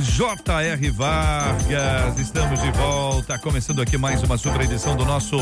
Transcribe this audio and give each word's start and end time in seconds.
J.R. 0.00 0.90
Vargas. 0.90 2.18
Estamos 2.18 2.62
de 2.62 2.70
volta, 2.72 3.38
começando 3.38 3.82
aqui 3.82 3.98
mais 3.98 4.22
uma 4.22 4.38
super 4.38 4.60
edição 4.60 4.96
do 4.96 5.04
nosso 5.04 5.36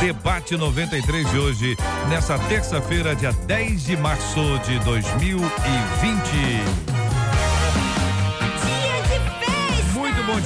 Debate 0.00 0.56
93 0.56 1.30
de 1.30 1.38
hoje, 1.38 1.76
nessa 2.08 2.38
terça-feira, 2.38 3.16
dia 3.16 3.32
10 3.32 3.84
de 3.84 3.96
março 3.96 4.58
de 4.66 4.78
2020. 4.80 6.91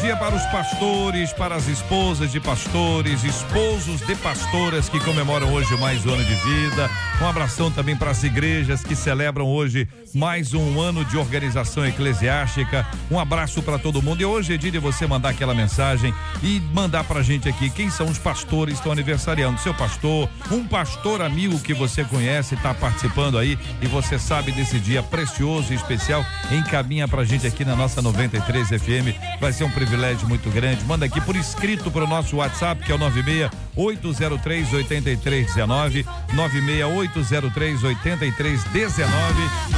Dia 0.06 0.16
para 0.16 0.36
os 0.36 0.46
pastores, 0.46 1.32
para 1.32 1.56
as 1.56 1.66
esposas 1.66 2.30
de 2.30 2.38
pastores, 2.38 3.24
esposos 3.24 4.00
de 4.06 4.14
pastoras 4.14 4.88
que 4.88 5.00
comemoram 5.00 5.52
hoje 5.52 5.76
mais 5.78 6.06
um 6.06 6.12
ano 6.12 6.24
de 6.24 6.34
vida. 6.36 6.88
Um 7.20 7.26
abração 7.26 7.72
também 7.72 7.96
para 7.96 8.12
as 8.12 8.22
igrejas 8.22 8.84
que 8.84 8.94
celebram 8.94 9.46
hoje 9.46 9.88
mais 10.14 10.54
um 10.54 10.80
ano 10.80 11.04
de 11.04 11.16
organização 11.16 11.84
eclesiástica. 11.84 12.86
Um 13.10 13.18
abraço 13.18 13.60
para 13.62 13.80
todo 13.80 14.00
mundo. 14.00 14.20
E 14.20 14.24
hoje 14.24 14.54
é 14.54 14.56
dia 14.56 14.70
de 14.70 14.78
você 14.78 15.08
mandar 15.08 15.30
aquela 15.30 15.54
mensagem 15.54 16.14
e 16.41 16.60
mandar 16.72 17.02
para 17.02 17.18
a 17.18 17.22
gente 17.22 17.48
aqui 17.48 17.68
quem 17.68 17.91
são 17.91 18.06
os 18.06 18.16
pastores 18.18 18.74
que 18.74 18.80
estão 18.80 18.92
aniversariando. 18.92 19.58
Seu 19.60 19.74
pastor, 19.74 20.28
um 20.52 20.64
pastor 20.64 21.20
amigo 21.20 21.58
que 21.58 21.74
você 21.74 22.04
conhece, 22.04 22.54
está 22.54 22.72
participando 22.72 23.38
aí 23.38 23.58
e 23.82 23.86
você 23.88 24.20
sabe 24.20 24.52
desse 24.52 24.78
dia 24.78 25.02
precioso 25.02 25.72
e 25.72 25.76
especial. 25.76 26.24
Encaminha 26.52 27.08
para 27.08 27.22
a 27.22 27.24
gente 27.24 27.44
aqui 27.44 27.64
na 27.64 27.74
nossa 27.74 28.00
93 28.00 28.68
FM. 28.68 29.41
Vai 29.41 29.52
ser 29.52 29.64
um 29.64 29.70
privilégio 29.70 29.95
muito 30.27 30.50
grande. 30.50 30.84
Manda 30.84 31.06
aqui 31.06 31.20
por 31.20 31.36
escrito 31.36 31.91
para 31.91 32.05
o 32.05 32.06
nosso 32.06 32.36
WhatsApp, 32.36 32.84
que 32.84 32.92
é 32.92 32.94
o 32.94 32.98
96 32.98 33.50
803 33.77 34.72
8319 34.72 36.06
96803 36.32 37.84
8319. 37.84 39.06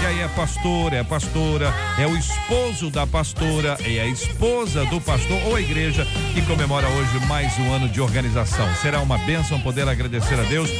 E 0.00 0.06
aí 0.06 0.20
é 0.20 0.28
pastor, 0.28 0.92
é 0.92 1.02
pastora, 1.02 1.74
é 1.98 2.06
o 2.06 2.16
esposo 2.16 2.90
da 2.90 3.06
pastora, 3.06 3.76
é 3.84 4.00
a 4.00 4.06
esposa 4.06 4.84
do 4.86 5.00
pastor 5.00 5.40
ou 5.46 5.56
a 5.56 5.60
igreja 5.60 6.06
que 6.32 6.42
comemora 6.42 6.88
hoje 6.88 7.26
mais 7.26 7.58
um 7.58 7.72
ano 7.72 7.88
de 7.88 8.00
organização. 8.00 8.72
Será 8.76 9.00
uma 9.00 9.18
bênção 9.18 9.60
poder 9.60 9.88
agradecer 9.88 10.38
a 10.38 10.44
Deus 10.44 10.70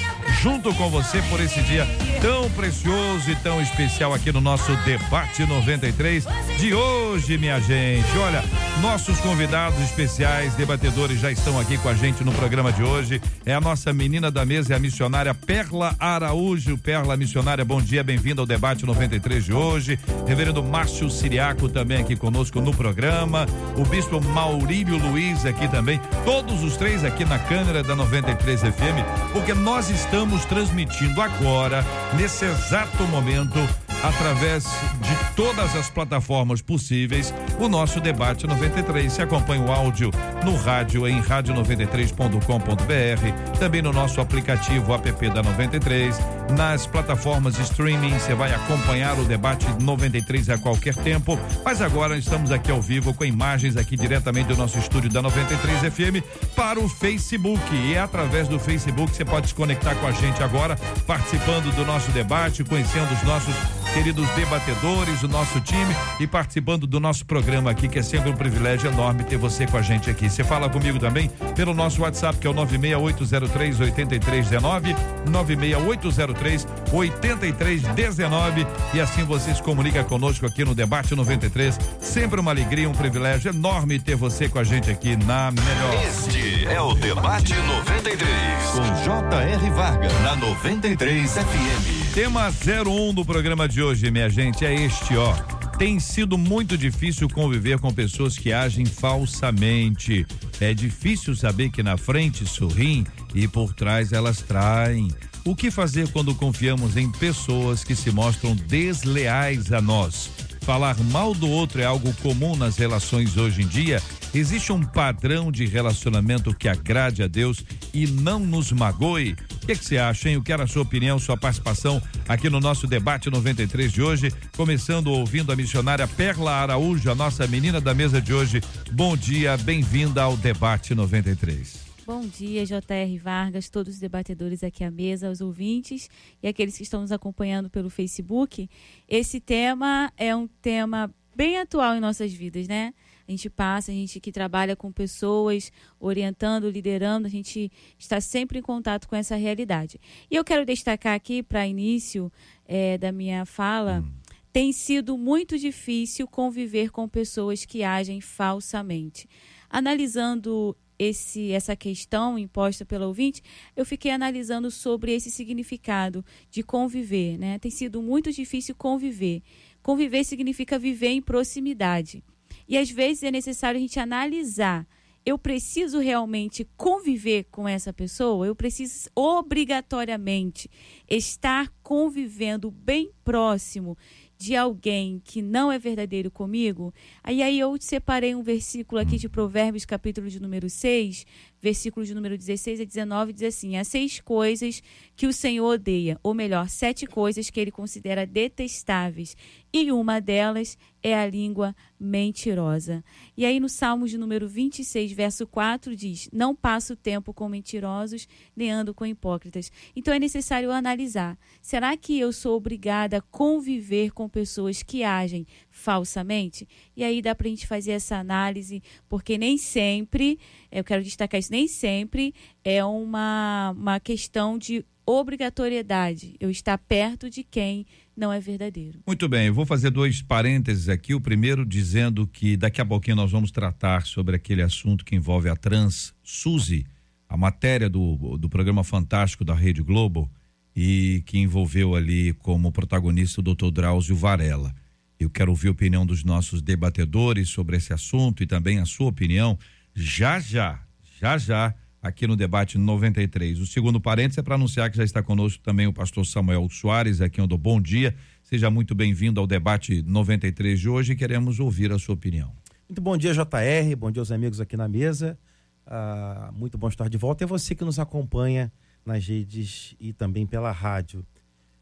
junto 0.40 0.72
com 0.74 0.88
você 0.88 1.20
por 1.22 1.40
esse 1.40 1.60
dia 1.62 1.86
tão 2.20 2.50
precioso 2.50 3.30
e 3.30 3.36
tão 3.36 3.60
especial 3.60 4.12
aqui 4.14 4.32
no 4.32 4.40
nosso 4.40 4.74
debate 4.78 5.44
93 5.44 6.24
de 6.58 6.74
hoje, 6.74 7.38
minha 7.38 7.60
gente. 7.60 8.08
Olha, 8.18 8.42
nossos 8.80 9.18
convidados 9.20 9.80
especiais, 9.80 10.54
debatedores 10.54 11.20
já 11.20 11.30
estão 11.30 11.58
aqui 11.58 11.78
com 11.78 11.88
a 11.88 11.94
gente 11.94 12.24
no 12.24 12.32
programa 12.32 12.72
de 12.72 12.82
hoje. 12.82 13.07
É 13.44 13.54
a 13.54 13.60
nossa 13.60 13.92
menina 13.92 14.30
da 14.30 14.44
mesa, 14.44 14.74
é 14.74 14.76
a 14.76 14.80
missionária 14.80 15.34
Perla 15.34 15.94
Araújo. 15.98 16.76
Perla 16.78 17.16
missionária, 17.16 17.64
bom 17.64 17.80
dia, 17.80 18.04
bem-vinda 18.04 18.42
ao 18.42 18.46
debate 18.46 18.84
93 18.84 19.44
de 19.44 19.52
hoje. 19.52 19.98
Reverendo 20.26 20.62
Márcio 20.62 21.08
Siriaco 21.10 21.68
também 21.68 21.98
aqui 21.98 22.16
conosco 22.16 22.60
no 22.60 22.74
programa. 22.74 23.46
O 23.76 23.84
bispo 23.84 24.20
Maurílio 24.20 24.98
Luiz 24.98 25.46
aqui 25.46 25.68
também. 25.68 26.00
Todos 26.24 26.62
os 26.62 26.76
três 26.76 27.04
aqui 27.04 27.24
na 27.24 27.38
câmera 27.38 27.82
da 27.82 27.96
93 27.96 28.60
FM, 28.60 29.32
porque 29.32 29.54
nós 29.54 29.88
estamos 29.90 30.44
transmitindo 30.44 31.20
agora, 31.20 31.84
nesse 32.16 32.44
exato 32.44 33.02
momento, 33.04 33.58
através 34.02 34.64
de 34.64 35.34
todas 35.34 35.74
as 35.76 35.90
plataformas 35.90 36.62
possíveis, 36.62 37.34
o 37.58 37.68
nosso 37.68 38.00
debate 38.00 38.46
93. 38.46 39.12
Se 39.12 39.20
acompanha 39.22 39.62
o 39.62 39.72
áudio 39.72 40.10
no 40.44 40.56
rádio 40.56 41.06
em 41.06 41.20
rádio93.com.br, 41.20 43.58
também 43.58 43.82
no 43.82 43.92
nosso 43.92 44.20
aplicativo 44.20 44.94
app 44.94 45.30
da 45.30 45.42
93, 45.42 46.16
nas 46.56 46.86
plataformas 46.86 47.58
streaming, 47.58 48.18
você 48.18 48.34
vai 48.34 48.54
acompanhar 48.54 49.18
o 49.18 49.24
debate 49.24 49.66
93 49.80 50.50
a 50.50 50.58
qualquer 50.58 50.94
tempo. 50.94 51.38
Mas 51.64 51.82
agora 51.82 52.16
estamos 52.16 52.50
aqui 52.50 52.70
ao 52.70 52.80
vivo 52.80 53.12
com 53.12 53.24
imagens 53.24 53.76
aqui 53.76 53.96
diretamente 53.96 54.48
do 54.48 54.56
nosso 54.56 54.78
estúdio 54.78 55.10
da 55.10 55.20
93 55.20 55.92
FM 55.92 56.24
para 56.54 56.80
o 56.80 56.88
Facebook. 56.88 57.60
E 57.74 57.94
é 57.94 58.00
através 58.00 58.48
do 58.48 58.58
Facebook 58.58 59.14
você 59.14 59.24
pode 59.24 59.48
se 59.48 59.54
conectar 59.54 59.94
com 59.96 60.06
a 60.06 60.12
gente 60.12 60.42
agora, 60.42 60.76
participando 61.06 61.74
do 61.74 61.84
nosso 61.84 62.10
debate, 62.12 62.64
conhecendo 62.64 63.12
os 63.12 63.22
nossos 63.22 63.54
queridos 63.98 64.30
debatedores, 64.30 65.24
o 65.24 65.28
nosso 65.28 65.60
time 65.60 65.92
e 66.20 66.26
participando 66.26 66.86
do 66.86 67.00
nosso 67.00 67.26
programa 67.26 67.72
aqui, 67.72 67.88
que 67.88 67.98
é 67.98 68.02
sempre 68.02 68.30
um 68.30 68.32
privilégio 68.32 68.88
enorme 68.88 69.24
ter 69.24 69.36
você 69.36 69.66
com 69.66 69.76
a 69.76 69.82
gente 69.82 70.08
aqui. 70.08 70.30
Você 70.30 70.44
fala 70.44 70.68
comigo 70.68 71.00
também 71.00 71.28
pelo 71.56 71.74
nosso 71.74 72.02
WhatsApp, 72.02 72.38
que 72.38 72.46
é 72.46 72.50
o 72.50 72.52
96803 72.52 73.80
8319, 73.80 74.94
96803 75.28 76.66
8319 76.92 78.66
e 78.94 79.00
assim 79.00 79.24
você 79.24 79.52
se 79.52 79.60
comunica 79.60 80.04
conosco 80.04 80.46
aqui 80.46 80.64
no 80.64 80.76
Debate 80.76 81.16
93. 81.16 81.76
Sempre 82.00 82.38
uma 82.38 82.52
alegria, 82.52 82.88
um 82.88 82.94
privilégio 82.94 83.50
enorme 83.50 83.98
ter 83.98 84.14
você 84.14 84.48
com 84.48 84.60
a 84.60 84.64
gente 84.64 84.88
aqui 84.88 85.16
na 85.16 85.50
melhor. 85.50 86.06
Este 86.06 86.68
é 86.68 86.80
o 86.80 86.94
Debate 86.94 87.52
93 87.52 88.26
com 88.74 89.02
J.R. 89.02 89.70
Vargas 89.70 90.12
na 90.22 90.36
93 90.36 91.32
FM. 91.32 92.07
Tema 92.18 92.48
01 92.48 93.14
do 93.14 93.24
programa 93.24 93.68
de 93.68 93.80
hoje, 93.80 94.10
minha 94.10 94.28
gente, 94.28 94.66
é 94.66 94.74
este, 94.74 95.16
ó. 95.16 95.34
Tem 95.78 96.00
sido 96.00 96.36
muito 96.36 96.76
difícil 96.76 97.28
conviver 97.28 97.78
com 97.78 97.94
pessoas 97.94 98.36
que 98.36 98.52
agem 98.52 98.84
falsamente. 98.84 100.26
É 100.60 100.74
difícil 100.74 101.36
saber 101.36 101.70
que 101.70 101.80
na 101.80 101.96
frente 101.96 102.44
sorriem 102.44 103.06
e 103.32 103.46
por 103.46 103.72
trás 103.72 104.12
elas 104.12 104.42
traem. 104.42 105.12
O 105.44 105.54
que 105.54 105.70
fazer 105.70 106.10
quando 106.10 106.34
confiamos 106.34 106.96
em 106.96 107.08
pessoas 107.08 107.84
que 107.84 107.94
se 107.94 108.10
mostram 108.10 108.56
desleais 108.56 109.70
a 109.70 109.80
nós? 109.80 110.28
Falar 110.68 110.98
mal 111.04 111.32
do 111.32 111.48
outro 111.48 111.80
é 111.80 111.86
algo 111.86 112.12
comum 112.16 112.54
nas 112.54 112.76
relações 112.76 113.38
hoje 113.38 113.62
em 113.62 113.66
dia. 113.66 114.02
Existe 114.34 114.70
um 114.70 114.82
padrão 114.82 115.50
de 115.50 115.64
relacionamento 115.64 116.54
que 116.54 116.68
agrade 116.68 117.22
a 117.22 117.26
Deus 117.26 117.64
e 117.94 118.06
não 118.06 118.38
nos 118.38 118.70
magoe? 118.70 119.34
O 119.62 119.66
que, 119.66 119.74
que 119.74 119.82
você 119.82 119.96
acha, 119.96 120.28
hein? 120.28 120.34
Eu 120.34 120.42
quero 120.42 120.62
a 120.62 120.66
sua 120.66 120.82
opinião, 120.82 121.18
sua 121.18 121.38
participação 121.38 122.02
aqui 122.28 122.50
no 122.50 122.60
nosso 122.60 122.86
debate 122.86 123.30
93 123.30 123.90
de 123.90 124.02
hoje. 124.02 124.30
Começando 124.58 125.06
ouvindo 125.06 125.50
a 125.50 125.56
missionária 125.56 126.06
Perla 126.06 126.52
Araújo, 126.56 127.10
a 127.10 127.14
nossa 127.14 127.46
menina 127.46 127.80
da 127.80 127.94
mesa 127.94 128.20
de 128.20 128.34
hoje. 128.34 128.60
Bom 128.92 129.16
dia, 129.16 129.56
bem-vinda 129.56 130.22
ao 130.22 130.36
debate 130.36 130.94
93. 130.94 131.87
Bom 132.08 132.22
dia, 132.22 132.64
J.R. 132.64 133.18
Vargas, 133.18 133.68
todos 133.68 133.96
os 133.96 134.00
debatedores 134.00 134.64
aqui 134.64 134.82
à 134.82 134.90
mesa, 134.90 135.30
os 135.30 135.42
ouvintes 135.42 136.08
e 136.42 136.48
aqueles 136.48 136.74
que 136.74 136.82
estão 136.82 137.02
nos 137.02 137.12
acompanhando 137.12 137.68
pelo 137.68 137.90
Facebook. 137.90 138.66
Esse 139.06 139.38
tema 139.38 140.10
é 140.16 140.34
um 140.34 140.46
tema 140.46 141.14
bem 141.36 141.58
atual 141.58 141.94
em 141.94 142.00
nossas 142.00 142.32
vidas, 142.32 142.66
né? 142.66 142.94
A 143.28 143.30
gente 143.30 143.50
passa, 143.50 143.90
a 143.90 143.94
gente 143.94 144.20
que 144.20 144.32
trabalha 144.32 144.74
com 144.74 144.90
pessoas, 144.90 145.70
orientando, 146.00 146.70
liderando, 146.70 147.26
a 147.26 147.30
gente 147.30 147.70
está 147.98 148.22
sempre 148.22 148.60
em 148.60 148.62
contato 148.62 149.06
com 149.06 149.14
essa 149.14 149.36
realidade. 149.36 150.00
E 150.30 150.34
eu 150.34 150.42
quero 150.42 150.64
destacar 150.64 151.14
aqui, 151.14 151.42
para 151.42 151.66
início 151.66 152.32
é, 152.66 152.96
da 152.96 153.12
minha 153.12 153.44
fala, 153.44 154.00
hum. 154.00 154.10
tem 154.50 154.72
sido 154.72 155.18
muito 155.18 155.58
difícil 155.58 156.26
conviver 156.26 156.90
com 156.90 157.06
pessoas 157.06 157.66
que 157.66 157.84
agem 157.84 158.22
falsamente. 158.22 159.28
Analisando 159.68 160.74
esse, 160.98 161.52
essa 161.52 161.76
questão 161.76 162.38
imposta 162.38 162.84
pelo 162.84 163.06
ouvinte, 163.06 163.42
eu 163.76 163.86
fiquei 163.86 164.10
analisando 164.10 164.70
sobre 164.70 165.14
esse 165.14 165.30
significado 165.30 166.24
de 166.50 166.62
conviver. 166.62 167.38
Né? 167.38 167.58
Tem 167.58 167.70
sido 167.70 168.02
muito 168.02 168.32
difícil 168.32 168.74
conviver. 168.74 169.42
Conviver 169.82 170.24
significa 170.24 170.78
viver 170.78 171.10
em 171.10 171.22
proximidade. 171.22 172.22
E 172.68 172.76
às 172.76 172.90
vezes 172.90 173.22
é 173.22 173.30
necessário 173.30 173.78
a 173.78 173.80
gente 173.80 174.00
analisar. 174.00 174.86
Eu 175.24 175.38
preciso 175.38 175.98
realmente 175.98 176.66
conviver 176.76 177.44
com 177.50 177.68
essa 177.68 177.92
pessoa? 177.92 178.46
Eu 178.46 178.56
preciso 178.56 179.10
obrigatoriamente 179.14 180.70
estar 181.08 181.70
convivendo 181.82 182.70
bem 182.70 183.10
próximo 183.22 183.96
de 184.38 184.54
alguém 184.54 185.20
que 185.24 185.42
não 185.42 185.70
é 185.70 185.78
verdadeiro 185.80 186.30
comigo, 186.30 186.94
aí, 187.24 187.42
aí 187.42 187.58
eu 187.58 187.76
separei 187.80 188.36
um 188.36 188.42
versículo 188.42 189.00
aqui 189.00 189.18
de 189.18 189.28
Provérbios, 189.28 189.84
capítulo 189.84 190.30
de 190.30 190.40
número 190.40 190.70
6, 190.70 191.26
versículos 191.60 192.08
de 192.08 192.14
número 192.14 192.38
16 192.38 192.80
a 192.80 192.84
19, 192.84 193.32
diz 193.32 193.42
assim: 193.42 193.76
Há 193.76 193.82
seis 193.82 194.20
coisas 194.20 194.80
que 195.16 195.26
o 195.26 195.32
Senhor 195.32 195.66
odeia, 195.66 196.20
ou 196.22 196.32
melhor, 196.32 196.68
sete 196.68 197.04
coisas 197.04 197.50
que 197.50 197.58
ele 197.58 197.72
considera 197.72 198.24
detestáveis, 198.24 199.36
e 199.72 199.90
uma 199.90 200.20
delas 200.20 200.78
é 201.08 201.20
a 201.20 201.26
língua 201.26 201.74
mentirosa. 201.98 203.04
E 203.36 203.44
aí 203.44 203.58
no 203.58 203.68
Salmos 203.68 204.10
de 204.10 204.18
número 204.18 204.48
26, 204.48 205.12
verso 205.12 205.46
4 205.46 205.96
diz: 205.96 206.28
Não 206.32 206.54
passo 206.54 206.94
tempo 206.94 207.34
com 207.34 207.48
mentirosos, 207.48 208.28
nem 208.54 208.70
ando 208.70 208.94
com 208.94 209.04
hipócritas. 209.04 209.72
Então 209.96 210.14
é 210.14 210.18
necessário 210.18 210.70
analisar: 210.70 211.38
será 211.60 211.96
que 211.96 212.18
eu 212.18 212.32
sou 212.32 212.56
obrigada 212.56 213.18
a 213.18 213.22
conviver 213.22 214.12
com 214.12 214.28
pessoas 214.28 214.82
que 214.82 215.02
agem 215.02 215.46
falsamente? 215.70 216.68
E 216.96 217.02
aí 217.02 217.20
dá 217.20 217.34
para 217.34 217.46
a 217.46 217.50
gente 217.50 217.66
fazer 217.66 217.92
essa 217.92 218.16
análise, 218.16 218.82
porque 219.08 219.36
nem 219.36 219.58
sempre, 219.58 220.38
eu 220.70 220.84
quero 220.84 221.02
destacar 221.02 221.40
isso, 221.40 221.52
nem 221.52 221.66
sempre 221.66 222.34
é 222.62 222.84
uma, 222.84 223.74
uma 223.76 224.00
questão 224.00 224.58
de 224.58 224.84
obrigatoriedade. 225.08 226.36
Eu 226.38 226.50
estar 226.50 226.76
perto 226.76 227.30
de 227.30 227.42
quem 227.42 227.86
não 228.18 228.32
é 228.32 228.40
verdadeiro. 228.40 229.00
Muito 229.06 229.28
bem, 229.28 229.46
eu 229.46 229.54
vou 229.54 229.64
fazer 229.64 229.90
dois 229.90 230.20
parênteses 230.20 230.88
aqui. 230.88 231.14
O 231.14 231.20
primeiro 231.20 231.64
dizendo 231.64 232.26
que 232.26 232.56
daqui 232.56 232.80
a 232.80 232.84
pouquinho 232.84 233.16
nós 233.16 233.30
vamos 233.30 233.52
tratar 233.52 234.04
sobre 234.04 234.34
aquele 234.34 234.60
assunto 234.60 235.04
que 235.04 235.14
envolve 235.14 235.48
a 235.48 235.54
trans 235.54 236.12
Suzy, 236.22 236.84
a 237.28 237.36
matéria 237.36 237.88
do, 237.88 238.36
do 238.36 238.48
programa 238.48 238.82
fantástico 238.82 239.44
da 239.44 239.54
Rede 239.54 239.82
Globo 239.82 240.28
e 240.74 241.22
que 241.26 241.38
envolveu 241.38 241.94
ali 241.94 242.32
como 242.34 242.72
protagonista 242.72 243.40
o 243.40 243.44
Dr. 243.44 243.70
Drauzio 243.70 244.16
Varela. 244.16 244.74
Eu 245.18 245.30
quero 245.30 245.50
ouvir 245.50 245.68
a 245.68 245.72
opinião 245.72 246.04
dos 246.04 246.24
nossos 246.24 246.60
debatedores 246.60 247.48
sobre 247.48 247.76
esse 247.76 247.92
assunto 247.92 248.42
e 248.42 248.46
também 248.46 248.80
a 248.80 248.86
sua 248.86 249.08
opinião 249.08 249.56
já 249.94 250.40
já, 250.40 250.82
já 251.20 251.38
já 251.38 251.74
aqui 252.02 252.26
no 252.26 252.36
debate 252.36 252.78
93. 252.78 253.58
O 253.60 253.66
segundo 253.66 254.00
parênteses 254.00 254.38
é 254.38 254.42
para 254.42 254.54
anunciar 254.54 254.90
que 254.90 254.96
já 254.96 255.04
está 255.04 255.22
conosco 255.22 255.62
também 255.62 255.86
o 255.86 255.92
pastor 255.92 256.24
Samuel 256.24 256.68
Soares, 256.70 257.20
aqui 257.20 257.44
do 257.46 257.58
Bom 257.58 257.80
Dia. 257.80 258.14
Seja 258.42 258.70
muito 258.70 258.94
bem-vindo 258.94 259.40
ao 259.40 259.46
debate 259.46 260.02
93 260.02 260.80
de 260.80 260.88
hoje 260.88 261.12
e 261.12 261.16
queremos 261.16 261.60
ouvir 261.60 261.92
a 261.92 261.98
sua 261.98 262.14
opinião. 262.14 262.52
Muito 262.88 263.02
bom 263.02 263.16
dia, 263.16 263.34
JR. 263.34 263.96
Bom 263.98 264.10
dia 264.10 264.22
aos 264.22 264.32
amigos 264.32 264.60
aqui 264.60 264.76
na 264.76 264.88
mesa. 264.88 265.38
Ah, 265.86 266.50
muito 266.54 266.78
bom 266.78 266.88
estar 266.88 267.08
de 267.08 267.18
volta. 267.18 267.44
É 267.44 267.46
você 267.46 267.74
que 267.74 267.84
nos 267.84 267.98
acompanha 267.98 268.72
nas 269.04 269.26
redes 269.26 269.94
e 270.00 270.12
também 270.12 270.46
pela 270.46 270.70
rádio. 270.70 271.26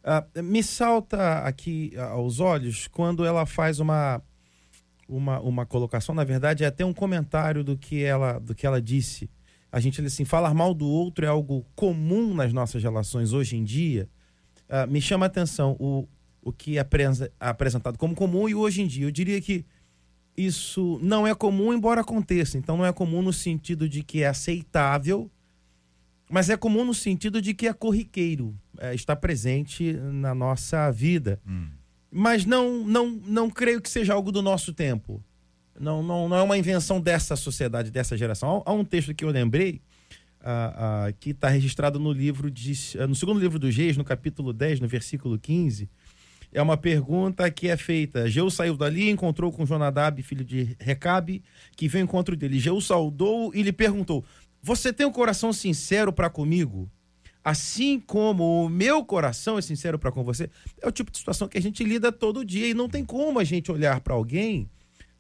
Ah, 0.03 0.27
me 0.43 0.63
salta 0.63 1.41
aqui 1.41 1.93
aos 1.97 2.41
olhos 2.41 2.89
quando 2.89 3.25
ela 3.25 3.47
faz 3.47 3.79
uma, 3.79 4.21
uma, 5.09 5.41
uma 5.41 5.67
colocação, 5.67 6.15
na 6.15 6.25
verdade, 6.25 6.65
é 6.65 6.67
até 6.67 6.85
um 6.85 6.93
comentário 6.93 7.63
do 7.63 7.77
que 7.77 8.03
ela, 8.03 8.39
do 8.39 8.55
que 8.55 8.67
ela 8.67 8.81
disse 8.81 9.31
a 9.77 9.81
gente 9.81 10.01
assim, 10.01 10.25
falar 10.25 10.55
mal 10.55 10.73
do 10.73 10.87
outro 10.87 11.27
é 11.27 11.29
algo 11.29 11.67
comum 11.75 12.33
nas 12.33 12.51
nossas 12.51 12.83
relações 12.83 13.35
hoje 13.35 13.59
em 13.59 13.63
dia, 13.63 14.09
uh, 14.71 14.91
me 14.91 15.03
chama 15.03 15.27
a 15.27 15.29
atenção 15.29 15.77
o, 15.79 16.09
o 16.41 16.51
que 16.51 16.79
é 16.79 16.87
apresentado 17.39 17.99
como 17.99 18.15
comum 18.15 18.49
e 18.49 18.55
hoje 18.55 18.81
em 18.81 18.87
dia. 18.87 19.05
Eu 19.05 19.11
diria 19.11 19.39
que 19.39 19.67
isso 20.35 20.99
não 21.03 21.27
é 21.27 21.35
comum, 21.35 21.75
embora 21.75 22.01
aconteça. 22.01 22.57
Então, 22.57 22.79
não 22.79 22.87
é 22.87 22.93
comum 22.93 23.21
no 23.21 23.35
sentido 23.35 23.87
de 23.87 24.03
que 24.03 24.23
é 24.23 24.29
aceitável, 24.29 25.31
mas 26.31 26.49
é 26.49 26.57
comum 26.57 26.83
no 26.83 26.95
sentido 26.95 27.43
de 27.43 27.53
que 27.53 27.69
é 27.69 27.73
corriqueiro, 27.75 28.59
é, 28.79 28.95
está 28.95 29.15
presente 29.15 29.93
na 29.93 30.35
nossa 30.35 30.91
vida. 30.91 31.39
Hum. 31.47 31.69
Mas 32.11 32.47
não, 32.47 32.83
não, 32.83 33.11
não 33.11 33.51
creio 33.51 33.83
que 33.83 33.91
seja 33.91 34.15
algo 34.15 34.33
do 34.33 34.41
nosso 34.41 34.73
tempo. 34.73 35.23
Não, 35.79 36.03
não, 36.03 36.29
não 36.29 36.37
é 36.37 36.43
uma 36.43 36.59
invenção 36.59 37.01
dessa 37.01 37.37
sociedade, 37.37 37.91
dessa 37.91 38.17
geração. 38.17 38.63
Há, 38.65 38.73
um 38.73 38.85
texto 38.85 39.15
que 39.15 39.25
eu 39.25 39.31
lembrei, 39.31 39.81
uh, 40.41 41.11
uh, 41.11 41.15
que 41.21 41.31
está 41.31 41.49
registrado 41.49 41.99
no 41.99 42.13
livro 42.13 42.51
de, 42.51 42.73
uh, 42.99 43.07
no 43.07 43.15
segundo 43.15 43.41
livro 43.41 43.59
do 43.59 43.69
Reis, 43.69 43.97
no 43.97 44.05
capítulo 44.05 44.53
10, 44.53 44.81
no 44.81 44.89
versículo 44.89 45.39
15. 45.39 45.89
É 46.53 46.63
uma 46.63 46.77
pergunta 46.77 47.51
que 47.51 47.69
é 47.69 47.77
feita. 47.77 48.29
Jeú 48.31 48.51
saiu 48.51 48.77
dali 48.77 49.11
encontrou 49.11 49.53
com 49.53 49.67
Jonadab, 49.67 50.23
filho 50.23 50.45
de 50.45 50.77
Recabe, 50.81 51.43
que 51.77 51.89
veio 51.89 52.05
ao 52.05 52.07
encontro 52.07 52.37
dele. 52.37 52.59
Jeú 52.59 52.81
saudou 52.81 53.55
e 53.55 53.63
lhe 53.63 53.73
perguntou: 53.73 54.25
Você 54.63 54.93
tem 54.93 55.07
um 55.07 55.13
coração 55.13 55.53
sincero 55.53 56.13
para 56.13 56.31
comigo? 56.31 56.91
Assim 57.45 58.01
como 58.01 58.65
o 58.65 58.69
meu 58.69 59.05
coração 59.05 59.57
é 59.59 59.63
sincero 59.63 59.99
para 59.99 60.11
com 60.11 60.25
você? 60.25 60.51
É 60.81 60.89
o 60.89 60.91
tipo 60.91 61.13
de 61.13 61.19
situação 61.19 61.47
que 61.47 61.57
a 61.57 61.63
gente 61.63 61.85
lida 61.85 62.11
todo 62.11 62.45
dia 62.45 62.67
e 62.67 62.75
não 62.75 62.89
tem 62.89 63.05
como 63.05 63.39
a 63.39 63.45
gente 63.45 63.71
olhar 63.71 64.01
para 64.01 64.15
alguém 64.15 64.69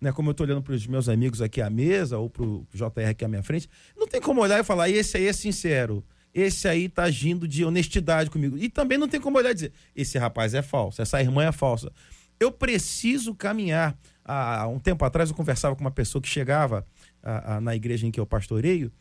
né, 0.06 0.12
como 0.12 0.30
eu 0.30 0.32
estou 0.32 0.46
olhando 0.46 0.62
para 0.62 0.74
os 0.74 0.86
meus 0.86 1.08
amigos 1.08 1.42
aqui 1.42 1.60
à 1.60 1.68
mesa, 1.68 2.18
ou 2.18 2.30
para 2.30 2.44
o 2.44 2.66
JR 2.72 3.08
aqui 3.10 3.24
à 3.24 3.28
minha 3.28 3.42
frente, 3.42 3.68
não 3.96 4.06
tem 4.06 4.20
como 4.20 4.40
olhar 4.40 4.58
e 4.58 4.64
falar, 4.64 4.88
esse 4.88 5.16
aí 5.16 5.26
é 5.26 5.32
sincero, 5.32 6.04
esse 6.32 6.68
aí 6.68 6.84
está 6.84 7.04
agindo 7.04 7.46
de 7.48 7.64
honestidade 7.64 8.30
comigo. 8.30 8.56
E 8.58 8.68
também 8.68 8.98
não 8.98 9.08
tem 9.08 9.20
como 9.20 9.38
olhar 9.38 9.50
e 9.50 9.54
dizer, 9.54 9.72
esse 9.94 10.18
rapaz 10.18 10.54
é 10.54 10.62
falso, 10.62 11.02
essa 11.02 11.20
irmã 11.20 11.44
é 11.44 11.52
falsa. 11.52 11.90
Eu 12.38 12.52
preciso 12.52 13.34
caminhar. 13.34 13.98
Há 14.24 14.66
um 14.68 14.78
tempo 14.78 15.04
atrás 15.04 15.30
eu 15.30 15.36
conversava 15.36 15.74
com 15.74 15.80
uma 15.80 15.90
pessoa 15.90 16.20
que 16.20 16.28
chegava 16.28 16.86
a, 17.22 17.56
a, 17.56 17.60
na 17.60 17.74
igreja 17.74 18.06
em 18.06 18.10
que 18.10 18.18
eu 18.18 18.26
pastoreio 18.26 18.92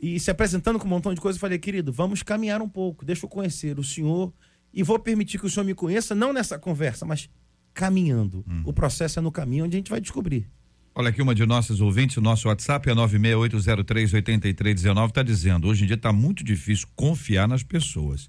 e 0.00 0.18
se 0.18 0.30
apresentando 0.30 0.78
com 0.78 0.86
um 0.86 0.88
montão 0.88 1.12
de 1.12 1.20
coisas, 1.20 1.36
eu 1.36 1.40
falei, 1.40 1.58
querido, 1.58 1.92
vamos 1.92 2.22
caminhar 2.22 2.62
um 2.62 2.68
pouco, 2.68 3.04
deixa 3.04 3.26
eu 3.26 3.28
conhecer 3.28 3.78
o 3.78 3.84
senhor 3.84 4.32
e 4.72 4.82
vou 4.82 4.98
permitir 4.98 5.38
que 5.38 5.44
o 5.44 5.50
senhor 5.50 5.64
me 5.64 5.74
conheça, 5.74 6.14
não 6.14 6.32
nessa 6.32 6.58
conversa, 6.58 7.04
mas 7.04 7.28
caminhando. 7.74 8.44
Hum. 8.48 8.62
O 8.64 8.72
processo 8.72 9.18
é 9.18 9.22
no 9.22 9.32
caminho 9.32 9.64
onde 9.64 9.76
a 9.76 9.78
gente 9.78 9.90
vai 9.90 10.00
descobrir. 10.00 10.48
Olha 10.94 11.10
aqui 11.10 11.22
uma 11.22 11.34
de 11.34 11.46
nossas 11.46 11.80
ouvintes, 11.80 12.16
o 12.16 12.20
nosso 12.20 12.48
WhatsApp 12.48 12.90
é 12.90 12.94
968038319, 12.94 15.08
está 15.08 15.22
dizendo, 15.22 15.68
hoje 15.68 15.84
em 15.84 15.86
dia 15.86 15.94
está 15.94 16.12
muito 16.12 16.42
difícil 16.42 16.88
confiar 16.96 17.46
nas 17.46 17.62
pessoas. 17.62 18.28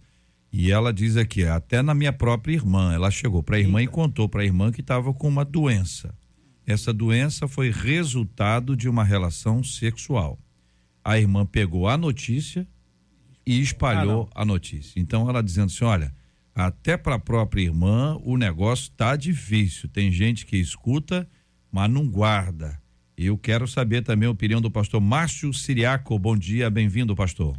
E 0.54 0.72
ela 0.72 0.94
diz 0.94 1.18
aqui, 1.18 1.46
até 1.46 1.82
na 1.82 1.94
minha 1.94 2.14
própria 2.14 2.54
irmã, 2.54 2.94
ela 2.94 3.10
chegou 3.10 3.42
para 3.42 3.56
a 3.56 3.60
irmã 3.60 3.80
Eita. 3.80 3.92
e 3.92 3.94
contou 3.94 4.30
para 4.30 4.42
a 4.42 4.46
irmã 4.46 4.72
que 4.72 4.82
estava 4.82 5.14
com 5.14 5.28
uma 5.28 5.46
doença. 5.46 6.14
Essa 6.66 6.94
doença 6.94 7.48
foi 7.48 7.72
resultado 7.72 8.76
de 8.76 8.88
uma 8.88 9.04
relação 9.04 9.64
sexual. 9.64 10.38
A 11.04 11.18
irmã 11.18 11.46
pegou 11.46 11.88
a 11.88 11.98
notícia 11.98 12.68
e 13.46 13.60
espalhou 13.60 14.30
ah, 14.36 14.44
a 14.44 14.46
notícia. 14.46 15.00
Então 15.00 15.28
ela 15.28 15.42
dizendo 15.42 15.68
assim, 15.68 15.84
olha, 15.84 16.14
até 16.53 16.98
para 16.98 17.15
a 17.15 17.19
própria 17.19 17.62
irmã 17.62 18.18
o 18.24 18.38
negócio 18.38 18.92
tá 18.92 19.15
difícil. 19.15 19.90
Tem 19.90 20.11
gente 20.11 20.45
que 20.45 20.57
escuta, 20.57 21.28
mas 21.71 21.90
não 21.90 22.07
guarda. 22.07 22.81
Eu 23.18 23.37
quero 23.37 23.68
saber 23.68 24.04
também 24.04 24.28
a 24.28 24.31
opinião 24.31 24.59
do 24.59 24.71
pastor 24.71 24.99
Márcio 24.99 25.54
Siriaco. 25.54 26.18
Bom 26.18 26.35
dia, 26.35 26.69
bem-vindo, 26.69 27.16
pastor. 27.16 27.57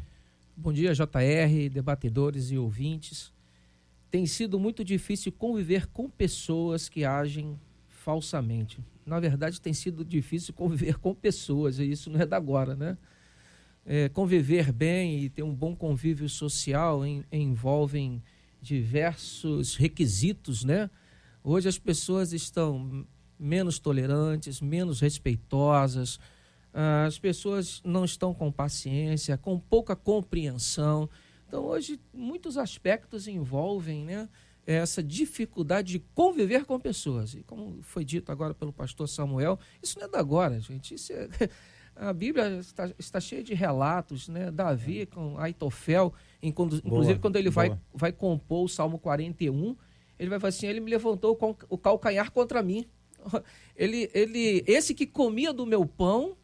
Bom 0.57 0.73
dia, 0.73 0.93
JR, 0.93 1.71
debatedores 1.73 2.51
e 2.51 2.59
ouvintes. 2.59 3.33
Tem 4.11 4.27
sido 4.27 4.61
muito 4.61 4.85
difícil 4.85 5.33
conviver 5.33 5.87
com 5.87 6.11
pessoas 6.11 6.89
que 6.89 7.05
agem 7.05 7.59
falsamente. 7.89 8.81
Na 9.07 9.19
verdade, 9.19 9.61
tem 9.61 9.73
sido 9.73 10.05
difícil 10.05 10.53
conviver 10.53 10.99
com 10.99 11.15
pessoas, 11.15 11.79
e 11.79 11.91
isso 11.91 12.11
não 12.11 12.21
é 12.21 12.27
da 12.27 12.37
agora, 12.37 12.75
né? 12.75 12.99
É, 13.85 14.09
conviver 14.09 14.71
bem 14.71 15.25
e 15.25 15.29
ter 15.29 15.43
um 15.43 15.55
bom 15.55 15.75
convívio 15.75 16.29
social 16.29 17.05
em, 17.05 17.25
envolvem 17.33 18.23
diversos 18.63 19.75
requisitos, 19.75 20.65
né? 20.65 20.89
Hoje 21.43 21.69
as 21.69 21.79
pessoas 21.79 22.33
estão 22.33 23.05
menos 23.37 23.81
tolerantes, 23.81 24.61
menos 24.61 25.01
respeitosas, 25.01 26.21
ah, 26.73 27.05
as 27.05 27.19
pessoas 27.19 27.83
não 27.85 28.05
estão 28.05 28.33
com 28.33 28.53
paciência, 28.53 29.37
com 29.37 29.59
pouca 29.59 29.97
compreensão. 29.97 31.11
Então, 31.47 31.65
hoje, 31.65 32.01
muitos 32.15 32.57
aspectos 32.57 33.27
envolvem 33.27 34.05
né, 34.05 34.29
essa 34.65 35.03
dificuldade 35.03 35.93
de 35.93 35.99
conviver 36.15 36.65
com 36.65 36.79
pessoas. 36.79 37.35
E 37.35 37.43
como 37.43 37.83
foi 37.83 38.05
dito 38.05 38.31
agora 38.31 38.55
pelo 38.55 38.73
pastor 38.73 39.09
Samuel, 39.09 39.59
isso 39.83 39.99
não 39.99 40.07
é 40.07 40.09
da 40.09 40.21
agora, 40.21 40.61
gente. 40.61 40.95
Isso 40.95 41.13
é, 41.13 41.29
a 41.97 42.13
Bíblia 42.13 42.61
está, 42.61 42.91
está 42.97 43.21
cheia 43.21 43.43
de 43.43 43.55
relatos, 43.55 44.29
né? 44.29 44.51
Davi 44.51 45.05
com 45.05 45.37
Aitofel, 45.37 46.15
inclusive 46.43 46.83
boa, 46.89 47.19
quando 47.19 47.37
ele 47.37 47.51
vai, 47.51 47.79
vai 47.95 48.13
compor 48.13 48.65
o 48.65 48.69
Salmo 48.69 48.99
41, 48.99 49.77
ele 50.19 50.29
vai 50.29 50.41
falar 50.41 50.49
assim: 50.49 50.67
ele 50.67 50.81
me 50.81 50.91
levantou 50.91 51.39
o 51.69 51.79
calcanhar 51.79 52.31
contra 52.33 52.63
mim. 52.63 52.87
Ele, 53.77 54.11
ele, 54.13 54.65
esse 54.67 54.95
que 54.95 55.07
comia 55.07 55.53
do 55.53 55.65
meu 55.65 55.87
pão 55.87 56.37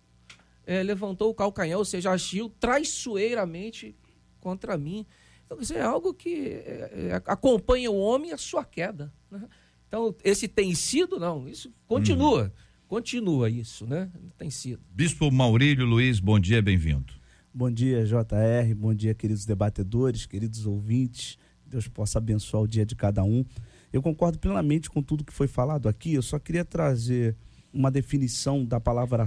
é, 0.65 0.83
levantou 0.83 1.29
o 1.29 1.35
calcanhar, 1.35 1.77
ou 1.77 1.85
seja, 1.85 2.11
agiu 2.11 2.49
traiçoeiramente 2.49 3.95
contra 4.41 4.79
mim. 4.79 5.05
Então, 5.45 5.59
isso 5.61 5.75
é 5.75 5.81
algo 5.81 6.15
que 6.15 6.47
é, 6.47 7.11
é, 7.11 7.23
acompanha 7.27 7.91
o 7.91 7.99
homem 7.99 8.33
a 8.33 8.39
sua 8.39 8.65
queda. 8.65 9.13
Né? 9.31 9.49
Então, 9.89 10.15
esse 10.23 10.47
tem 10.47 10.75
sido, 10.75 11.19
não, 11.19 11.49
isso 11.49 11.73
continua. 11.87 12.45
Hum. 12.55 12.69
Continua 12.89 13.51
isso, 13.51 13.87
né? 13.87 14.11
Tem 14.39 14.51
sido. 14.51 14.81
Bispo 14.91 15.31
Maurílio 15.31 15.85
Luiz, 15.85 16.21
bom 16.21 16.41
dia, 16.41 16.63
bem-vindo. 16.63 17.18
Bom 17.53 17.71
dia, 17.71 18.05
JR. 18.05 18.75
Bom 18.77 18.95
dia, 18.95 19.15
queridos 19.15 19.47
debatedores, 19.47 20.27
queridos 20.27 20.67
ouvintes. 20.67 21.39
Deus 21.67 21.89
possa 21.89 22.19
abençoar 22.19 22.63
o 22.63 22.69
dia 22.69 22.85
de 22.85 22.95
cada 22.95 23.25
um. 23.25 23.45
Eu 23.91 24.03
concordo 24.03 24.39
plenamente 24.39 24.91
com 24.91 25.03
tudo 25.03 25.25
que 25.25 25.33
foi 25.33 25.49
falado 25.49 25.89
aqui. 25.89 26.13
Eu 26.13 26.23
só 26.23 26.39
queria 26.39 26.65
trazer 26.65 27.35
uma 27.73 27.91
definição 27.91 28.65
da 28.65 28.79
palavra 28.79 29.25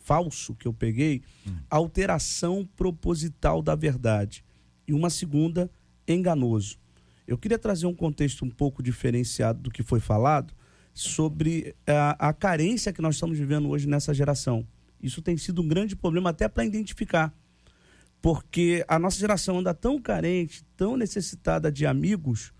falso 0.00 0.54
que 0.54 0.68
eu 0.68 0.74
peguei, 0.74 1.22
alteração 1.70 2.68
proposital 2.76 3.62
da 3.62 3.74
verdade. 3.74 4.44
E 4.86 4.92
uma 4.92 5.08
segunda, 5.08 5.70
enganoso. 6.06 6.78
Eu 7.26 7.38
queria 7.38 7.58
trazer 7.58 7.86
um 7.86 7.94
contexto 7.94 8.44
um 8.44 8.50
pouco 8.50 8.82
diferenciado 8.82 9.62
do 9.62 9.70
que 9.70 9.82
foi 9.82 10.00
falado 10.00 10.52
sobre 10.92 11.74
a, 11.86 12.28
a 12.28 12.32
carência 12.34 12.92
que 12.92 13.00
nós 13.00 13.14
estamos 13.14 13.38
vivendo 13.38 13.70
hoje 13.70 13.88
nessa 13.88 14.12
geração. 14.12 14.66
Isso 15.02 15.22
tem 15.22 15.36
sido 15.38 15.62
um 15.62 15.66
grande 15.68 15.96
problema 15.96 16.30
até 16.30 16.46
para 16.46 16.64
identificar. 16.64 17.34
Porque 18.24 18.82
a 18.88 18.98
nossa 18.98 19.18
geração 19.18 19.58
anda 19.58 19.74
tão 19.74 20.00
carente, 20.00 20.64
tão 20.78 20.96
necessitada 20.96 21.70
de 21.70 21.84
amigos, 21.84 22.54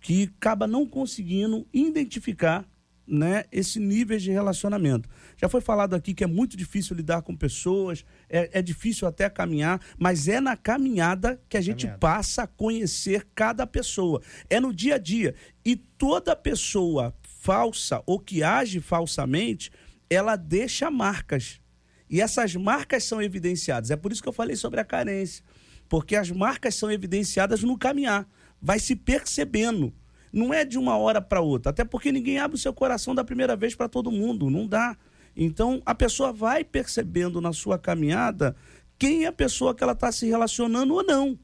que 0.00 0.28
acaba 0.36 0.66
não 0.66 0.84
conseguindo 0.84 1.68
identificar 1.72 2.68
né, 3.06 3.44
esse 3.52 3.78
nível 3.78 4.18
de 4.18 4.32
relacionamento. 4.32 5.08
Já 5.36 5.48
foi 5.48 5.60
falado 5.60 5.94
aqui 5.94 6.14
que 6.14 6.24
é 6.24 6.26
muito 6.26 6.56
difícil 6.56 6.96
lidar 6.96 7.22
com 7.22 7.36
pessoas, 7.36 8.04
é, 8.28 8.58
é 8.58 8.60
difícil 8.60 9.06
até 9.06 9.30
caminhar, 9.30 9.80
mas 9.96 10.26
é 10.26 10.40
na 10.40 10.56
caminhada 10.56 11.40
que 11.48 11.56
a 11.56 11.60
gente 11.60 11.82
caminhada. 11.82 12.00
passa 12.00 12.42
a 12.42 12.48
conhecer 12.48 13.24
cada 13.36 13.68
pessoa. 13.68 14.20
É 14.50 14.58
no 14.58 14.74
dia 14.74 14.96
a 14.96 14.98
dia. 14.98 15.36
E 15.64 15.76
toda 15.76 16.34
pessoa 16.34 17.14
falsa 17.22 18.02
ou 18.04 18.18
que 18.18 18.42
age 18.42 18.80
falsamente, 18.80 19.70
ela 20.10 20.34
deixa 20.34 20.90
marcas. 20.90 21.60
E 22.08 22.20
essas 22.20 22.54
marcas 22.54 23.04
são 23.04 23.20
evidenciadas. 23.20 23.90
É 23.90 23.96
por 23.96 24.12
isso 24.12 24.22
que 24.22 24.28
eu 24.28 24.32
falei 24.32 24.56
sobre 24.56 24.80
a 24.80 24.84
carência. 24.84 25.44
Porque 25.88 26.16
as 26.16 26.30
marcas 26.30 26.74
são 26.74 26.90
evidenciadas 26.90 27.62
no 27.62 27.78
caminhar. 27.78 28.28
Vai 28.60 28.78
se 28.78 28.96
percebendo 28.96 29.92
não 30.34 30.52
é 30.52 30.64
de 30.64 30.76
uma 30.76 30.96
hora 30.98 31.22
para 31.22 31.40
outra, 31.40 31.70
até 31.70 31.84
porque 31.84 32.10
ninguém 32.10 32.38
abre 32.38 32.56
o 32.56 32.60
seu 32.60 32.74
coração 32.74 33.14
da 33.14 33.22
primeira 33.22 33.54
vez 33.54 33.74
para 33.76 33.88
todo 33.88 34.10
mundo, 34.10 34.50
não 34.50 34.66
dá. 34.66 34.96
Então 35.36 35.80
a 35.86 35.94
pessoa 35.94 36.32
vai 36.32 36.64
percebendo 36.64 37.40
na 37.40 37.52
sua 37.52 37.78
caminhada 37.78 38.56
quem 38.98 39.24
é 39.24 39.28
a 39.28 39.32
pessoa 39.32 39.74
que 39.74 39.82
ela 39.82 39.92
está 39.92 40.10
se 40.10 40.26
relacionando 40.26 40.92
ou 40.92 41.04
não, 41.04 41.38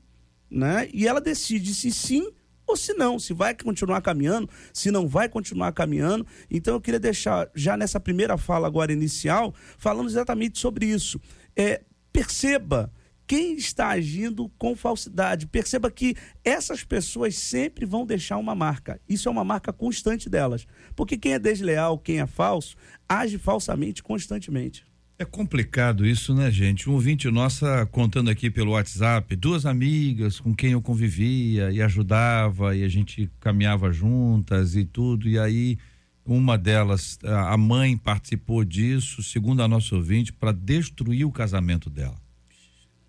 né? 0.51 0.89
E 0.93 1.07
ela 1.07 1.21
decide 1.21 1.73
se 1.73 1.93
sim 1.93 2.33
ou 2.71 2.77
se 2.77 2.95
não, 2.95 3.19
se 3.19 3.33
vai 3.33 3.55
continuar 3.55 4.01
caminhando, 4.01 4.49
se 4.73 4.91
não 4.91 5.09
vai 5.09 5.29
continuar 5.29 5.73
caminhando. 5.73 6.27
Então 6.51 6.75
eu 6.75 6.81
queria 6.81 7.01
deixar 7.01 7.51
já 7.55 7.77
nessa 7.77 7.99
primeira 7.99 8.39
fala 8.39 8.67
agora 8.67 8.93
inicial 8.93 9.55
falando 9.77 10.09
exatamente 10.09 10.59
sobre 10.59 10.87
isso. 10.87 11.21
É, 11.57 11.83
perceba 12.13 12.93
quem 13.27 13.55
está 13.55 13.89
agindo 13.89 14.49
com 14.59 14.75
falsidade. 14.75 15.47
Perceba 15.47 15.91
que 15.91 16.17
essas 16.45 16.83
pessoas 16.83 17.37
sempre 17.37 17.87
vão 17.87 18.05
deixar 18.05 18.39
uma 18.39 18.55
marca. 18.55 19.01
Isso 19.09 19.29
é 19.29 19.33
uma 19.33 19.45
marca 19.45 19.73
constante 19.73 20.29
delas. 20.29 20.67
Porque 20.97 21.17
quem 21.17 21.35
é 21.35 21.39
desleal, 21.39 21.97
quem 21.99 22.21
é 22.21 22.27
falso, 22.27 22.77
age 23.09 23.39
falsamente 23.39 24.03
constantemente. 24.03 24.85
É 25.21 25.25
complicado 25.27 26.07
isso, 26.07 26.35
né, 26.35 26.51
gente? 26.51 26.89
Um 26.89 26.95
ouvinte 26.95 27.31
nossa 27.31 27.85
contando 27.85 28.31
aqui 28.31 28.51
pelo 28.51 28.71
WhatsApp, 28.71 29.37
duas 29.37 29.67
amigas 29.67 30.41
com 30.41 30.55
quem 30.55 30.73
eu 30.73 30.81
convivia 30.81 31.71
e 31.71 31.83
ajudava 31.83 32.75
e 32.75 32.83
a 32.83 32.89
gente 32.89 33.31
caminhava 33.39 33.93
juntas 33.93 34.75
e 34.75 34.83
tudo, 34.83 35.29
e 35.29 35.39
aí 35.39 35.77
uma 36.25 36.57
delas, 36.57 37.19
a 37.23 37.55
mãe 37.59 37.99
participou 37.99 38.65
disso, 38.65 39.23
segundo 39.23 39.63
a 39.63 39.69
nossa 39.69 39.95
ouvinte, 39.95 40.33
para 40.33 40.53
destruir 40.53 41.27
o 41.27 41.31
casamento 41.31 41.91
dela. 41.91 42.17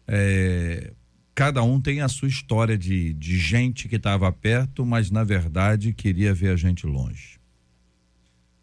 É, 0.06 0.92
cada 1.34 1.64
um 1.64 1.80
tem 1.80 2.02
a 2.02 2.10
sua 2.10 2.28
história 2.28 2.78
de, 2.78 3.14
de 3.14 3.40
gente 3.40 3.88
que 3.88 3.96
estava 3.96 4.30
perto, 4.34 4.86
mas 4.86 5.10
na 5.10 5.24
verdade 5.24 5.94
queria 5.94 6.34
ver 6.34 6.50
a 6.50 6.58
gente 6.58 6.86
longe. 6.86 7.40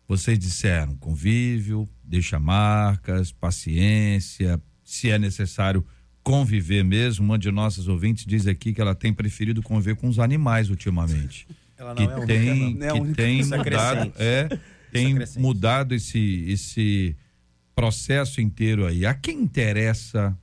Vocês 0.07 0.39
disseram 0.39 0.95
convívio, 0.97 1.89
deixa 2.09 2.39
marcas, 2.39 3.31
paciência, 3.31 4.61
se 4.83 5.11
é 5.11 5.19
necessário 5.19 5.85
conviver 6.23 6.83
mesmo. 6.83 7.25
Uma 7.25 7.39
de 7.39 7.51
nossas 7.51 7.87
ouvintes 7.87 8.25
diz 8.25 8.47
aqui 8.47 8.73
que 8.73 8.81
ela 8.81 8.95
tem 8.95 9.13
preferido 9.13 9.63
conviver 9.63 9.97
com 9.97 10.09
os 10.09 10.19
animais 10.19 10.71
ultimamente. 10.71 11.47
Ela 11.79 11.95
não 11.95 12.07
que 12.07 12.13
é 12.13 12.27
tem, 12.27 12.51
única, 12.51 12.87
não. 12.87 13.05
que 13.05 13.11
é 13.13 13.15
tem 13.15 13.45
mudado, 13.45 14.13
é, 14.17 14.61
tem 14.91 15.15
mudado 15.37 15.95
esse 15.95 16.45
esse 16.49 17.17
processo 17.73 18.41
inteiro 18.41 18.85
aí. 18.85 19.07
A 19.07 19.15
quem 19.15 19.41
interessa 19.41 20.37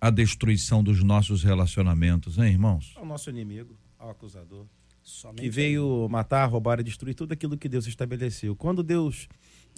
a 0.00 0.08
destruição 0.08 0.82
dos 0.82 1.02
nossos 1.02 1.42
relacionamentos, 1.42 2.38
hein, 2.38 2.46
irmãos? 2.46 2.94
Ao 2.96 3.04
nosso 3.04 3.28
inimigo, 3.28 3.78
ao 3.98 4.08
acusador. 4.08 4.64
Somente 5.02 5.42
que 5.42 5.50
veio 5.50 6.08
matar, 6.08 6.46
roubar 6.46 6.80
e 6.80 6.82
destruir 6.82 7.14
tudo 7.14 7.32
aquilo 7.32 7.58
que 7.58 7.68
Deus 7.68 7.86
estabeleceu. 7.86 8.56
Quando 8.56 8.82
Deus, 8.82 9.28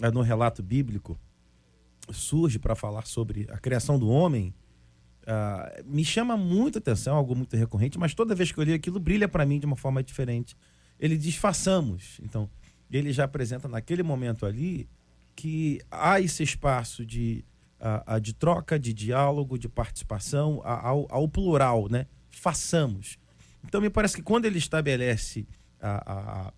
eh, 0.00 0.10
no 0.12 0.22
relato 0.22 0.62
bíblico, 0.62 1.18
surge 2.12 2.58
para 2.58 2.74
falar 2.74 3.06
sobre 3.06 3.46
a 3.50 3.58
criação 3.58 3.98
do 3.98 4.08
homem, 4.08 4.54
uh, 5.22 5.84
me 5.84 6.04
chama 6.04 6.36
muita 6.36 6.78
atenção, 6.78 7.16
algo 7.16 7.34
muito 7.34 7.56
recorrente, 7.56 7.98
mas 7.98 8.14
toda 8.14 8.34
vez 8.34 8.52
que 8.52 8.58
eu 8.58 8.64
li 8.64 8.72
aquilo, 8.72 8.98
brilha 9.00 9.28
para 9.28 9.46
mim 9.46 9.58
de 9.58 9.66
uma 9.66 9.76
forma 9.76 10.02
diferente. 10.02 10.56
Ele 10.98 11.16
diz: 11.16 11.36
façamos. 11.36 12.20
Então, 12.22 12.48
ele 12.90 13.12
já 13.12 13.24
apresenta 13.24 13.68
naquele 13.68 14.02
momento 14.02 14.44
ali 14.44 14.88
que 15.34 15.80
há 15.90 16.20
esse 16.20 16.42
espaço 16.42 17.06
de 17.06 17.44
a 17.80 18.18
de 18.18 18.34
troca, 18.34 18.78
de 18.78 18.92
diálogo, 18.92 19.58
de 19.58 19.66
participação, 19.66 20.60
ao, 20.62 21.06
ao, 21.10 21.26
plural, 21.26 21.88
né? 21.88 22.06
Façamos. 22.30 23.18
Então, 23.64 23.80
me 23.80 23.88
parece 23.88 24.16
que 24.16 24.22
quando 24.22 24.44
ele 24.44 24.58
estabelece 24.58 25.46
a, 25.80 26.12
a, 26.12 26.52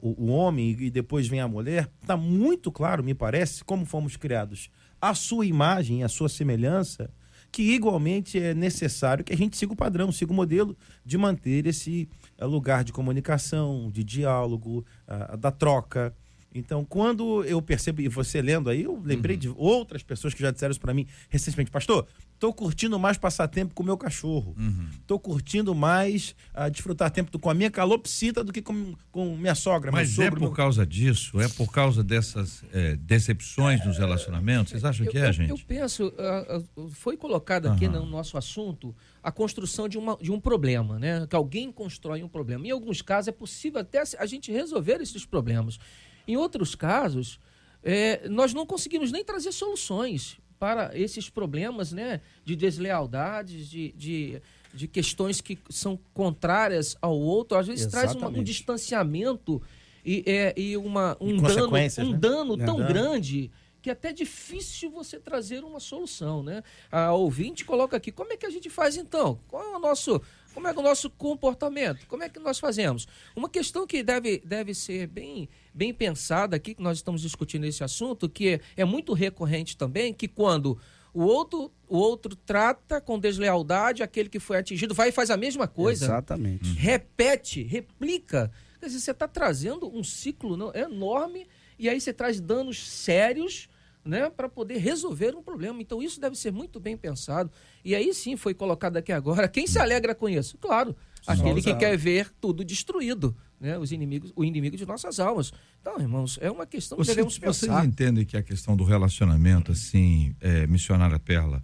o, 0.00 0.26
o, 0.26 0.30
homem 0.30 0.76
e 0.78 0.90
depois 0.90 1.26
vem 1.26 1.40
a 1.40 1.48
mulher, 1.48 1.90
está 2.00 2.16
muito 2.16 2.70
claro, 2.70 3.02
me 3.02 3.14
parece, 3.14 3.64
como 3.64 3.84
fomos 3.84 4.16
criados 4.16 4.70
a 5.00 5.14
sua 5.14 5.46
imagem, 5.46 6.04
a 6.04 6.08
sua 6.08 6.28
semelhança, 6.28 7.10
que 7.50 7.62
igualmente 7.62 8.38
é 8.38 8.54
necessário 8.54 9.24
que 9.24 9.32
a 9.32 9.36
gente 9.36 9.56
siga 9.56 9.72
o 9.72 9.76
padrão, 9.76 10.12
siga 10.12 10.30
o 10.30 10.34
modelo 10.34 10.76
de 11.04 11.18
manter 11.18 11.66
esse 11.66 12.08
eh, 12.38 12.44
lugar 12.44 12.84
de 12.84 12.92
comunicação, 12.92 13.90
de 13.90 14.04
diálogo, 14.04 14.84
uh, 15.08 15.36
da 15.36 15.50
troca. 15.50 16.14
Então, 16.54 16.84
quando 16.84 17.42
eu 17.44 17.60
percebo, 17.60 18.02
e 18.02 18.08
você 18.08 18.40
lendo 18.40 18.70
aí, 18.70 18.84
eu 18.84 19.00
lembrei 19.04 19.36
uhum. 19.36 19.40
de 19.40 19.48
outras 19.56 20.02
pessoas 20.02 20.34
que 20.34 20.40
já 20.40 20.50
disseram 20.50 20.70
isso 20.70 20.80
para 20.80 20.94
mim 20.94 21.06
recentemente, 21.28 21.70
pastor, 21.70 22.06
tô 22.40 22.54
curtindo 22.54 22.98
mais 22.98 23.18
passar 23.18 23.46
tempo 23.46 23.74
com 23.74 23.82
o 23.82 23.86
meu 23.86 23.98
cachorro. 23.98 24.56
Uhum. 24.58 24.88
Tô 25.06 25.18
curtindo 25.18 25.74
mais 25.74 26.34
uh, 26.56 26.70
desfrutar 26.70 27.10
tempo 27.10 27.38
com 27.38 27.50
a 27.50 27.54
minha 27.54 27.70
calopsita 27.70 28.42
do 28.42 28.50
que 28.50 28.62
com, 28.62 28.94
com 29.12 29.36
minha 29.36 29.54
sogra. 29.54 29.92
Mas 29.92 30.08
sogro, 30.08 30.26
é 30.26 30.30
por 30.30 30.40
meu... 30.40 30.50
causa 30.52 30.86
disso? 30.86 31.38
É 31.38 31.46
por 31.48 31.70
causa 31.70 32.02
dessas 32.02 32.64
é, 32.72 32.96
decepções 32.96 33.84
nos 33.84 33.98
relacionamentos? 33.98 34.70
Vocês 34.70 34.84
acham 34.84 35.04
eu, 35.04 35.12
que 35.12 35.18
é, 35.18 35.28
eu, 35.28 35.32
gente? 35.34 35.50
Eu 35.50 35.58
penso, 35.58 36.08
uh, 36.08 36.88
foi 36.92 37.14
colocado 37.14 37.66
aqui 37.66 37.86
uhum. 37.86 37.92
no 37.92 38.06
nosso 38.06 38.38
assunto 38.38 38.96
a 39.22 39.30
construção 39.30 39.86
de, 39.86 39.98
uma, 39.98 40.16
de 40.16 40.32
um 40.32 40.40
problema, 40.40 40.98
né? 40.98 41.26
Que 41.28 41.36
alguém 41.36 41.70
constrói 41.70 42.22
um 42.22 42.28
problema. 42.28 42.66
Em 42.66 42.70
alguns 42.70 43.02
casos 43.02 43.28
é 43.28 43.32
possível 43.32 43.82
até 43.82 44.02
a 44.18 44.24
gente 44.24 44.50
resolver 44.50 44.98
esses 45.02 45.26
problemas. 45.26 45.78
Em 46.26 46.38
outros 46.38 46.74
casos, 46.74 47.38
é, 47.82 48.26
nós 48.30 48.54
não 48.54 48.64
conseguimos 48.64 49.12
nem 49.12 49.22
trazer 49.22 49.52
soluções 49.52 50.40
para 50.60 50.90
esses 50.96 51.30
problemas 51.30 51.90
né, 51.90 52.20
de 52.44 52.54
deslealdades, 52.54 53.66
de, 53.66 53.92
de, 53.92 54.42
de 54.74 54.86
questões 54.86 55.40
que 55.40 55.58
são 55.70 55.98
contrárias 56.12 56.98
ao 57.00 57.18
outro. 57.18 57.56
Às 57.56 57.66
vezes 57.66 57.86
Exatamente. 57.86 58.18
traz 58.18 58.30
uma, 58.30 58.38
um 58.38 58.44
distanciamento 58.44 59.62
e, 60.04 60.22
é, 60.26 60.52
e 60.54 60.76
uma, 60.76 61.16
um 61.18 61.30
e 61.30 61.40
dano, 61.40 61.68
um 61.68 62.10
né? 62.12 62.18
dano 62.18 62.56
tão 62.58 62.76
dano. 62.76 62.88
grande 62.88 63.50
que 63.80 63.88
é 63.88 63.94
até 63.94 64.12
difícil 64.12 64.90
você 64.90 65.18
trazer 65.18 65.64
uma 65.64 65.80
solução, 65.80 66.42
né? 66.42 66.62
A 66.92 67.14
ouvinte 67.14 67.64
coloca 67.64 67.96
aqui, 67.96 68.12
como 68.12 68.30
é 68.30 68.36
que 68.36 68.44
a 68.44 68.50
gente 68.50 68.68
faz 68.68 68.98
então? 68.98 69.40
Qual 69.48 69.62
é 69.62 69.74
o 69.74 69.78
nosso 69.78 70.20
como 70.54 70.68
é, 70.68 70.72
o 70.72 70.82
nosso 70.82 71.08
comportamento? 71.10 72.06
Como 72.06 72.22
é 72.22 72.28
que 72.28 72.38
nós 72.38 72.58
fazemos? 72.58 73.06
Uma 73.34 73.48
questão 73.48 73.86
que 73.86 74.02
deve, 74.02 74.42
deve 74.44 74.74
ser 74.74 75.06
bem, 75.06 75.48
bem 75.72 75.92
pensada 75.92 76.56
aqui, 76.56 76.74
que 76.74 76.82
nós 76.82 76.98
estamos 76.98 77.22
discutindo 77.22 77.64
esse 77.64 77.84
assunto, 77.84 78.28
que 78.28 78.54
é, 78.54 78.60
é 78.78 78.84
muito 78.84 79.12
recorrente 79.12 79.76
também, 79.76 80.12
que 80.12 80.28
quando 80.28 80.78
o 81.12 81.22
outro, 81.22 81.72
o 81.88 81.96
outro 81.98 82.36
trata 82.36 83.00
com 83.00 83.18
deslealdade 83.18 84.02
aquele 84.02 84.28
que 84.28 84.38
foi 84.38 84.58
atingido, 84.58 84.94
vai 84.94 85.08
e 85.08 85.12
faz 85.12 85.30
a 85.30 85.36
mesma 85.36 85.66
coisa. 85.66 86.06
Exatamente. 86.06 86.72
Repete, 86.74 87.62
replica. 87.62 88.50
Quer 88.78 88.86
dizer, 88.86 89.00
você 89.00 89.10
está 89.10 89.28
trazendo 89.28 89.94
um 89.94 90.02
ciclo 90.02 90.56
não, 90.56 90.74
enorme 90.74 91.46
e 91.78 91.88
aí 91.88 92.00
você 92.00 92.12
traz 92.12 92.40
danos 92.40 92.86
sérios 92.86 93.68
né, 94.04 94.30
para 94.30 94.48
poder 94.48 94.78
resolver 94.78 95.34
um 95.34 95.42
problema. 95.42 95.80
Então 95.80 96.02
isso 96.02 96.20
deve 96.20 96.36
ser 96.36 96.52
muito 96.52 96.80
bem 96.80 96.96
pensado. 96.96 97.50
E 97.84 97.94
aí 97.94 98.12
sim 98.14 98.36
foi 98.36 98.54
colocado 98.54 98.96
aqui 98.96 99.12
agora. 99.12 99.48
Quem 99.48 99.66
se 99.66 99.78
alegra 99.78 100.14
com 100.14 100.28
isso? 100.28 100.56
Claro, 100.58 100.96
aquele 101.26 101.62
que 101.62 101.74
quer 101.74 101.96
ver 101.96 102.30
tudo 102.40 102.64
destruído, 102.64 103.36
né, 103.60 103.78
os 103.78 103.92
inimigos, 103.92 104.32
o 104.34 104.44
inimigo 104.44 104.76
de 104.76 104.86
nossas 104.86 105.20
almas. 105.20 105.52
Então, 105.80 105.98
irmãos, 105.98 106.38
é 106.40 106.50
uma 106.50 106.66
questão 106.66 106.98
que 106.98 107.04
devemos 107.04 107.38
pensar. 107.38 107.52
Vocês 107.52 107.84
entendem 107.84 108.24
que 108.24 108.36
a 108.36 108.42
questão 108.42 108.76
do 108.76 108.84
relacionamento, 108.84 109.72
assim, 109.72 110.34
é, 110.40 110.66
missionária 110.66 111.18
Perla, 111.18 111.62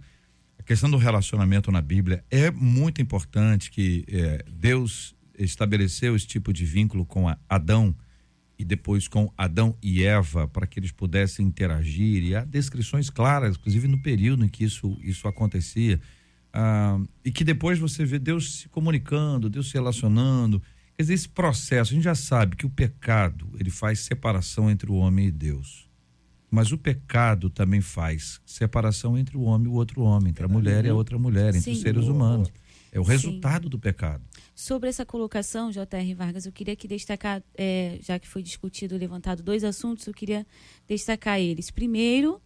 a 0.59 0.63
questão 0.63 0.89
do 0.89 0.97
relacionamento 0.97 1.71
na 1.71 1.81
Bíblia 1.81 2.23
é 2.29 2.51
muito 2.51 3.01
importante 3.01 3.71
que 3.71 4.05
é, 4.07 4.43
Deus 4.51 5.15
estabeleceu 5.37 6.15
esse 6.15 6.27
tipo 6.27 6.51
de 6.51 6.65
vínculo 6.65 7.05
com 7.05 7.27
Adão 7.47 7.95
e 8.57 8.65
depois 8.65 9.07
com 9.07 9.31
Adão 9.37 9.75
e 9.81 10.03
Eva, 10.03 10.47
para 10.47 10.65
que 10.65 10.79
eles 10.79 10.91
pudessem 10.91 11.45
interagir, 11.45 12.23
e 12.23 12.35
há 12.35 12.43
descrições 12.43 13.09
claras, 13.09 13.55
inclusive 13.55 13.87
no 13.87 14.01
período 14.01 14.43
em 14.43 14.49
que 14.49 14.63
isso, 14.63 14.97
isso 15.01 15.27
acontecia, 15.27 15.99
ah, 16.51 16.99
e 17.23 17.31
que 17.31 17.43
depois 17.43 17.77
você 17.77 18.03
vê 18.03 18.17
Deus 18.17 18.61
se 18.61 18.69
comunicando, 18.69 19.49
Deus 19.49 19.69
se 19.69 19.73
relacionando. 19.75 20.61
Quer 20.95 21.03
dizer, 21.03 21.13
esse 21.13 21.29
processo, 21.29 21.91
a 21.91 21.95
gente 21.95 22.03
já 22.03 22.15
sabe 22.15 22.55
que 22.55 22.65
o 22.65 22.69
pecado, 22.69 23.47
ele 23.59 23.69
faz 23.69 23.99
separação 23.99 24.69
entre 24.71 24.89
o 24.89 24.95
homem 24.95 25.27
e 25.27 25.31
Deus. 25.31 25.87
Mas 26.49 26.71
o 26.71 26.77
pecado 26.77 27.49
também 27.49 27.81
faz 27.81 28.41
separação 28.45 29.17
entre 29.17 29.37
o 29.37 29.41
homem 29.41 29.67
e 29.67 29.69
o 29.69 29.73
outro 29.73 30.01
homem, 30.01 30.29
entre 30.29 30.45
a 30.45 30.47
mulher 30.47 30.85
e 30.85 30.89
a 30.89 30.95
outra 30.95 31.19
mulher, 31.19 31.49
entre 31.49 31.61
Sim. 31.61 31.73
os 31.73 31.81
seres 31.81 32.05
humanos. 32.05 32.51
É 32.91 32.99
o 32.99 33.03
Sim. 33.03 33.11
resultado 33.11 33.69
do 33.69 33.77
pecado. 33.77 34.23
Sobre 34.59 34.89
essa 34.89 35.05
colocação, 35.05 35.71
J.R. 35.71 36.15
Vargas, 36.15 36.47
eu 36.47 36.51
queria 36.51 36.73
aqui 36.73 36.87
destacar, 36.87 37.43
é, 37.55 37.99
já 38.01 38.17
que 38.17 38.27
foi 38.27 38.41
discutido, 38.41 38.97
levantado 38.97 39.43
dois 39.43 39.63
assuntos, 39.63 40.07
eu 40.07 40.13
queria 40.15 40.47
destacar 40.87 41.39
eles. 41.39 41.69
Primeiro, 41.69 42.41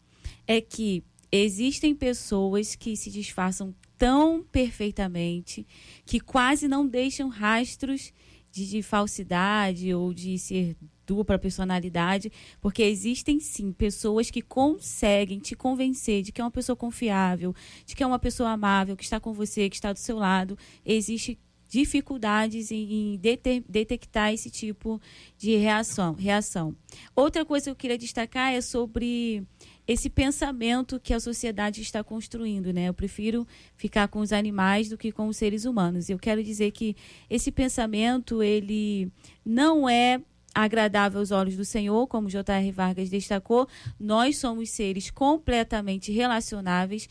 é 0.46 0.60
que 0.60 1.06
existem 1.32 1.96
pessoas 1.96 2.76
que 2.76 2.98
se 2.98 3.10
disfarçam 3.10 3.74
tão 3.98 4.44
perfeitamente 4.44 5.66
que 6.06 6.20
quase 6.20 6.68
não 6.68 6.86
deixam 6.86 7.30
rastros 7.30 8.12
de, 8.52 8.68
de 8.68 8.82
falsidade 8.82 9.94
ou 9.94 10.14
de 10.14 10.38
ser 10.38 10.76
dupla 11.08 11.40
personalidade, 11.40 12.30
porque 12.60 12.84
existem 12.84 13.40
sim 13.40 13.72
pessoas 13.72 14.30
que 14.30 14.42
conseguem 14.42 15.40
te 15.40 15.56
convencer 15.56 16.24
de 16.24 16.34
que 16.34 16.42
é 16.42 16.44
uma 16.44 16.52
pessoa 16.52 16.76
confiável, 16.76 17.56
de 17.86 17.96
que 17.96 18.04
é 18.04 18.06
uma 18.06 18.20
pessoa 18.20 18.50
amável, 18.50 18.98
que 18.98 19.04
está 19.06 19.18
com 19.18 19.32
você, 19.32 19.70
que 19.70 19.78
está 19.78 19.94
do 19.94 20.00
seu 20.00 20.18
lado. 20.18 20.58
Existe 20.86 21.40
dificuldades 21.72 22.70
em, 22.70 23.14
em 23.14 23.18
dete- 23.18 23.64
detectar 23.68 24.34
esse 24.34 24.50
tipo 24.52 25.00
de 25.38 25.56
reação, 25.56 26.14
reação. 26.14 26.76
Outra 27.16 27.46
coisa 27.46 27.64
que 27.66 27.70
eu 27.72 27.76
queria 27.76 27.98
destacar 27.98 28.52
é 28.54 28.60
sobre 28.60 29.42
esse 29.88 30.10
pensamento 30.10 31.00
que 31.00 31.14
a 31.14 31.20
sociedade 31.20 31.82
está 31.82 32.04
construindo, 32.04 32.74
né? 32.74 32.90
Eu 32.90 32.94
prefiro 32.94 33.48
ficar 33.78 34.10
com 34.10 34.20
os 34.20 34.34
animais 34.34 34.90
do 34.90 34.98
que 34.98 35.14
com 35.14 35.30
os 35.30 35.38
seres 35.38 35.64
humanos. 35.64 36.10
Eu 36.10 36.20
quero 36.20 36.44
dizer 36.44 36.72
que 36.72 36.94
esse 37.30 37.52
pensamento 37.54 38.44
ele 38.44 39.10
não 39.46 39.88
é 39.90 40.22
agradável 40.54 41.20
aos 41.20 41.32
olhos 41.32 41.56
do 41.56 41.64
Senhor, 41.64 42.08
como 42.08 42.30
J.R. 42.30 42.72
Vargas 42.72 43.10
destacou, 43.10 43.68
nós 44.00 44.38
somos 44.38 44.70
seres 44.70 45.10
completamente 45.10 46.12
relacionáveis, 46.12 47.08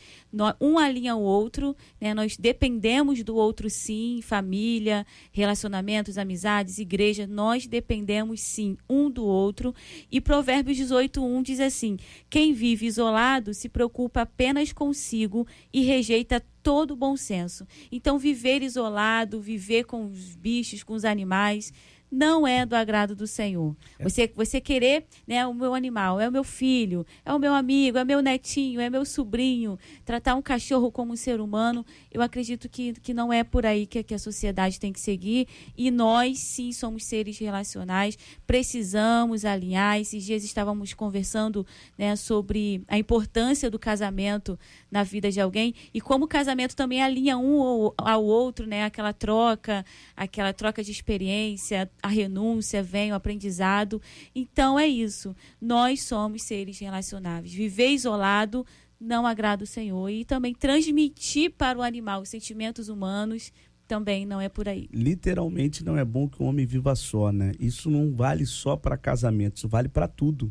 um 0.59 0.77
alinha 0.77 1.15
o 1.15 1.21
outro, 1.21 1.75
né? 1.99 2.13
nós 2.13 2.37
dependemos 2.37 3.23
do 3.23 3.35
outro 3.35 3.69
sim, 3.69 4.21
família, 4.23 5.05
relacionamentos, 5.31 6.17
amizades, 6.17 6.77
igreja, 6.77 7.25
nós 7.25 7.67
dependemos 7.67 8.41
sim 8.41 8.77
um 8.89 9.09
do 9.09 9.25
outro. 9.25 9.73
E 10.11 10.21
Provérbios 10.21 10.77
18:1 10.77 11.43
diz 11.43 11.59
assim: 11.59 11.97
quem 12.29 12.53
vive 12.53 12.85
isolado 12.85 13.53
se 13.53 13.67
preocupa 13.67 14.21
apenas 14.21 14.71
consigo 14.71 15.47
e 15.73 15.81
rejeita 15.81 16.43
todo 16.61 16.95
bom 16.95 17.17
senso. 17.17 17.67
Então, 17.91 18.19
viver 18.19 18.61
isolado, 18.61 19.41
viver 19.41 19.85
com 19.85 20.05
os 20.05 20.35
bichos, 20.35 20.83
com 20.83 20.93
os 20.93 21.05
animais, 21.05 21.73
não 22.11 22.45
é 22.45 22.65
do 22.65 22.75
agrado 22.75 23.15
do 23.15 23.25
Senhor. 23.25 23.75
Você, 24.01 24.31
você 24.35 24.59
querer, 24.59 25.05
né, 25.25 25.47
o 25.47 25.53
meu 25.53 25.73
animal, 25.73 26.19
é 26.19 26.27
o 26.27 26.31
meu 26.31 26.43
filho, 26.43 27.05
é 27.23 27.33
o 27.33 27.39
meu 27.39 27.53
amigo, 27.53 27.97
é 27.97 28.03
meu 28.03 28.21
netinho, 28.21 28.81
é 28.81 28.89
meu 28.89 29.05
sobrinho, 29.05 29.79
tratar 30.03 30.35
um 30.35 30.41
cachorro 30.41 30.91
como 30.91 31.13
um 31.13 31.15
ser 31.15 31.39
humano, 31.39 31.85
eu 32.11 32.21
acredito 32.21 32.67
que, 32.67 32.93
que 32.93 33.13
não 33.13 33.31
é 33.31 33.43
por 33.43 33.65
aí 33.65 33.85
que, 33.85 34.03
que 34.03 34.13
a 34.13 34.19
sociedade 34.19 34.79
tem 34.79 34.91
que 34.91 34.99
seguir. 34.99 35.47
E 35.77 35.89
nós, 35.89 36.39
sim, 36.39 36.71
somos 36.73 37.05
seres 37.05 37.37
relacionais, 37.39 38.17
precisamos 38.45 39.45
alinhar. 39.45 39.99
Esses 39.99 40.23
dias 40.23 40.43
estávamos 40.43 40.93
conversando 40.93 41.65
né, 41.97 42.15
sobre 42.15 42.83
a 42.87 42.97
importância 42.97 43.69
do 43.69 43.79
casamento 43.79 44.59
na 44.91 45.03
vida 45.03 45.31
de 45.31 45.39
alguém 45.39 45.73
e 45.93 46.01
como 46.01 46.25
o 46.25 46.27
casamento 46.27 46.75
também 46.75 47.01
alinha 47.01 47.37
um 47.37 47.61
ao- 47.61 47.93
ao 47.97 48.23
outro, 48.23 48.67
né? 48.67 48.83
Aquela 48.83 49.13
troca, 49.13 49.85
aquela 50.15 50.51
troca 50.53 50.83
de 50.83 50.91
experiência, 50.91 51.89
a 52.01 52.07
renúncia, 52.07 52.81
vem 52.81 53.11
o 53.11 53.15
aprendizado. 53.15 54.01
Então 54.33 54.79
é 54.79 54.87
isso. 54.87 55.35
Nós 55.59 56.03
somos 56.03 56.43
seres 56.43 56.79
relacionáveis. 56.79 57.53
Viver 57.53 57.89
isolado 57.89 58.65
não 58.99 59.25
agrada 59.25 59.63
o 59.63 59.67
Senhor 59.67 60.09
e 60.09 60.23
também 60.23 60.53
transmitir 60.53 61.51
para 61.51 61.79
o 61.79 61.81
animal 61.81 62.21
os 62.21 62.29
sentimentos 62.29 62.87
humanos 62.87 63.51
também 63.87 64.25
não 64.25 64.39
é 64.39 64.47
por 64.47 64.69
aí. 64.69 64.87
Literalmente 64.93 65.83
não 65.83 65.97
é 65.97 66.05
bom 66.05 66.29
que 66.29 66.41
o 66.41 66.45
homem 66.45 66.65
viva 66.65 66.95
só, 66.95 67.29
né? 67.29 67.51
Isso 67.59 67.89
não 67.89 68.13
vale 68.13 68.45
só 68.45 68.77
para 68.77 68.95
casamento, 68.95 69.57
isso 69.57 69.67
vale 69.67 69.89
para 69.89 70.07
tudo. 70.07 70.49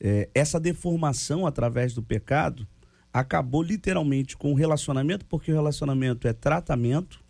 É, 0.00 0.30
essa 0.34 0.58
deformação 0.58 1.46
através 1.46 1.92
do 1.92 2.02
pecado 2.02 2.66
acabou 3.12 3.62
literalmente 3.62 4.36
com 4.38 4.52
o 4.52 4.54
relacionamento, 4.54 5.26
porque 5.26 5.50
o 5.50 5.54
relacionamento 5.54 6.26
é 6.26 6.32
tratamento 6.32 7.22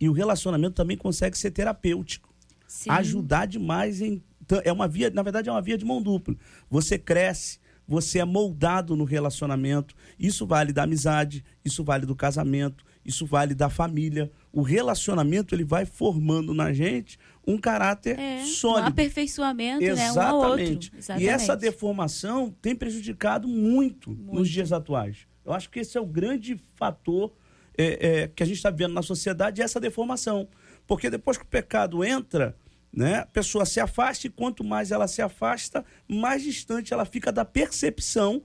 e 0.00 0.08
o 0.08 0.12
relacionamento 0.12 0.74
também 0.74 0.96
consegue 0.96 1.36
ser 1.36 1.50
terapêutico. 1.50 2.31
Sim. 2.72 2.90
ajudar 2.90 3.46
demais 3.46 4.00
em 4.00 4.22
é 4.64 4.72
uma 4.72 4.88
via, 4.88 5.08
na 5.10 5.22
verdade 5.22 5.48
é 5.48 5.52
uma 5.52 5.62
via 5.62 5.78
de 5.78 5.84
mão 5.84 6.02
dupla. 6.02 6.34
Você 6.68 6.98
cresce, 6.98 7.58
você 7.86 8.18
é 8.18 8.24
moldado 8.24 8.96
no 8.96 9.04
relacionamento. 9.04 9.94
Isso 10.18 10.46
vale 10.46 10.72
da 10.72 10.82
amizade, 10.82 11.44
isso 11.64 11.84
vale 11.84 12.04
do 12.06 12.16
casamento, 12.16 12.84
isso 13.04 13.24
vale 13.24 13.54
da 13.54 13.68
família. 13.70 14.30
O 14.52 14.62
relacionamento 14.62 15.54
ele 15.54 15.64
vai 15.64 15.84
formando 15.84 16.52
na 16.52 16.72
gente 16.72 17.18
um 17.46 17.56
caráter 17.56 18.18
É, 18.18 18.42
um 18.42 18.46
sólido. 18.46 18.88
aperfeiçoamento, 18.88 19.80
né? 19.84 19.92
Um. 19.92 20.10
Exatamente. 20.10 20.92
E 20.92 20.98
Exatamente. 20.98 21.28
essa 21.28 21.56
deformação 21.56 22.54
tem 22.60 22.74
prejudicado 22.74 23.46
muito, 23.46 24.10
Muito. 24.10 24.34
nos 24.34 24.48
dias 24.48 24.72
atuais. 24.72 25.26
Eu 25.44 25.52
acho 25.52 25.70
que 25.70 25.80
esse 25.80 25.96
é 25.96 26.00
o 26.00 26.06
grande 26.06 26.60
fator 26.74 27.32
é, 27.76 28.06
é, 28.22 28.28
que 28.28 28.42
a 28.42 28.46
gente 28.46 28.56
está 28.56 28.70
vendo 28.70 28.92
na 28.92 29.02
sociedade, 29.02 29.60
é 29.60 29.64
essa 29.64 29.80
deformação. 29.80 30.48
Porque 30.92 31.08
depois 31.08 31.38
que 31.38 31.44
o 31.44 31.46
pecado 31.46 32.04
entra, 32.04 32.54
né, 32.92 33.20
a 33.20 33.26
pessoa 33.26 33.64
se 33.64 33.80
afasta 33.80 34.26
e 34.26 34.30
quanto 34.30 34.62
mais 34.62 34.90
ela 34.90 35.08
se 35.08 35.22
afasta, 35.22 35.82
mais 36.06 36.42
distante 36.42 36.92
ela 36.92 37.06
fica 37.06 37.32
da 37.32 37.46
percepção 37.46 38.42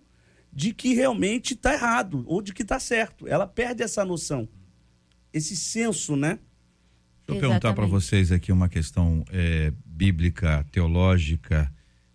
de 0.53 0.73
que 0.73 0.93
realmente 0.93 1.55
está 1.55 1.73
errado 1.73 2.23
ou 2.25 2.41
de 2.41 2.53
que 2.53 2.61
está 2.61 2.79
certo. 2.79 3.27
Ela 3.27 3.45
perde 3.45 3.83
essa 3.83 4.05
noção, 4.05 4.47
esse 5.33 5.57
senso, 5.57 6.15
né? 6.15 6.39
Deixa 7.27 7.37
eu 7.37 7.39
perguntar 7.49 7.73
para 7.73 7.85
vocês 7.85 8.31
aqui 8.31 8.49
uma 8.53 8.69
questão 8.69 9.25
é, 9.29 9.73
bíblica, 9.85 10.65
teológica, 10.71 11.69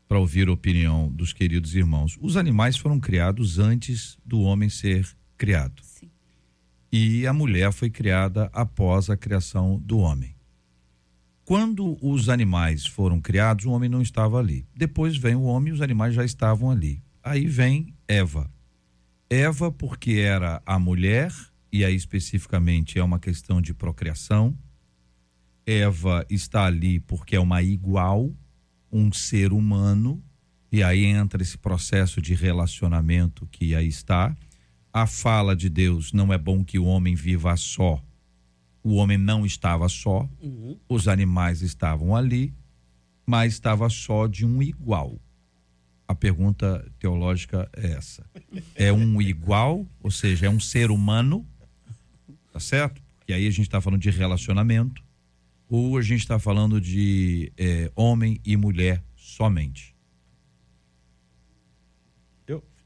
para 0.09 0.19
ouvir 0.19 0.49
a 0.49 0.53
opinião 0.53 1.13
dos 1.13 1.35
queridos 1.35 1.75
irmãos. 1.75 2.17
Os 2.19 2.39
animais 2.39 2.79
foram 2.79 2.99
criados 2.99 3.59
antes 3.59 4.17
do 4.25 4.41
homem 4.41 4.71
ser 4.71 5.07
criado. 5.37 5.83
E 6.93 7.27
a 7.27 7.33
mulher 7.33 7.73
foi 7.73 7.89
criada 7.89 8.51
após 8.53 9.09
a 9.09 9.17
criação 9.17 9.79
do 9.79 9.99
homem. 9.99 10.37
Quando 11.43 11.97
os 12.01 12.29
animais 12.29 12.87
foram 12.87 13.19
criados, 13.19 13.65
o 13.65 13.71
homem 13.71 13.89
não 13.89 14.03
estava 14.03 14.39
ali. 14.39 14.67
Depois 14.77 15.17
vem 15.17 15.35
o 15.35 15.45
homem 15.45 15.71
e 15.71 15.73
os 15.73 15.81
animais 15.81 16.15
já 16.15 16.23
estavam 16.23 16.71
ali. 16.71 17.03
Aí 17.23 17.47
vem 17.47 17.95
Eva. 18.07 18.51
Eva, 19.31 19.73
porque 19.73 20.13
era 20.13 20.61
a 20.67 20.79
mulher, 20.79 21.33
e 21.73 21.83
aí 21.83 21.97
especificamente 21.97 22.99
é 22.99 23.03
uma 23.03 23.19
questão 23.19 23.63
de 23.63 23.73
procriação. 23.73 24.55
Eva 25.65 26.27
está 26.29 26.67
ali 26.67 27.01
porque 27.01 27.37
é 27.37 27.41
uma 27.41 27.63
igual, 27.63 28.31
um 28.93 29.11
ser 29.11 29.53
humano, 29.53 30.23
e 30.71 30.83
aí 30.83 31.07
entra 31.07 31.43
esse 31.43 31.57
processo 31.57 32.21
de 32.21 32.35
relacionamento 32.35 33.47
que 33.47 33.75
aí 33.75 33.89
está. 33.89 34.37
A 34.93 35.07
fala 35.07 35.57
de 35.57 35.71
Deus 35.71 36.13
não 36.13 36.33
é 36.33 36.37
bom 36.37 36.63
que 36.63 36.79
o 36.79 36.85
homem 36.85 37.15
viva 37.15 37.57
só. 37.57 38.03
O 38.83 38.97
homem 38.97 39.17
não 39.17 39.47
estava 39.47 39.89
só, 39.89 40.29
os 40.89 41.09
animais 41.09 41.63
estavam 41.63 42.15
ali, 42.15 42.53
mas 43.25 43.55
estava 43.55 43.89
só 43.89 44.27
de 44.27 44.45
um 44.45 44.61
igual. 44.61 45.19
A 46.07 46.15
pergunta 46.15 46.85
teológica 46.99 47.71
é 47.73 47.93
essa: 47.93 48.29
é 48.75 48.93
um 48.93 49.23
igual, 49.23 49.87
ou 50.03 50.11
seja, 50.11 50.47
é 50.47 50.51
um 50.51 50.61
ser 50.61 50.91
humano, 50.91 51.47
tá 52.53 52.61
certo? 52.61 53.01
E 53.27 53.33
aí 53.33 53.47
a 53.47 53.51
gente 53.51 53.63
está 53.69 53.81
falando 53.81 54.01
de 54.01 54.11
relacionamento, 54.11 55.03
ou 55.69 55.97
a 55.97 56.03
gente 56.03 56.21
está 56.21 56.39
falando 56.39 56.81
de 56.81 57.51
é, 57.57 57.91
homem 57.95 58.41
e 58.45 58.57
mulher 58.57 59.03
somente? 59.17 59.92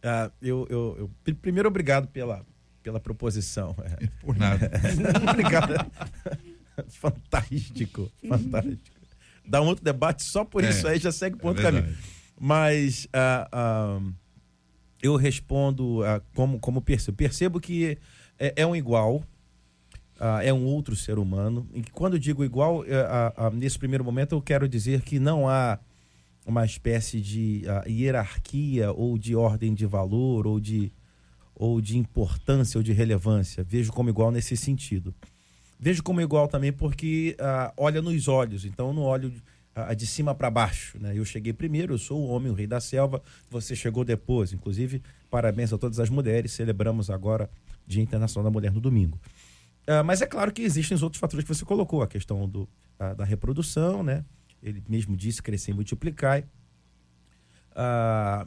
Eu, 0.07 0.11
ah, 0.11 0.31
eu, 0.41 0.67
eu, 0.71 0.97
eu- 1.01 1.11
pri- 1.25 1.35
primeiro, 1.35 1.69
obrigado 1.69 2.07
pela, 2.09 2.45
pela 2.83 3.01
proposição. 3.01 3.75
É. 4.01 4.07
Por 4.21 4.37
nada. 4.37 4.71
obrigado. 5.31 5.75
fantástico, 6.89 8.11
fantástico. 8.29 8.97
Dá 9.49 9.63
um 9.63 9.67
outro 9.67 9.85
debate 9.85 10.25
só 10.25 10.45
por 10.45 10.65
É, 10.65 10.71
isso 10.71 10.87
aí, 10.89 10.99
já 10.99 11.13
segue 11.13 11.37
por 11.37 11.47
é 11.47 11.49
outro 11.51 11.63
caminho. 11.63 11.85
verdade. 11.85 12.03
Mas 12.39 13.09
ah, 13.13 13.49
ah, 13.53 14.01
eu 15.03 15.17
respondo 15.17 16.01
como, 16.35 16.59
como 16.59 16.83
percebo. 16.83 17.17
Percebo 17.17 17.61
que 17.61 17.97
é, 18.39 18.53
é 18.57 18.67
um 18.67 18.75
igual, 18.75 19.23
é 20.43 20.53
um 20.53 20.65
outro 20.65 20.95
ser 20.97 21.19
humano. 21.19 21.67
E 21.73 21.83
quando 21.93 22.15
eu 22.15 22.19
digo 22.19 22.45
igual, 22.45 22.85
eh, 22.85 23.07
nesse 23.55 23.79
primeiro 23.79 24.05
momento 24.05 24.35
eu 24.35 24.43
quero 24.43 24.69
dizer 24.69 25.01
que 25.03 25.19
não 25.21 25.49
há 25.49 25.79
uma 26.47 26.65
espécie 26.65 27.21
de 27.21 27.65
uh, 27.67 27.91
hierarquia 27.91 28.93
ou 28.93 29.19
de 29.19 29.35
ordem 29.35 29.75
de 29.75 29.85
valor 29.85 30.47
ou 30.47 30.61
de, 30.61 30.93
ou 31.57 31.81
de 31.81 31.99
importância 31.99 32.79
ou 32.79 32.85
de 32.85 32.93
relevância. 32.93 33.65
Vejo 33.65 33.93
como 33.93 34.09
igual 34.09 34.31
nesse 34.31 34.57
sentido. 34.57 35.13
Vejo 35.79 36.05
como 36.05 36.21
igual 36.21 36.47
também 36.47 36.73
porque 36.73 37.37
uh, 37.41 37.73
olha 37.77 38.01
nos 38.01 38.29
olhos, 38.29 38.65
então 38.65 38.95
não 38.95 39.03
olho 39.03 39.33
uh, 39.77 39.95
de 39.95 40.07
cima 40.07 40.37
para 40.37 40.49
baixo. 40.49 40.97
Né? 41.01 41.19
Eu 41.19 41.25
cheguei 41.25 41.53
primeiro, 41.53 41.95
eu 41.95 41.99
sou 41.99 42.21
o 42.21 42.29
homem, 42.29 42.53
o 42.53 42.55
rei 42.55 42.69
da 42.69 42.81
selva, 42.81 43.21
você 43.51 43.75
chegou 43.75 44.05
depois. 44.05 44.53
Inclusive, 44.53 45.03
parabéns 45.29 45.73
a 45.73 45.79
todas 45.79 45.99
as 45.99 46.09
mulheres, 46.09 46.53
celebramos 46.53 47.11
agora 47.11 47.51
Dia 47.85 48.03
Internacional 48.03 48.45
da 48.45 48.55
Mulher 48.55 48.73
no 48.73 48.81
domingo. 48.81 49.19
Mas 50.05 50.21
é 50.21 50.27
claro 50.27 50.53
que 50.53 50.63
existem 50.63 50.97
os 50.97 51.03
outros 51.05 51.21
fatores 51.21 51.45
que 51.45 51.55
você 51.55 51.65
colocou, 51.65 52.03
a 52.03 52.09
questão 52.09 52.49
do, 52.49 52.69
da 53.17 53.25
reprodução, 53.25 54.03
né? 54.03 54.25
Ele 54.63 54.83
mesmo 54.89 55.17
disse, 55.17 55.43
crescer 55.43 55.73
e 55.73 55.75
multiplicar. 55.75 56.45
Ah, 57.75 58.47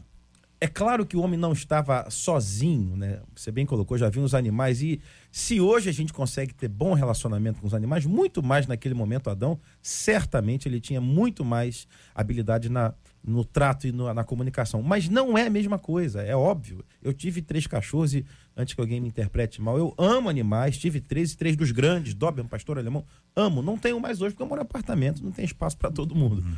é 0.62 0.68
claro 0.68 1.06
que 1.06 1.16
o 1.16 1.22
homem 1.22 1.40
não 1.40 1.54
estava 1.54 2.10
sozinho, 2.10 2.98
né? 2.98 3.22
Você 3.34 3.50
bem 3.50 3.66
colocou, 3.66 3.98
já 3.98 4.10
viu 4.10 4.24
os 4.24 4.36
animais. 4.36 4.82
E 4.82 5.00
se 5.32 5.62
hoje 5.62 5.90
a 5.90 5.94
gente 5.94 6.12
consegue 6.12 6.54
ter 6.54 6.68
bom 6.68 6.94
relacionamento 6.94 7.62
com 7.62 7.68
os 7.68 7.74
animais, 7.74 8.06
muito 8.06 8.44
mais 8.44 8.68
naquele 8.68 8.94
momento, 8.94 9.30
Adão, 9.30 9.58
certamente 9.82 10.68
ele 10.68 10.82
tinha 10.82 11.00
muito 11.00 11.46
mais 11.46 11.88
habilidade 12.14 12.68
na, 12.68 12.94
no 13.24 13.44
trato 13.44 13.88
e 13.88 13.92
no, 13.92 14.12
na 14.14 14.24
comunicação. 14.24 14.82
Mas 14.82 15.10
não 15.10 15.38
é 15.38 15.48
a 15.48 15.50
mesma 15.50 15.78
coisa, 15.78 16.22
é 16.22 16.36
óbvio. 16.36 16.84
Eu 17.02 17.14
tive 17.14 17.42
três 17.42 17.68
cachorros 17.68 18.14
e, 18.14 18.26
antes 18.56 18.74
que 18.74 18.82
alguém 18.82 19.00
me 19.00 19.08
interprete 19.08 19.62
mal, 19.62 19.78
eu 19.78 19.94
amo 19.98 20.30
animais, 20.30 20.78
tive 20.78 21.02
três 21.02 21.34
e 21.34 21.38
três 21.38 21.56
dos 21.56 21.72
grandes, 21.72 22.14
Doberman, 22.14 22.50
pastor 22.50 22.78
alemão, 22.78 23.06
amo. 23.36 23.62
Não 23.62 23.78
tenho 23.78 24.00
mais 24.00 24.22
hoje 24.22 24.34
porque 24.34 24.44
eu 24.44 24.48
moro 24.48 24.62
em 24.62 24.64
apartamento, 24.64 25.24
não 25.24 25.32
tem 25.32 25.46
espaço 25.46 25.78
para 25.78 25.92
todo 25.92 26.16
mundo. 26.16 26.42
Uhum. 26.42 26.56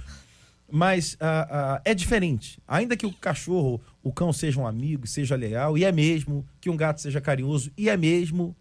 Mas 0.71 1.15
uh, 1.15 1.17
uh, 1.17 1.81
é 1.83 1.93
diferente. 1.93 2.57
Ainda 2.65 2.95
que 2.95 3.05
o 3.05 3.13
cachorro, 3.13 3.81
o 4.01 4.13
cão 4.13 4.31
seja 4.31 4.59
um 4.59 4.65
amigo, 4.65 5.05
seja 5.05 5.35
leal, 5.35 5.77
e 5.77 5.83
é 5.83 5.91
mesmo, 5.91 6.45
que 6.61 6.69
um 6.69 6.77
gato 6.77 7.01
seja 7.01 7.19
carinhoso, 7.19 7.71
e 7.77 7.89
é 7.89 7.97
mesmo, 7.97 8.55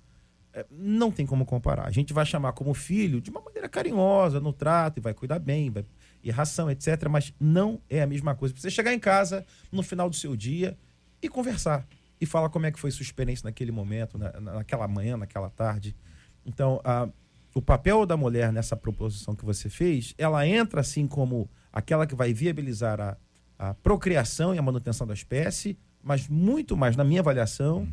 é, 0.52 0.66
não 0.70 1.12
tem 1.12 1.24
como 1.24 1.46
comparar. 1.46 1.86
A 1.86 1.92
gente 1.92 2.12
vai 2.12 2.26
chamar 2.26 2.52
como 2.52 2.74
filho 2.74 3.20
de 3.20 3.30
uma 3.30 3.40
maneira 3.40 3.68
carinhosa, 3.68 4.40
no 4.40 4.52
trato, 4.52 4.98
e 4.98 5.00
vai 5.00 5.14
cuidar 5.14 5.38
bem, 5.38 5.70
vai, 5.70 5.84
e 6.22 6.30
ração, 6.30 6.70
etc. 6.70 7.08
Mas 7.08 7.32
não 7.40 7.80
é 7.88 8.02
a 8.02 8.06
mesma 8.06 8.34
coisa. 8.34 8.54
Você 8.56 8.70
chegar 8.70 8.92
em 8.92 8.98
casa 8.98 9.44
no 9.70 9.82
final 9.82 10.08
do 10.08 10.16
seu 10.16 10.36
dia 10.36 10.76
e 11.22 11.28
conversar. 11.28 11.86
E 12.20 12.26
falar 12.26 12.50
como 12.50 12.66
é 12.66 12.70
que 12.70 12.78
foi 12.78 12.90
sua 12.90 13.02
experiência 13.02 13.46
naquele 13.46 13.72
momento, 13.72 14.18
na, 14.18 14.40
naquela 14.40 14.86
manhã, 14.86 15.16
naquela 15.16 15.48
tarde. 15.48 15.96
Então, 16.44 16.80
uh, 16.84 17.10
o 17.54 17.62
papel 17.62 18.04
da 18.06 18.16
mulher 18.16 18.52
nessa 18.52 18.76
proposição 18.76 19.34
que 19.34 19.44
você 19.44 19.68
fez, 19.68 20.14
ela 20.18 20.46
entra 20.46 20.80
assim 20.80 21.06
como 21.06 21.48
aquela 21.72 22.06
que 22.06 22.14
vai 22.14 22.32
viabilizar 22.32 23.00
a, 23.00 23.16
a 23.58 23.74
procriação 23.74 24.54
e 24.54 24.58
a 24.58 24.62
manutenção 24.62 25.06
da 25.06 25.14
espécie, 25.14 25.78
mas 26.02 26.28
muito 26.28 26.76
mais, 26.76 26.96
na 26.96 27.04
minha 27.04 27.20
avaliação, 27.20 27.78
uhum. 27.78 27.92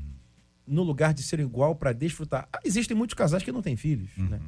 no 0.65 0.83
lugar 0.83 1.13
de 1.13 1.23
ser 1.23 1.39
igual 1.39 1.75
para 1.75 1.93
desfrutar. 1.93 2.47
Ah, 2.51 2.59
existem 2.63 2.95
muitos 2.95 3.13
casais 3.15 3.43
que 3.43 3.51
não 3.51 3.61
têm 3.61 3.75
filhos, 3.75 4.15
uhum. 4.17 4.29
né? 4.29 4.39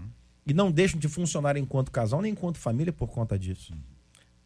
E 0.45 0.53
não 0.53 0.71
deixam 0.71 0.99
de 0.99 1.07
funcionar 1.07 1.57
enquanto 1.57 1.91
casal 1.91 2.21
nem 2.21 2.31
enquanto 2.31 2.57
família 2.57 2.91
por 2.91 3.09
conta 3.09 3.37
disso. 3.37 3.73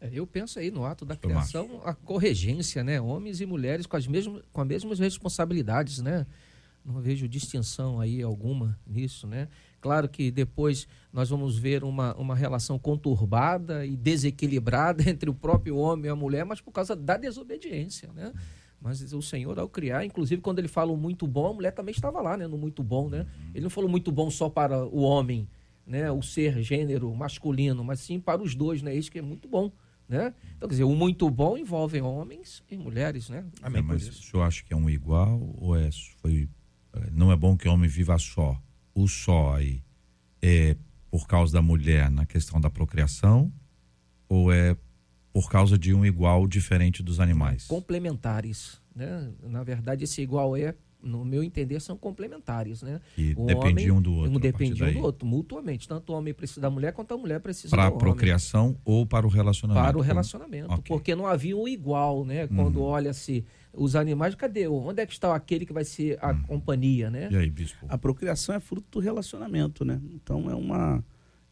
É, 0.00 0.10
eu 0.12 0.26
penso 0.26 0.58
aí 0.58 0.70
no 0.70 0.84
ato 0.84 1.04
da 1.04 1.16
criação 1.16 1.80
a 1.84 1.94
corregência, 1.94 2.84
né? 2.84 3.00
Homens 3.00 3.40
e 3.40 3.46
mulheres 3.46 3.86
com 3.86 3.96
as 3.96 4.06
mesmas, 4.06 4.42
com 4.52 4.60
as 4.60 4.66
mesmas 4.66 4.98
responsabilidades, 4.98 6.00
né? 6.00 6.26
Não 6.84 7.00
vejo 7.00 7.26
distinção 7.26 7.98
aí 7.98 8.20
alguma 8.20 8.78
nisso, 8.86 9.26
né? 9.26 9.48
Claro 9.80 10.06
que 10.06 10.30
depois 10.30 10.86
nós 11.10 11.30
vamos 11.30 11.56
ver 11.56 11.82
uma, 11.82 12.14
uma 12.16 12.34
relação 12.34 12.78
conturbada 12.78 13.86
e 13.86 13.96
desequilibrada 13.96 15.02
entre 15.08 15.30
o 15.30 15.34
próprio 15.34 15.76
homem 15.76 16.06
e 16.06 16.08
a 16.08 16.16
mulher, 16.16 16.44
mas 16.44 16.60
por 16.60 16.72
causa 16.72 16.94
da 16.94 17.16
desobediência, 17.16 18.10
né? 18.12 18.32
Mas 18.80 19.14
o 19.14 19.22
Senhor, 19.22 19.58
ao 19.58 19.66
criar, 19.66 20.04
inclusive 20.04 20.42
quando 20.42 20.58
ele 20.58 20.68
fala 20.68 20.92
o 20.92 20.96
muito 20.96 21.26
bom, 21.26 21.48
a 21.48 21.54
mulher 21.54 21.72
também 21.72 21.94
estava 21.94 22.20
lá, 22.20 22.36
né? 22.36 22.46
No 22.46 22.58
muito 22.58 22.82
bom, 22.82 23.08
né? 23.08 23.26
Ele 23.54 23.62
não 23.62 23.70
falou 23.70 23.88
muito 23.88 24.12
bom 24.12 24.30
só 24.30 24.50
para 24.50 24.84
o 24.84 25.00
homem, 25.00 25.48
né? 25.86 26.10
O 26.10 26.22
ser 26.22 26.62
gênero 26.62 27.14
masculino, 27.14 27.82
mas 27.84 28.00
sim 28.00 28.20
para 28.20 28.42
os 28.42 28.54
dois, 28.54 28.82
né? 28.82 28.94
Isso 28.94 29.10
que 29.10 29.18
é 29.18 29.22
muito 29.22 29.48
bom, 29.48 29.72
né? 30.08 30.34
Então, 30.56 30.68
quer 30.68 30.74
dizer, 30.74 30.84
o 30.84 30.94
muito 30.94 31.28
bom 31.30 31.56
envolve 31.56 32.00
homens 32.00 32.62
e 32.70 32.76
mulheres, 32.76 33.28
né? 33.28 33.44
Amém. 33.62 33.80
É, 33.80 33.82
mas 33.82 34.08
o 34.08 34.12
senhor 34.12 34.42
acha 34.42 34.64
que 34.64 34.72
é 34.72 34.76
um 34.76 34.88
igual 34.88 35.40
ou 35.58 35.76
é, 35.76 35.90
foi, 36.20 36.48
não 37.12 37.32
é 37.32 37.36
bom 37.36 37.56
que 37.56 37.68
o 37.68 37.72
homem 37.72 37.88
viva 37.88 38.18
só? 38.18 38.60
o 38.94 39.08
só 39.08 39.56
aí 39.56 39.82
é 40.40 40.76
por 41.10 41.26
causa 41.26 41.52
da 41.54 41.62
mulher 41.62 42.10
na 42.10 42.24
questão 42.24 42.60
da 42.60 42.70
procriação 42.70 43.52
ou 44.28 44.52
é 44.52 44.76
por 45.32 45.50
causa 45.50 45.76
de 45.76 45.92
um 45.92 46.06
igual 46.06 46.46
diferente 46.46 47.02
dos 47.02 47.18
animais? 47.18 47.66
Complementares, 47.66 48.80
né? 48.94 49.32
Na 49.42 49.64
verdade, 49.64 50.04
esse 50.04 50.22
igual 50.22 50.56
é 50.56 50.74
no 51.04 51.24
meu 51.24 51.42
entender, 51.42 51.80
são 51.80 51.96
complementares, 51.96 52.82
né? 52.82 53.00
E 53.16 53.34
o 53.36 53.46
depende 53.46 53.90
um 53.90 54.00
do 54.00 54.14
outro. 54.14 54.32
Um 54.32 54.40
depende 54.40 54.82
um 54.82 54.92
do 54.92 55.00
outro, 55.00 55.26
mutuamente. 55.26 55.86
Tanto 55.88 56.12
o 56.12 56.16
homem 56.16 56.32
precisa 56.34 56.60
da 56.60 56.70
mulher 56.70 56.92
quanto 56.92 57.14
a 57.14 57.18
mulher 57.18 57.40
precisa 57.40 57.70
para 57.70 57.84
do 57.84 57.86
homem. 57.86 57.98
Para 57.98 58.08
a 58.08 58.12
procriação 58.12 58.76
ou 58.84 59.06
para 59.06 59.26
o 59.26 59.30
relacionamento? 59.30 59.86
Para 59.86 59.98
o 59.98 60.00
relacionamento, 60.00 60.72
okay. 60.72 60.84
porque 60.88 61.14
não 61.14 61.26
havia 61.26 61.56
um 61.56 61.68
igual, 61.68 62.24
né? 62.24 62.46
Quando 62.46 62.76
uhum. 62.76 62.86
olha-se 62.86 63.44
os 63.72 63.96
animais, 63.96 64.34
cadê? 64.34 64.66
Onde 64.66 65.02
é 65.02 65.06
que 65.06 65.12
está 65.12 65.34
aquele 65.34 65.66
que 65.66 65.72
vai 65.72 65.84
ser 65.84 66.18
a 66.22 66.32
hum. 66.32 66.42
companhia, 66.42 67.10
né? 67.10 67.28
E 67.30 67.36
aí, 67.36 67.50
bispo? 67.50 67.84
A 67.88 67.98
procriação 67.98 68.54
é 68.54 68.60
fruto 68.60 68.86
do 68.90 69.00
relacionamento, 69.00 69.84
né? 69.84 70.00
Então 70.14 70.50
é 70.50 70.54
uma 70.54 71.04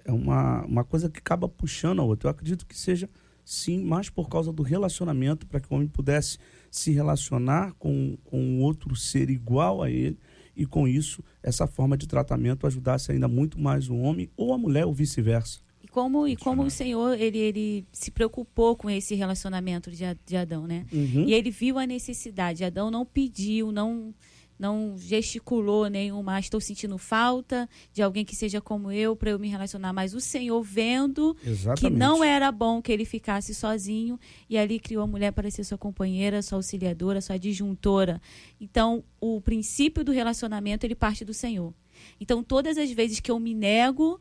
é 0.05 0.13
uma, 0.13 0.65
uma 0.65 0.85
coisa 0.85 1.09
que 1.09 1.19
acaba 1.19 1.49
puxando 1.49 2.01
a 2.01 2.05
outra. 2.05 2.29
Eu 2.29 2.31
acredito 2.31 2.67
que 2.67 2.77
seja 2.77 3.09
sim 3.45 3.85
mais 3.85 4.09
por 4.09 4.29
causa 4.29 4.53
do 4.53 4.63
relacionamento 4.63 5.47
para 5.47 5.61
que 5.61 5.67
o 5.71 5.77
homem 5.77 5.89
pudesse 5.89 6.39
se 6.73 6.91
relacionar 6.91 7.75
com, 7.79 8.17
com 8.25 8.61
outro 8.63 8.97
ser 8.97 9.29
igual 9.29 9.83
a 9.83 9.91
ele 9.91 10.19
e 10.57 10.67
com 10.67 10.89
isso 10.89 11.23
essa 11.43 11.67
forma 11.67 11.97
de 11.97 12.09
tratamento 12.09 12.67
ajudasse 12.67 13.13
ainda 13.13 13.29
muito 13.29 13.61
mais 13.61 13.89
o 13.89 13.97
homem 13.97 14.31
ou 14.37 14.55
a 14.55 14.59
mulher 14.59 14.87
ou 14.87 14.95
vice-versa 14.95 15.61
como 15.91 16.27
e 16.27 16.35
como 16.35 16.63
o 16.63 16.71
Senhor 16.71 17.21
ele, 17.21 17.37
ele 17.37 17.87
se 17.93 18.11
preocupou 18.11 18.75
com 18.75 18.89
esse 18.89 19.15
relacionamento 19.15 19.91
de, 19.91 20.05
de 20.25 20.37
Adão, 20.37 20.67
né? 20.67 20.87
Uhum. 20.91 21.27
E 21.27 21.35
ele 21.35 21.51
viu 21.51 21.79
a 21.79 21.87
necessidade. 21.87 22.65
Adão 22.65 22.91
não 22.91 23.05
pediu, 23.05 23.71
não 23.71 24.15
não 24.59 24.97
gesticulou 24.97 25.89
nenhuma, 25.89 26.39
estou 26.39 26.61
sentindo 26.61 26.97
falta 26.99 27.69
de 27.93 28.03
alguém 28.03 28.25
que 28.25 28.37
seja 28.37 28.61
como 28.61 28.93
eu 28.93 29.17
para 29.17 29.31
eu 29.31 29.39
me 29.39 29.49
relacionar, 29.49 29.93
mas 29.93 30.15
o 30.15 30.21
Senhor 30.21 30.63
vendo 30.63 31.37
Exatamente. 31.45 31.81
que 31.81 31.91
não 31.91 32.23
era 32.23 32.53
bom 32.53 32.81
que 32.81 32.93
ele 32.93 33.05
ficasse 33.05 33.55
sozinho 33.55 34.19
e 34.49 34.57
ali 34.57 34.79
criou 34.79 35.03
a 35.03 35.07
mulher 35.07 35.33
para 35.33 35.51
ser 35.51 35.65
sua 35.65 35.79
companheira, 35.79 36.43
sua 36.43 36.59
auxiliadora, 36.59 37.21
sua 37.21 37.39
disjuntora. 37.39 38.21
Então, 38.61 39.03
o 39.21 39.41
princípio 39.41 40.05
do 40.05 40.13
relacionamento 40.13 40.87
ele 40.87 40.95
parte 40.95 41.25
do 41.25 41.35
Senhor. 41.35 41.75
Então, 42.21 42.43
todas 42.43 42.79
as 42.79 42.91
vezes 42.91 43.21
que 43.21 43.31
eu 43.31 43.39
me 43.39 43.55
nego 43.55 44.21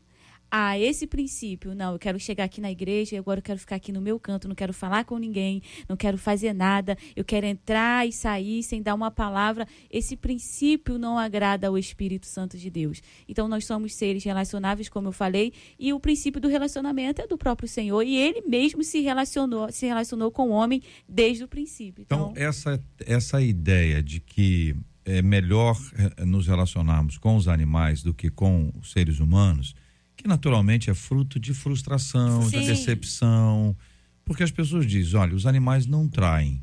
a 0.54 0.78
esse 0.78 1.06
princípio, 1.06 1.74
não, 1.74 1.94
eu 1.94 1.98
quero 1.98 2.20
chegar 2.20 2.44
aqui 2.44 2.60
na 2.60 2.70
igreja 2.70 3.14
e 3.14 3.18
agora 3.18 3.38
eu 3.38 3.42
quero 3.42 3.58
ficar 3.58 3.76
aqui 3.76 3.90
no 3.90 4.02
meu 4.02 4.20
canto, 4.20 4.46
não 4.46 4.54
quero 4.54 4.74
falar 4.74 5.02
com 5.06 5.16
ninguém, 5.16 5.62
não 5.88 5.96
quero 5.96 6.18
fazer 6.18 6.52
nada, 6.52 6.94
eu 7.16 7.24
quero 7.24 7.46
entrar 7.46 8.06
e 8.06 8.12
sair 8.12 8.62
sem 8.62 8.82
dar 8.82 8.94
uma 8.94 9.10
palavra. 9.10 9.66
Esse 9.90 10.14
princípio 10.14 10.98
não 10.98 11.18
agrada 11.18 11.68
ao 11.68 11.78
Espírito 11.78 12.26
Santo 12.26 12.58
de 12.58 12.68
Deus. 12.68 13.00
Então 13.26 13.48
nós 13.48 13.64
somos 13.64 13.94
seres 13.94 14.22
relacionáveis, 14.24 14.90
como 14.90 15.08
eu 15.08 15.12
falei, 15.12 15.54
e 15.78 15.90
o 15.94 15.98
princípio 15.98 16.38
do 16.38 16.48
relacionamento 16.48 17.22
é 17.22 17.26
do 17.26 17.38
próprio 17.38 17.66
Senhor 17.66 18.02
e 18.02 18.14
ele 18.14 18.42
mesmo 18.42 18.84
se 18.84 19.00
relacionou, 19.00 19.72
se 19.72 19.86
relacionou 19.86 20.30
com 20.30 20.50
o 20.50 20.52
homem 20.52 20.82
desde 21.08 21.44
o 21.44 21.48
princípio. 21.48 22.02
Então, 22.02 22.32
então 22.32 22.42
essa 22.42 22.78
essa 23.06 23.40
ideia 23.40 24.02
de 24.02 24.20
que 24.20 24.76
é 25.04 25.22
melhor 25.22 25.78
eh, 25.96 26.24
nos 26.26 26.46
relacionarmos 26.46 27.16
com 27.16 27.36
os 27.36 27.48
animais 27.48 28.02
do 28.02 28.12
que 28.12 28.30
com 28.30 28.70
os 28.78 28.92
seres 28.92 29.18
humanos, 29.18 29.74
que 30.22 30.28
naturalmente 30.28 30.90
é 30.90 30.94
fruto 30.94 31.38
de 31.38 31.52
frustração, 31.52 32.42
Sim. 32.42 32.60
de 32.60 32.66
decepção. 32.66 33.76
Porque 34.24 34.42
as 34.42 34.50
pessoas 34.50 34.86
dizem: 34.86 35.18
olha, 35.18 35.34
os 35.34 35.46
animais 35.46 35.86
não 35.86 36.08
traem. 36.08 36.62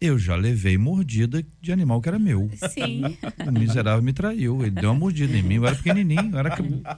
Eu 0.00 0.18
já 0.18 0.36
levei 0.36 0.76
mordida 0.76 1.42
de 1.62 1.72
animal 1.72 2.02
que 2.02 2.08
era 2.08 2.18
meu. 2.18 2.50
Sim. 2.70 3.02
O 3.46 3.52
miserável 3.52 4.02
me 4.02 4.12
traiu. 4.12 4.60
Ele 4.60 4.72
deu 4.72 4.90
uma 4.90 4.98
mordida 4.98 5.34
em 5.34 5.42
mim. 5.42 5.54
Eu 5.54 5.66
era 5.66 5.76
pequenininho, 5.76 6.30
eu 6.30 6.38
era 6.38 6.54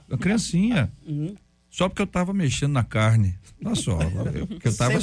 uma 0.09 0.17
criancinha. 0.17 0.91
Uhum. 1.05 1.35
Só 1.69 1.87
porque 1.87 2.01
eu 2.01 2.07
tava 2.07 2.33
mexendo 2.33 2.73
na 2.73 2.83
carne. 2.83 3.35
Olha 3.63 3.75
só. 3.75 3.97
Porque 4.47 4.67
eu 4.67 4.75
tava 4.75 4.99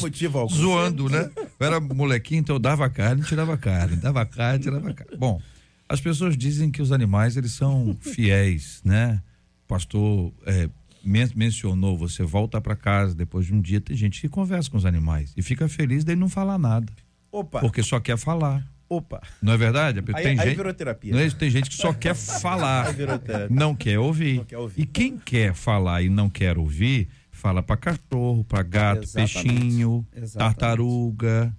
zoando, 0.53 1.09
né? 1.09 1.31
Eu 1.59 1.67
era 1.67 1.81
molequinho, 1.81 2.41
então 2.41 2.57
eu 2.57 2.61
dava 2.61 2.91
carne 2.91 3.23
e 3.23 3.25
tirava 3.25 3.57
carne. 3.57 3.97
Dava 3.97 4.27
carne 4.27 4.59
tirava 4.59 4.93
carne. 4.93 5.17
Bom, 5.17 5.41
as 5.89 6.01
pessoas 6.01 6.37
dizem 6.37 6.71
que 6.71 6.83
os 6.83 6.93
animais, 6.93 7.37
eles 7.37 7.53
são 7.53 7.97
fiéis, 8.01 8.81
né? 8.85 9.23
Pastor 9.67 10.33
é, 10.47 10.69
men 11.05 11.29
mencionou, 11.35 11.97
você 11.97 12.23
volta 12.23 12.61
para 12.61 12.75
casa 12.75 13.15
depois 13.15 13.47
de 13.47 13.55
um 13.55 13.61
dia, 13.61 13.81
tem 13.81 13.97
gente 13.97 14.21
que 14.21 14.29
conversa 14.29 14.71
com 14.71 14.77
os 14.77 14.87
animais 14.87 15.33
e 15.37 15.43
fica 15.43 15.69
feliz 15.69 16.05
dele 16.05 16.21
não 16.21 16.29
falar 16.29 16.59
nada. 16.59 16.93
Opa. 17.31 17.61
Porque 17.61 17.83
só 17.83 18.01
quer 18.01 18.17
falar. 18.17 18.65
Opa. 18.89 19.21
Não 19.43 19.53
é 19.53 19.57
verdade? 19.57 20.01
Tem 20.03 20.15
aí, 20.15 20.25
gente, 20.25 20.41
aí 20.47 20.55
virou 20.55 20.73
terapia. 20.73 21.13
Não 21.13 21.21
é, 21.21 21.31
tem 21.31 21.51
gente 21.51 21.69
que 21.69 21.77
só 21.77 21.93
quer 21.93 22.15
falar, 22.15 22.95
não 22.97 23.19
quer, 23.19 23.51
não 23.51 23.75
quer 23.75 23.99
ouvir. 23.99 24.47
E 24.77 24.87
quem 24.87 25.19
quer 25.19 25.55
falar 25.55 26.03
e 26.03 26.09
não 26.09 26.31
quer 26.31 26.59
ouvir, 26.59 27.09
fala 27.31 27.63
para 27.63 27.77
cachorro, 27.77 28.45
para 28.45 28.63
gato, 28.63 29.03
Exatamente. 29.03 29.43
peixinho, 29.43 30.07
Exatamente. 30.15 30.57
tartaruga, 30.57 31.57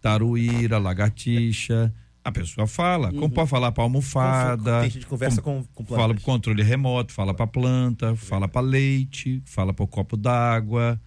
taruíra, 0.00 0.78
lagartixa. 0.78 1.92
A 2.26 2.32
pessoa 2.32 2.66
fala. 2.66 3.12
Como 3.12 3.30
pode 3.30 3.48
falar 3.48 3.70
para 3.70 3.84
almofada? 3.84 4.80
Tem 4.80 4.90
gente 4.90 5.06
conversa 5.06 5.40
com, 5.40 5.62
com. 5.72 5.84
Fala 5.84 6.12
pro 6.12 6.24
controle 6.24 6.60
remoto, 6.60 7.12
fala 7.12 7.32
pra 7.32 7.46
planta, 7.46 8.16
fala 8.16 8.48
pra 8.48 8.60
leite, 8.60 9.40
fala 9.44 9.72
pro 9.72 9.86
copo 9.86 10.16
d'água. 10.16 11.00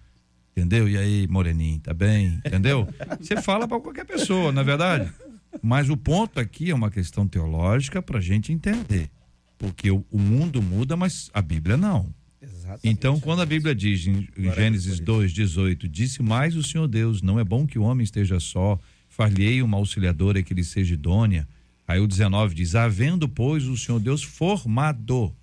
Entendeu? 0.56 0.88
E 0.88 0.96
aí, 0.96 1.28
moreninho, 1.28 1.78
tá 1.78 1.92
bem? 1.92 2.40
Entendeu? 2.46 2.88
Você 3.20 3.36
fala 3.42 3.68
pra 3.68 3.78
qualquer 3.78 4.06
pessoa, 4.06 4.50
na 4.50 4.62
é 4.62 4.64
verdade. 4.64 5.12
Mas 5.60 5.90
o 5.90 5.96
ponto 5.96 6.40
aqui 6.40 6.70
é 6.70 6.74
uma 6.74 6.90
questão 6.90 7.28
teológica 7.28 8.00
pra 8.00 8.18
gente 8.18 8.50
entender. 8.50 9.10
Porque 9.58 9.90
o, 9.90 10.02
o 10.10 10.18
mundo 10.18 10.62
muda, 10.62 10.96
mas 10.96 11.30
a 11.34 11.42
Bíblia 11.42 11.76
não. 11.76 12.14
Exatamente. 12.40 12.88
Então, 12.88 13.20
quando 13.20 13.42
a 13.42 13.46
Bíblia 13.46 13.74
diz 13.74 14.06
em 14.06 14.26
em 14.38 14.52
Gênesis 14.54 14.98
2, 15.00 15.32
18, 15.32 15.86
disse 15.86 16.22
mais 16.22 16.56
o 16.56 16.62
Senhor 16.62 16.88
Deus, 16.88 17.20
não 17.20 17.38
é 17.38 17.44
bom 17.44 17.66
que 17.66 17.78
o 17.78 17.82
homem 17.82 18.04
esteja 18.04 18.40
só, 18.40 18.78
far-lhe-ei 19.20 19.60
uma 19.60 19.76
auxiliadora 19.76 20.42
que 20.42 20.54
lhe 20.54 20.64
seja 20.64 20.94
idônea. 20.94 21.46
Aí 21.86 22.00
o 22.00 22.06
19 22.06 22.54
diz, 22.54 22.74
havendo, 22.74 23.28
pois, 23.28 23.66
o 23.66 23.76
Senhor 23.76 24.00
Deus 24.00 24.22
formado 24.22 25.36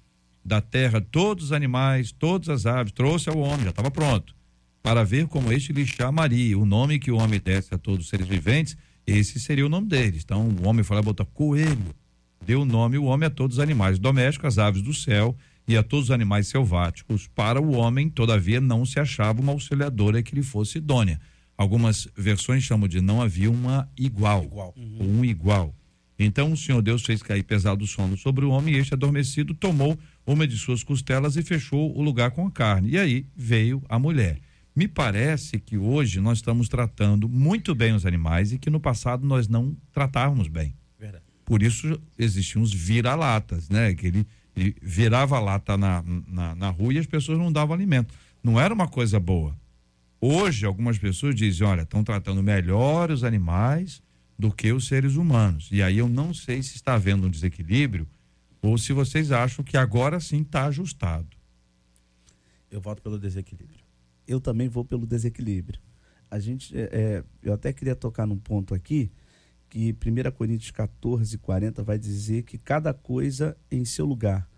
da 0.44 0.60
terra 0.60 1.00
todos 1.00 1.46
os 1.46 1.52
animais, 1.52 2.12
todas 2.12 2.50
as 2.50 2.66
aves, 2.66 2.92
trouxe 2.92 3.30
ao 3.30 3.38
homem, 3.38 3.66
já 3.66 3.70
estava 3.70 3.92
pronto, 3.92 4.34
para 4.82 5.04
ver 5.04 5.28
como 5.28 5.52
este 5.52 5.72
lhe 5.72 5.86
chamaria. 5.86 6.58
O 6.58 6.66
nome 6.66 6.98
que 6.98 7.12
o 7.12 7.18
homem 7.18 7.40
desse 7.40 7.72
a 7.72 7.78
todos 7.78 8.06
os 8.06 8.10
seres 8.10 8.26
viventes, 8.26 8.76
esse 9.06 9.40
seria 9.40 9.68
o 9.68 9.70
nome 9.70 9.88
deles. 9.88 10.24
Então, 10.24 10.48
o 10.48 10.68
homem 10.68 10.84
foi 10.84 10.96
lá 10.96 11.04
botou 11.04 11.26
coelho, 11.28 11.94
deu 12.44 12.66
nome 12.66 12.98
o 12.98 13.04
homem 13.04 13.28
a 13.28 13.30
todos 13.30 13.58
os 13.58 13.64
animais 13.64 14.00
domésticos, 14.00 14.48
as 14.48 14.58
aves 14.58 14.82
do 14.82 14.94
céu 14.94 15.38
e 15.68 15.78
a 15.78 15.84
todos 15.84 16.06
os 16.06 16.12
animais 16.12 16.48
selváticos. 16.48 17.28
Para 17.28 17.62
o 17.62 17.74
homem, 17.74 18.10
todavia, 18.10 18.60
não 18.60 18.88
se 18.88 19.00
achava 19.00 19.40
uma 19.40 19.52
auxiliadora 19.52 20.24
que 20.24 20.34
lhe 20.34 20.42
fosse 20.42 20.80
idônea. 20.80 21.22
Algumas 21.58 22.08
versões 22.16 22.64
chamam 22.64 22.88
de 22.88 23.02
não 23.02 23.22
havia 23.22 23.50
uma 23.50 23.90
igual, 23.98 24.44
Igual. 24.44 24.74
ou 24.78 25.06
um 25.08 25.26
igual. 25.26 25.74
Então 26.20 26.52
o 26.52 26.58
Senhor 26.58 26.82
Deus 26.82 27.04
fez 27.04 27.22
cair 27.24 27.44
pesado 27.44 27.86
sono 27.88 28.18
sobre 28.18 28.46
o 28.46 28.50
homem 28.50 28.76
e 28.76 28.78
este 28.78 28.94
adormecido 28.94 29.54
tomou 29.54 29.98
uma 30.26 30.48
de 30.48 30.58
suas 30.58 30.84
costelas 30.84 31.36
e 31.36 31.44
fechou 31.44 31.96
o 31.98 32.02
lugar 32.02 32.32
com 32.32 32.46
a 32.46 32.52
carne. 32.52 32.92
E 32.92 32.98
aí 32.98 33.26
veio 33.36 33.82
a 33.90 33.98
mulher. 34.00 34.40
Me 34.76 34.88
parece 34.88 35.60
que 35.60 35.78
hoje 35.78 36.20
nós 36.20 36.38
estamos 36.40 36.70
tratando 36.70 37.28
muito 37.28 37.74
bem 37.74 37.94
os 37.94 38.06
animais 38.06 38.52
e 38.52 38.60
que 38.60 38.70
no 38.70 38.80
passado 38.80 39.26
nós 39.26 39.48
não 39.48 39.76
tratávamos 39.92 40.48
bem. 40.48 40.76
Verdade. 41.00 41.24
Por 41.46 41.64
isso 41.64 42.00
existiam 42.18 42.62
os 42.62 42.72
vira-latas, 42.74 43.70
né? 43.70 43.94
Que 43.96 44.08
ele, 44.08 44.28
ele 44.56 44.76
virava 44.82 45.40
lata 45.40 45.76
na, 45.78 46.04
na, 46.28 46.54
na 46.56 46.70
rua 46.70 46.94
e 46.94 47.00
as 47.00 47.08
pessoas 47.08 47.40
não 47.40 47.52
davam 47.52 47.74
alimento. 47.76 48.14
Não 48.44 48.60
era 48.60 48.72
uma 48.74 48.88
coisa 48.88 49.20
boa. 49.20 49.56
Hoje, 50.20 50.66
algumas 50.66 50.98
pessoas 50.98 51.36
dizem: 51.36 51.66
olha, 51.66 51.82
estão 51.82 52.04
tratando 52.04 52.42
melhor 52.42 53.12
os 53.12 53.24
animais 53.24 54.02
do 54.38 54.52
que 54.52 54.72
os 54.72 54.88
seres 54.88 55.16
humanos. 55.16 55.70
E 55.72 55.82
aí 55.82 55.98
eu 55.98 56.08
não 56.08 56.34
sei 56.34 56.62
se 56.62 56.76
está 56.76 56.94
havendo 56.94 57.28
um 57.28 57.30
desequilíbrio 57.30 58.08
ou 58.62 58.78
se 58.78 58.94
vocês 58.94 59.32
acham 59.32 59.64
que 59.64 59.78
agora 59.78 60.20
sim 60.20 60.42
está 60.42 60.66
ajustado. 60.66 61.28
Eu 62.70 62.82
voto 62.82 63.02
pelo 63.02 63.18
desequilíbrio. 63.18 63.80
eu 64.28 64.42
também 64.42 64.68
vou 64.68 64.84
pelo 64.84 65.06
desequilíbrio. 65.06 65.80
A 66.30 66.38
gente, 66.38 66.78
é, 66.78 66.90
é, 66.92 67.24
eu 67.42 67.54
até 67.54 67.72
queria 67.72 67.96
tocar 67.96 68.28
num 68.28 68.38
ponto 68.38 68.76
aqui, 68.76 69.10
que 69.70 69.96
1 70.06 70.32
Coríntios 70.32 70.72
14, 70.72 71.38
40 71.38 71.82
vai 71.82 71.98
dizer 71.98 72.44
que 72.44 72.58
cada 72.58 72.94
coisa 72.94 73.58
em 73.72 73.86
seu 73.86 74.06
lugar, 74.06 74.50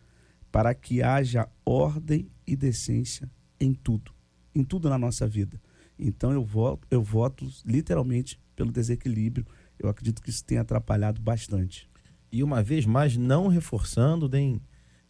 para 0.52 0.74
que 0.74 1.04
haja 1.04 1.48
ordem 1.64 2.28
e 2.48 2.56
decência 2.56 3.30
em 3.60 3.74
tudo, 3.74 4.12
em 4.54 4.64
tudo 4.64 4.90
na 4.90 4.98
nossa 4.98 5.28
vida. 5.28 5.60
Então 5.98 6.32
eu 6.32 6.44
voto, 6.44 6.88
eu 6.90 7.02
voto 7.02 7.48
literalmente 7.66 8.40
pelo 8.56 8.72
desequilíbrio. 8.72 9.46
Eu 9.78 9.90
acredito 9.90 10.22
que 10.22 10.30
isso 10.30 10.44
tem 10.44 10.58
atrapalhado 10.58 11.22
bastante. 11.22 11.90
E 12.32 12.44
uma 12.44 12.62
vez 12.62 12.86
mais, 12.86 13.18
não 13.18 13.48
reforçando, 13.48 14.30
nem, 14.30 14.62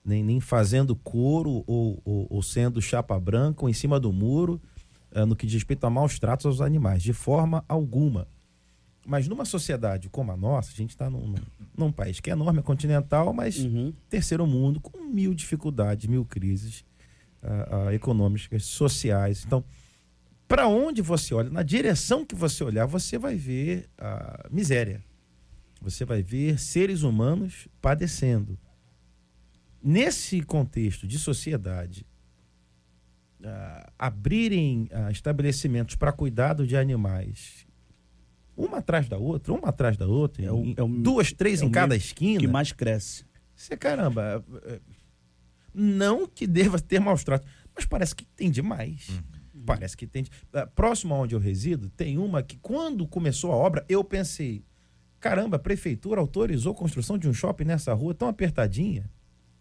nem, 0.04 0.24
nem 0.24 0.40
fazendo 0.40 0.96
coro 0.96 1.64
ou, 1.68 2.02
ou, 2.04 2.28
ou 2.30 2.42
sendo 2.42 2.82
chapa 2.82 3.20
branca 3.20 3.64
ou 3.64 3.70
em 3.70 3.74
cima 3.74 4.00
do 4.00 4.12
muro 4.12 4.60
eh, 5.12 5.26
no 5.26 5.36
que 5.36 5.46
diz 5.46 5.56
respeito 5.56 5.86
a 5.86 5.90
maus 5.90 6.20
tratos 6.20 6.46
aos 6.46 6.62
animais, 6.62 7.04
de 7.04 7.14
forma 7.14 7.64
alguma. 7.68 8.28
Mas 9.06 9.28
numa 9.28 9.46
sociedade 9.46 10.10
como 10.10 10.32
a 10.32 10.38
nossa, 10.38 10.72
a 10.72 10.76
gente 10.76 10.92
está 10.92 11.10
num, 11.10 11.34
num, 11.76 11.92
país 11.92 12.20
que 12.20 12.30
é 12.30 12.34
enorme, 12.34 12.60
é 12.60 12.62
continental, 12.62 13.34
mas 13.34 13.58
terceiro 14.08 14.46
mundo, 14.46 14.80
com 14.80 15.04
mil 15.04 15.34
dificuldades, 15.34 16.08
mil 16.08 16.24
crises 16.26 16.86
ah, 17.42 17.94
econômicas, 17.94 18.66
sociais. 18.66 19.44
Então, 19.46 19.64
para 20.48 20.68
onde 20.68 21.02
você 21.02 21.34
olha, 21.34 21.50
na 21.50 21.62
direção 21.64 22.26
que 22.26 22.36
você 22.36 22.64
olhar, 22.64 22.86
você 22.86 23.18
vai 23.18 23.36
ver 23.36 23.88
a 23.98 24.48
miséria. 24.52 25.04
Você 25.82 26.04
vai 26.04 26.22
ver 26.22 26.60
seres 26.60 27.04
humanos 27.04 27.68
padecendo. 27.82 28.58
Nesse 29.82 30.42
contexto 30.42 31.08
de 31.08 31.18
sociedade, 31.18 32.06
ah, 33.44 33.90
abrirem 33.98 34.90
ah, 34.92 35.10
estabelecimentos 35.12 35.96
para 35.96 36.12
cuidado 36.12 36.68
de 36.68 36.76
animais, 36.76 37.66
uma 38.58 38.80
atrás 38.80 39.08
da 39.08 39.18
outra, 39.18 39.54
uma 39.54 39.70
atrás 39.70 39.96
da 39.96 40.06
outra, 40.06 40.44
É 40.44 40.52
o- 40.52 40.74
é 40.76 40.84
o- 40.84 40.88
duas, 40.90 41.32
três 41.32 41.62
é 41.62 41.66
em 41.66 41.70
cada 41.72 41.96
esquina. 41.96 42.40
que 42.42 42.48
mais 42.48 42.74
cresce. 42.74 43.24
Você, 43.56 43.78
caramba, 43.78 44.44
é, 44.66 44.82
não 45.74 46.28
que 46.28 46.48
deva 46.48 46.80
ter 46.80 47.00
maus 47.00 47.24
tratos, 47.24 47.50
mas 47.76 47.86
parece 47.86 48.16
que 48.16 48.26
tem 48.26 48.50
demais. 48.50 49.22
Parece 49.66 49.96
que 49.96 50.08
tem. 50.08 50.26
Ah, 50.54 50.66
Próximo 50.66 51.14
aonde 51.14 51.36
eu 51.36 51.40
resido, 51.40 51.90
tem 51.90 52.18
uma 52.18 52.42
que 52.42 52.58
quando 52.58 53.08
começou 53.08 53.52
a 53.52 53.56
obra, 53.56 53.86
eu 53.88 54.04
pensei, 54.04 54.64
caramba, 55.20 55.58
a 55.58 55.60
prefeitura 55.60 56.22
autorizou 56.22 56.72
a 56.72 56.76
construção 56.76 57.18
de 57.18 57.28
um 57.28 57.34
shopping 57.34 57.66
nessa 57.66 57.94
rua 57.94 58.14
tão 58.14 58.28
apertadinha. 58.28 59.10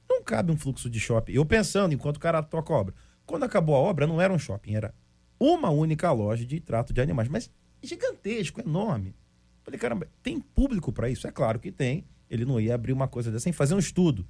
Não 0.08 0.22
cabe 0.22 0.50
um 0.50 0.56
fluxo 0.56 0.88
de 0.88 0.98
shopping. 0.98 1.32
Eu 1.32 1.44
pensando, 1.44 1.92
enquanto 1.92 2.16
o 2.16 2.20
cara 2.20 2.42
toca 2.42 2.72
a 2.72 2.76
obra. 2.76 2.94
Quando 3.26 3.42
acabou 3.42 3.74
a 3.74 3.78
obra, 3.78 4.06
não 4.06 4.20
era 4.20 4.32
um 4.32 4.38
shopping, 4.38 4.74
era 4.74 4.94
uma 5.38 5.68
única 5.68 6.10
loja 6.10 6.46
de 6.46 6.58
trato 6.60 6.92
de 6.92 7.00
animais, 7.00 7.28
mas 7.28 7.50
gigantesco, 7.82 8.60
enorme. 8.60 9.14
Falei, 9.62 9.78
caramba, 9.78 10.08
tem 10.22 10.40
público 10.40 10.92
para 10.92 11.10
isso? 11.10 11.26
É 11.26 11.30
claro 11.30 11.60
que 11.60 11.70
tem. 11.70 12.06
Ele 12.30 12.44
não 12.44 12.58
ia 12.58 12.74
abrir 12.74 12.92
uma 12.92 13.06
coisa 13.06 13.30
dessa 13.30 13.44
sem 13.44 13.52
fazer 13.52 13.74
um 13.74 13.78
estudo. 13.78 14.26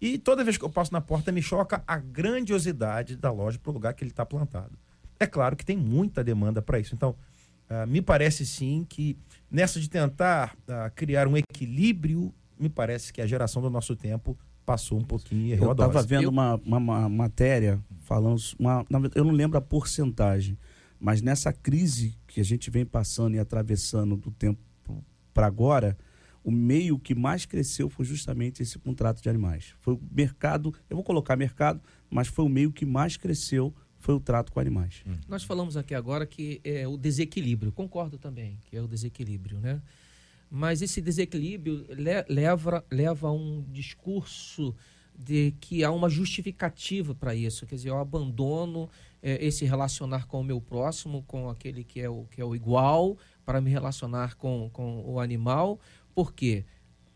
E 0.00 0.16
toda 0.18 0.44
vez 0.44 0.56
que 0.56 0.64
eu 0.64 0.70
passo 0.70 0.92
na 0.92 1.00
porta, 1.00 1.32
me 1.32 1.42
choca 1.42 1.82
a 1.86 1.98
grandiosidade 1.98 3.16
da 3.16 3.30
loja 3.32 3.58
para 3.58 3.70
o 3.70 3.74
lugar 3.74 3.94
que 3.94 4.04
ele 4.04 4.10
está 4.10 4.24
plantado. 4.24 4.78
É 5.18 5.26
claro 5.26 5.56
que 5.56 5.64
tem 5.64 5.76
muita 5.76 6.22
demanda 6.22 6.62
para 6.62 6.78
isso. 6.78 6.94
Então, 6.94 7.16
ah, 7.68 7.84
me 7.84 8.00
parece 8.00 8.46
sim 8.46 8.86
que 8.88 9.18
nessa 9.50 9.80
de 9.80 9.90
tentar 9.90 10.56
ah, 10.68 10.90
criar 10.90 11.26
um 11.26 11.36
equilíbrio, 11.36 12.32
me 12.58 12.68
parece 12.68 13.12
que 13.12 13.20
a 13.20 13.26
geração 13.26 13.60
do 13.60 13.68
nosso 13.68 13.96
tempo 13.96 14.38
passou 14.64 14.98
um 14.98 15.04
pouquinho 15.04 15.46
e 15.46 15.52
errou 15.52 15.68
Eu 15.68 15.72
estava 15.72 16.02
vendo 16.02 16.24
Eu- 16.24 16.30
uma, 16.30 16.54
uma, 16.64 16.76
uma 16.76 17.08
matéria 17.08 17.80
falando, 18.02 18.40
uma, 18.58 18.86
eu 19.14 19.24
não 19.24 19.32
lembro 19.32 19.58
a 19.58 19.60
porcentagem, 19.60 20.56
mas 21.00 21.20
nessa 21.22 21.52
crise 21.52 22.16
que 22.26 22.40
a 22.40 22.44
gente 22.44 22.70
vem 22.70 22.84
passando 22.86 23.34
e 23.34 23.38
atravessando 23.38 24.16
do 24.16 24.30
tempo 24.30 24.60
para 25.34 25.46
agora, 25.46 25.96
o 26.48 26.50
meio 26.50 26.98
que 26.98 27.14
mais 27.14 27.44
cresceu 27.44 27.88
foi 27.90 28.04
justamente 28.06 28.62
esse 28.62 28.78
contrato 28.78 29.20
de 29.22 29.28
animais. 29.28 29.74
Foi 29.80 29.94
o 29.94 30.00
mercado, 30.10 30.72
eu 30.88 30.96
vou 30.96 31.04
colocar 31.04 31.36
mercado, 31.36 31.80
mas 32.10 32.26
foi 32.28 32.44
o 32.44 32.48
meio 32.48 32.72
que 32.72 32.86
mais 32.86 33.16
cresceu 33.16 33.74
foi 33.98 34.14
o 34.14 34.20
trato 34.20 34.52
com 34.52 34.60
animais. 34.60 35.02
Nós 35.28 35.42
falamos 35.42 35.76
aqui 35.76 35.94
agora 35.94 36.24
que 36.24 36.60
é 36.64 36.86
o 36.86 36.96
desequilíbrio. 36.96 37.72
Concordo 37.72 38.16
também 38.16 38.56
que 38.64 38.76
é 38.76 38.80
o 38.80 38.86
desequilíbrio, 38.88 39.58
né? 39.60 39.82
Mas 40.50 40.80
esse 40.80 41.00
desequilíbrio 41.02 41.84
le- 41.90 42.24
leva, 42.28 42.82
leva 42.90 43.28
a 43.28 43.32
um 43.32 43.62
discurso 43.70 44.74
de 45.14 45.52
que 45.60 45.82
há 45.82 45.90
uma 45.90 46.08
justificativa 46.08 47.12
para 47.14 47.34
isso. 47.34 47.66
Quer 47.66 47.74
dizer, 47.74 47.88
eu 47.90 47.98
abandono 47.98 48.88
eh, 49.20 49.44
esse 49.44 49.64
relacionar 49.64 50.26
com 50.28 50.40
o 50.40 50.44
meu 50.44 50.60
próximo, 50.60 51.24
com 51.26 51.50
aquele 51.50 51.82
que 51.82 52.00
é 52.00 52.08
o, 52.08 52.24
que 52.30 52.40
é 52.40 52.44
o 52.44 52.54
igual, 52.54 53.18
para 53.44 53.60
me 53.60 53.68
relacionar 53.70 54.36
com, 54.36 54.70
com 54.72 55.02
o 55.04 55.18
animal. 55.18 55.80
Por 56.18 56.32
quê? 56.34 56.64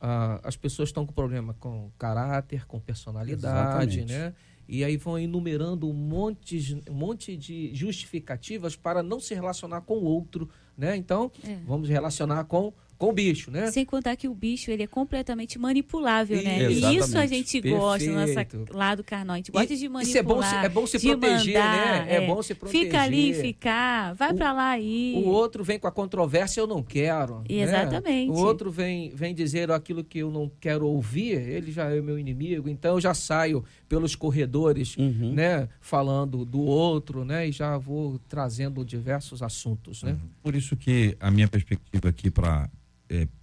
Ah, 0.00 0.38
as 0.44 0.56
pessoas 0.56 0.90
estão 0.90 1.04
com 1.04 1.12
problema 1.12 1.54
com 1.58 1.90
caráter, 1.98 2.64
com 2.66 2.78
personalidade, 2.78 3.98
Exatamente. 3.98 4.04
né? 4.12 4.32
E 4.68 4.84
aí 4.84 4.96
vão 4.96 5.18
enumerando 5.18 5.90
um 5.90 5.92
monte, 5.92 6.80
um 6.88 6.94
monte 6.94 7.36
de 7.36 7.74
justificativas 7.74 8.76
para 8.76 9.02
não 9.02 9.18
se 9.18 9.34
relacionar 9.34 9.80
com 9.80 9.94
o 9.94 10.04
outro, 10.04 10.48
né? 10.78 10.96
Então, 10.96 11.32
É. 11.42 11.56
vamos 11.66 11.88
relacionar 11.88 12.44
com, 12.44 12.72
com 13.02 13.08
o 13.08 13.12
bicho, 13.12 13.50
né? 13.50 13.68
Sem 13.72 13.84
contar 13.84 14.14
que 14.14 14.28
o 14.28 14.34
bicho 14.34 14.70
ele 14.70 14.84
é 14.84 14.86
completamente 14.86 15.58
manipulável, 15.58 16.40
né? 16.40 16.70
Exatamente. 16.70 16.98
Isso 17.04 17.18
a 17.18 17.26
gente 17.26 17.60
gosta 17.60 18.08
no 18.08 18.14
nosso 18.20 18.76
lado 18.76 19.02
carnal. 19.02 19.34
A 19.34 19.36
gente 19.38 19.50
gosta 19.50 19.72
E- 19.72 19.76
de 19.76 19.84
isso 19.86 19.92
manipular. 19.92 20.18
é 20.18 20.22
bom 20.22 20.42
se- 20.42 20.54
é 20.54 20.68
bom 20.68 20.86
se 20.86 20.98
de 20.98 21.08
proteger, 21.08 21.54
mandar, 21.58 22.06
né? 22.06 22.14
É 22.14 22.26
bom 22.28 22.40
se 22.40 22.54
Fica 22.54 23.02
ali, 23.02 23.32
proteger. 23.32 23.34
ficar, 23.42 24.14
vai 24.14 24.30
O- 24.30 24.34
pra 24.36 24.52
lá 24.52 24.68
aí. 24.70 25.14
O 25.16 25.28
outro 25.30 25.64
vem 25.64 25.80
com 25.80 25.88
a 25.88 25.90
controvérsia, 25.90 26.60
eu 26.60 26.66
não 26.68 26.80
quero. 26.80 27.38
né? 27.40 27.44
Exatamente. 27.48 28.30
O 28.30 28.34
outro 28.34 28.70
vem, 28.70 29.10
vem 29.10 29.34
dizer 29.34 29.68
aquilo 29.72 30.04
que 30.04 30.20
eu 30.20 30.30
não 30.30 30.48
quero 30.60 30.86
ouvir, 30.86 31.32
ele 31.32 31.72
já 31.72 31.90
é 31.92 32.00
meu 32.00 32.16
inimigo, 32.16 32.68
então 32.68 32.94
eu 32.94 33.00
já 33.00 33.14
saio 33.14 33.64
pelos 33.88 34.14
corredores, 34.14 34.96
Uhum. 34.96 35.32
né, 35.32 35.68
falando 35.80 36.44
do 36.44 36.60
outro, 36.60 37.24
né, 37.24 37.48
e 37.48 37.52
já 37.52 37.76
vou 37.76 38.20
trazendo 38.28 38.84
diversos 38.84 39.42
assuntos, 39.42 40.04
né? 40.04 40.16
Por 40.40 40.54
isso 40.54 40.76
que 40.76 41.16
a 41.18 41.32
minha 41.32 41.48
perspectiva 41.48 42.08
aqui 42.08 42.30
para 42.30 42.70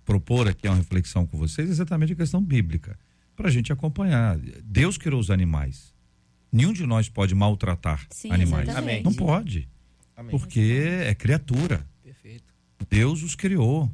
propor 0.06 0.48
aqui 0.48 0.68
uma 0.68 0.76
reflexão 0.78 1.26
com 1.26 1.38
vocês 1.38 1.68
é 1.70 1.72
exatamente 1.72 2.14
a 2.14 2.16
questão 2.16 2.42
bíblica. 2.44 2.98
Para 3.36 3.48
a 3.48 3.52
gente 3.52 3.72
acompanhar. 3.72 4.38
Deus 4.64 4.98
criou 4.98 5.20
os 5.20 5.30
animais. 5.32 5.94
Nenhum 6.52 6.74
de 6.74 6.86
nós 6.86 7.08
pode 7.08 7.34
maltratar 7.36 8.06
Sim, 8.10 8.32
animais. 8.32 8.68
exatamente. 8.68 9.04
Não 9.06 9.14
pode. 9.14 9.70
Amém. 10.18 10.32
Porque 10.32 11.04
é 11.06 11.14
criatura. 11.16 11.86
Perfeito. 12.04 12.44
Deus 12.90 13.24
os 13.24 13.36
criou. 13.36 13.90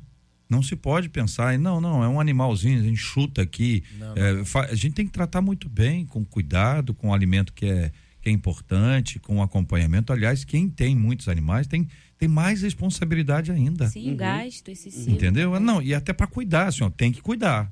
Não 0.49 0.61
se 0.61 0.75
pode 0.75 1.09
pensar, 1.09 1.55
em, 1.55 1.57
não, 1.57 1.81
não, 1.81 2.03
é 2.03 2.07
um 2.07 2.19
animalzinho, 2.19 2.79
a 2.79 2.83
gente 2.83 2.97
chuta 2.97 3.41
aqui. 3.41 3.83
É, 4.15 4.45
fa- 4.45 4.65
a 4.65 4.75
gente 4.75 4.93
tem 4.93 5.05
que 5.05 5.11
tratar 5.11 5.41
muito 5.41 5.67
bem, 5.67 6.05
com 6.05 6.23
cuidado, 6.23 6.93
com 6.93 7.09
o 7.09 7.13
alimento 7.13 7.51
que 7.51 7.65
é, 7.65 7.91
que 8.21 8.29
é 8.29 8.31
importante, 8.31 9.19
com 9.19 9.37
o 9.37 9.41
acompanhamento. 9.41 10.13
Aliás, 10.13 10.43
quem 10.43 10.69
tem 10.69 10.95
muitos 10.95 11.27
animais 11.27 11.65
tem, 11.65 11.87
tem 12.25 12.27
mais 12.27 12.63
responsabilidade 12.63 13.51
ainda. 13.51 13.87
Sim, 13.87 14.13
um 14.13 14.17
gasto 14.17 14.69
excessivo. 14.69 15.11
Entendeu? 15.11 15.59
Não, 15.59 15.81
e 15.81 15.93
até 15.93 16.11
para 16.11 16.25
cuidar, 16.25 16.71
senhor, 16.73 16.89
tem 16.89 17.11
que 17.11 17.21
cuidar. 17.21 17.71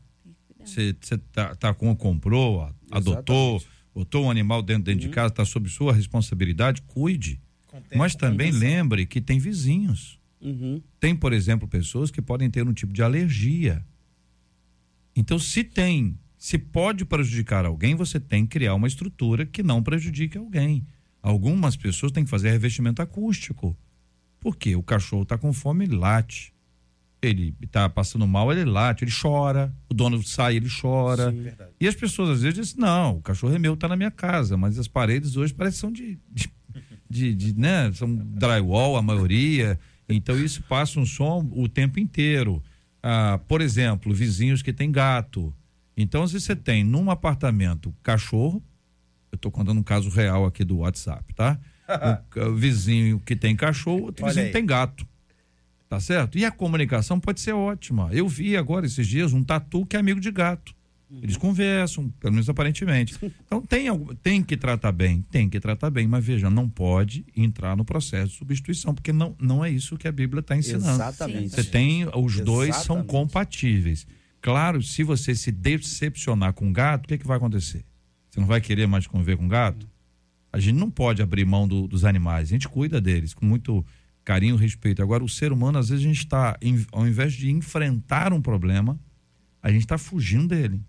Você 0.64 0.94
tá, 1.32 1.56
tá 1.56 1.74
com, 1.74 1.94
comprou, 1.96 2.72
adotou, 2.90 3.62
botou 3.94 4.26
um 4.26 4.32
animal 4.32 4.62
dentro, 4.62 4.84
dentro 4.84 5.02
de 5.02 5.10
casa, 5.10 5.28
está 5.28 5.44
sob 5.44 5.68
sua 5.70 5.92
responsabilidade, 5.92 6.82
cuide. 6.84 7.42
Mas 7.96 8.16
também 8.16 8.52
lembre 8.52 9.06
que 9.06 9.20
tem 9.20 9.40
vizinhos. 9.40 10.20
Uhum. 10.40 10.82
Tem, 11.00 11.16
por 11.16 11.34
exemplo, 11.34 11.68
pessoas 11.68 12.12
que 12.12 12.22
podem 12.22 12.50
ter 12.50 12.66
um 12.66 12.74
tipo 12.74 12.94
de 12.94 13.02
alergia. 13.02 13.84
Então, 15.16 15.38
se 15.38 15.64
tem, 15.64 16.18
se 16.38 16.58
pode 16.58 17.04
prejudicar 17.04 17.66
alguém, 17.66 17.96
você 17.96 18.20
tem 18.20 18.46
que 18.46 18.52
criar 18.52 18.76
uma 18.76 18.88
estrutura 18.88 19.46
que 19.46 19.64
não 19.64 19.82
prejudique 19.82 20.38
alguém. 20.38 20.86
Algumas 21.22 21.76
pessoas 21.76 22.12
têm 22.12 22.24
que 22.24 22.30
fazer 22.30 22.52
revestimento 22.52 23.02
acústico. 23.02 23.76
Porque 24.44 24.76
o 24.76 24.84
cachorro 24.84 25.24
está 25.24 25.38
com 25.38 25.54
fome, 25.54 25.86
ele 25.86 25.96
late. 25.96 26.54
Ele 27.22 27.56
está 27.62 27.88
passando 27.88 28.28
mal, 28.28 28.52
ele 28.52 28.66
late, 28.66 29.06
ele 29.06 29.12
chora. 29.12 29.74
O 29.90 29.94
dono 29.94 30.22
sai, 30.22 30.58
ele 30.58 30.68
chora. 30.70 31.32
Verdade. 31.32 31.72
E 31.80 31.88
as 31.88 31.96
pessoas 31.96 32.32
às 32.32 32.42
vezes 32.42 32.60
dizem, 32.60 32.82
não, 32.82 33.18
o 33.18 33.22
cachorro 33.22 33.56
é 33.56 33.60
meu, 33.60 33.78
tá 33.78 33.88
na 33.88 33.96
minha 33.96 34.12
casa, 34.12 34.58
mas 34.58 34.78
as 34.78 34.90
paredes 34.90 35.38
hoje 35.38 35.54
parecem 35.54 35.80
são 35.80 35.92
de, 35.94 36.20
de, 36.30 36.52
de, 37.10 37.34
de, 37.34 37.58
né, 37.58 37.90
são 37.94 38.14
drywall 38.14 38.98
a 38.98 39.02
maioria, 39.02 39.80
então 40.10 40.38
isso 40.38 40.62
passa 40.64 41.00
um 41.00 41.06
som 41.06 41.50
o 41.54 41.70
tempo 41.70 41.98
inteiro. 41.98 42.62
Ah, 43.02 43.40
por 43.48 43.62
exemplo, 43.62 44.14
vizinhos 44.14 44.62
que 44.62 44.74
têm 44.74 44.92
gato. 44.92 45.54
Então, 45.96 46.28
se 46.28 46.42
você 46.42 46.56
tem 46.56 46.84
num 46.84 47.10
apartamento 47.10 47.96
cachorro, 48.04 48.62
eu 49.32 49.38
estou 49.38 49.52
contando 49.52 49.80
um 49.80 49.84
caso 49.84 50.10
real 50.10 50.46
aqui 50.46 50.66
do 50.66 50.80
WhatsApp, 50.80 51.34
tá? 51.34 51.58
o, 52.36 52.40
o 52.42 52.56
vizinho 52.56 53.20
que 53.20 53.36
tem 53.36 53.56
cachorro, 53.56 54.06
outro 54.06 54.26
Olha 54.26 54.34
vizinho 54.34 54.48
aí. 54.48 54.54
tem 54.54 54.66
gato. 54.66 55.06
Tá 55.90 56.00
certo? 56.00 56.38
E 56.38 56.46
a 56.46 56.50
comunicação 56.50 57.20
pode 57.20 57.40
ser 57.40 57.54
ótima. 57.54 58.10
Eu 58.12 58.28
vi 58.28 58.58
agora 58.58 58.86
esses 58.86 59.06
dias 59.06 59.32
um 59.32 59.44
tatu 59.44 59.86
que 59.86 59.96
é 59.96 60.00
amigo 60.00 60.20
de 60.20 60.32
gato. 60.32 60.74
Eles 61.22 61.38
conversam, 61.38 62.10
pelo 62.20 62.34
menos 62.34 62.50
aparentemente. 62.50 63.16
Então 63.46 63.62
tem, 63.62 63.86
tem 64.24 64.42
que 64.42 64.58
tratar 64.58 64.92
bem, 64.92 65.24
tem 65.30 65.48
que 65.48 65.60
tratar 65.60 65.92
bem, 65.92 66.08
mas 66.08 66.26
veja, 66.26 66.50
não 66.50 66.68
pode 66.68 67.24
entrar 67.38 67.78
no 67.78 67.86
processo 67.86 68.32
de 68.32 68.38
substituição, 68.40 68.96
porque 68.96 69.14
não, 69.14 69.36
não 69.40 69.64
é 69.64 69.70
isso 69.70 69.96
que 69.96 70.08
a 70.08 70.12
Bíblia 70.12 70.40
está 70.40 70.58
ensinando. 70.58 70.96
Exatamente. 70.96 71.50
Você 71.50 71.64
tem, 71.64 72.08
os 72.16 72.40
dois 72.40 72.76
são 72.78 73.04
compatíveis. 73.04 74.08
Claro, 74.42 74.82
se 74.82 75.04
você 75.04 75.36
se 75.36 75.52
decepcionar 75.52 76.54
com 76.54 76.74
gato, 76.74 77.06
o 77.06 77.08
que, 77.08 77.20
que 77.20 77.28
vai 77.28 77.38
acontecer? 77.38 77.86
Você 78.32 78.40
não 78.40 78.48
vai 78.48 78.60
querer 78.60 78.88
mais 78.88 79.06
conviver 79.06 79.38
com 79.38 79.48
gato? 79.48 79.88
A 80.54 80.60
gente 80.60 80.76
não 80.78 80.90
pode 80.92 81.22
abrir 81.22 81.44
mão 81.46 81.68
do- 81.68 81.88
dos 81.88 82.06
animais, 82.06 82.48
a 82.50 82.52
gente 82.52 82.70
cuida 82.70 83.02
deles 83.02 83.34
com 83.34 83.44
muito 83.46 83.84
carinho 84.24 84.56
e 84.56 84.60
respeito. 84.60 85.02
Agora, 85.02 85.24
o 85.24 85.28
ser 85.28 85.52
humano, 85.52 85.80
às 85.80 85.90
vezes, 85.90 86.06
a 86.06 86.08
gente 86.08 86.20
está, 86.20 86.58
ao 86.92 87.08
invés 87.08 87.34
de 87.34 87.50
enfrentar 87.52 88.32
um 88.32 88.40
problema, 88.42 88.98
a 89.62 89.72
gente 89.72 89.82
está 89.82 89.98
fugindo 89.98 90.48
dele. 90.50 90.80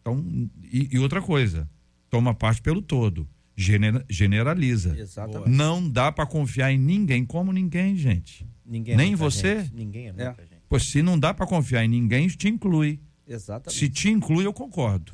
Então, 0.00 0.24
e, 0.62 0.88
e 0.92 0.98
outra 0.98 1.20
coisa, 1.22 1.68
toma 2.10 2.34
parte 2.34 2.62
pelo 2.62 2.80
todo, 2.82 3.28
genera- 3.56 4.04
generaliza. 4.08 4.98
Exatamente. 4.98 5.50
Não 5.50 5.86
dá 5.88 6.10
para 6.10 6.26
confiar 6.26 6.72
em 6.72 6.78
ninguém 6.78 7.24
como 7.26 7.52
ninguém, 7.52 7.96
gente. 7.96 8.46
Ninguém 8.66 8.94
é 8.94 8.96
Nem 8.96 9.10
muita 9.10 9.24
você? 9.24 9.60
gente. 9.62 9.74
Ninguém 9.74 10.06
é 10.08 10.12
muita 10.12 10.42
gente. 10.42 10.62
Pois 10.68 10.84
se 10.84 11.02
não 11.02 11.18
dá 11.18 11.32
para 11.34 11.46
confiar 11.46 11.84
em 11.84 11.88
ninguém, 11.88 12.26
te 12.28 12.48
inclui. 12.48 12.98
Exatamente. 13.28 13.78
Se 13.78 13.88
te 13.88 14.08
inclui, 14.08 14.46
eu 14.46 14.52
concordo. 14.52 15.12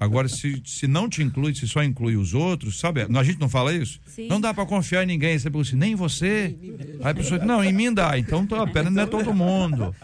Agora, 0.00 0.28
se, 0.28 0.62
se 0.64 0.86
não 0.86 1.08
te 1.08 1.22
inclui, 1.22 1.54
se 1.54 1.66
só 1.68 1.82
inclui 1.82 2.16
os 2.16 2.34
outros, 2.34 2.78
sabe? 2.78 3.02
A 3.02 3.22
gente 3.24 3.38
não 3.40 3.48
fala 3.48 3.72
isso? 3.72 4.00
Sim. 4.06 4.28
Não 4.28 4.40
dá 4.40 4.52
para 4.54 4.64
confiar 4.66 5.02
em 5.02 5.06
ninguém. 5.06 5.38
Você 5.38 5.50
pergunta 5.50 5.68
assim, 5.68 5.76
nem 5.76 5.94
você. 5.94 6.56
Aí 7.02 7.10
a 7.10 7.14
pessoa 7.14 7.38
diz, 7.38 7.48
não, 7.48 7.62
em 7.64 7.72
mim 7.72 7.92
dá. 7.92 8.18
Então, 8.18 8.46
tô, 8.46 8.66
pera, 8.68 8.90
não 8.90 9.02
é 9.02 9.06
todo 9.06 9.32
mundo. 9.34 9.94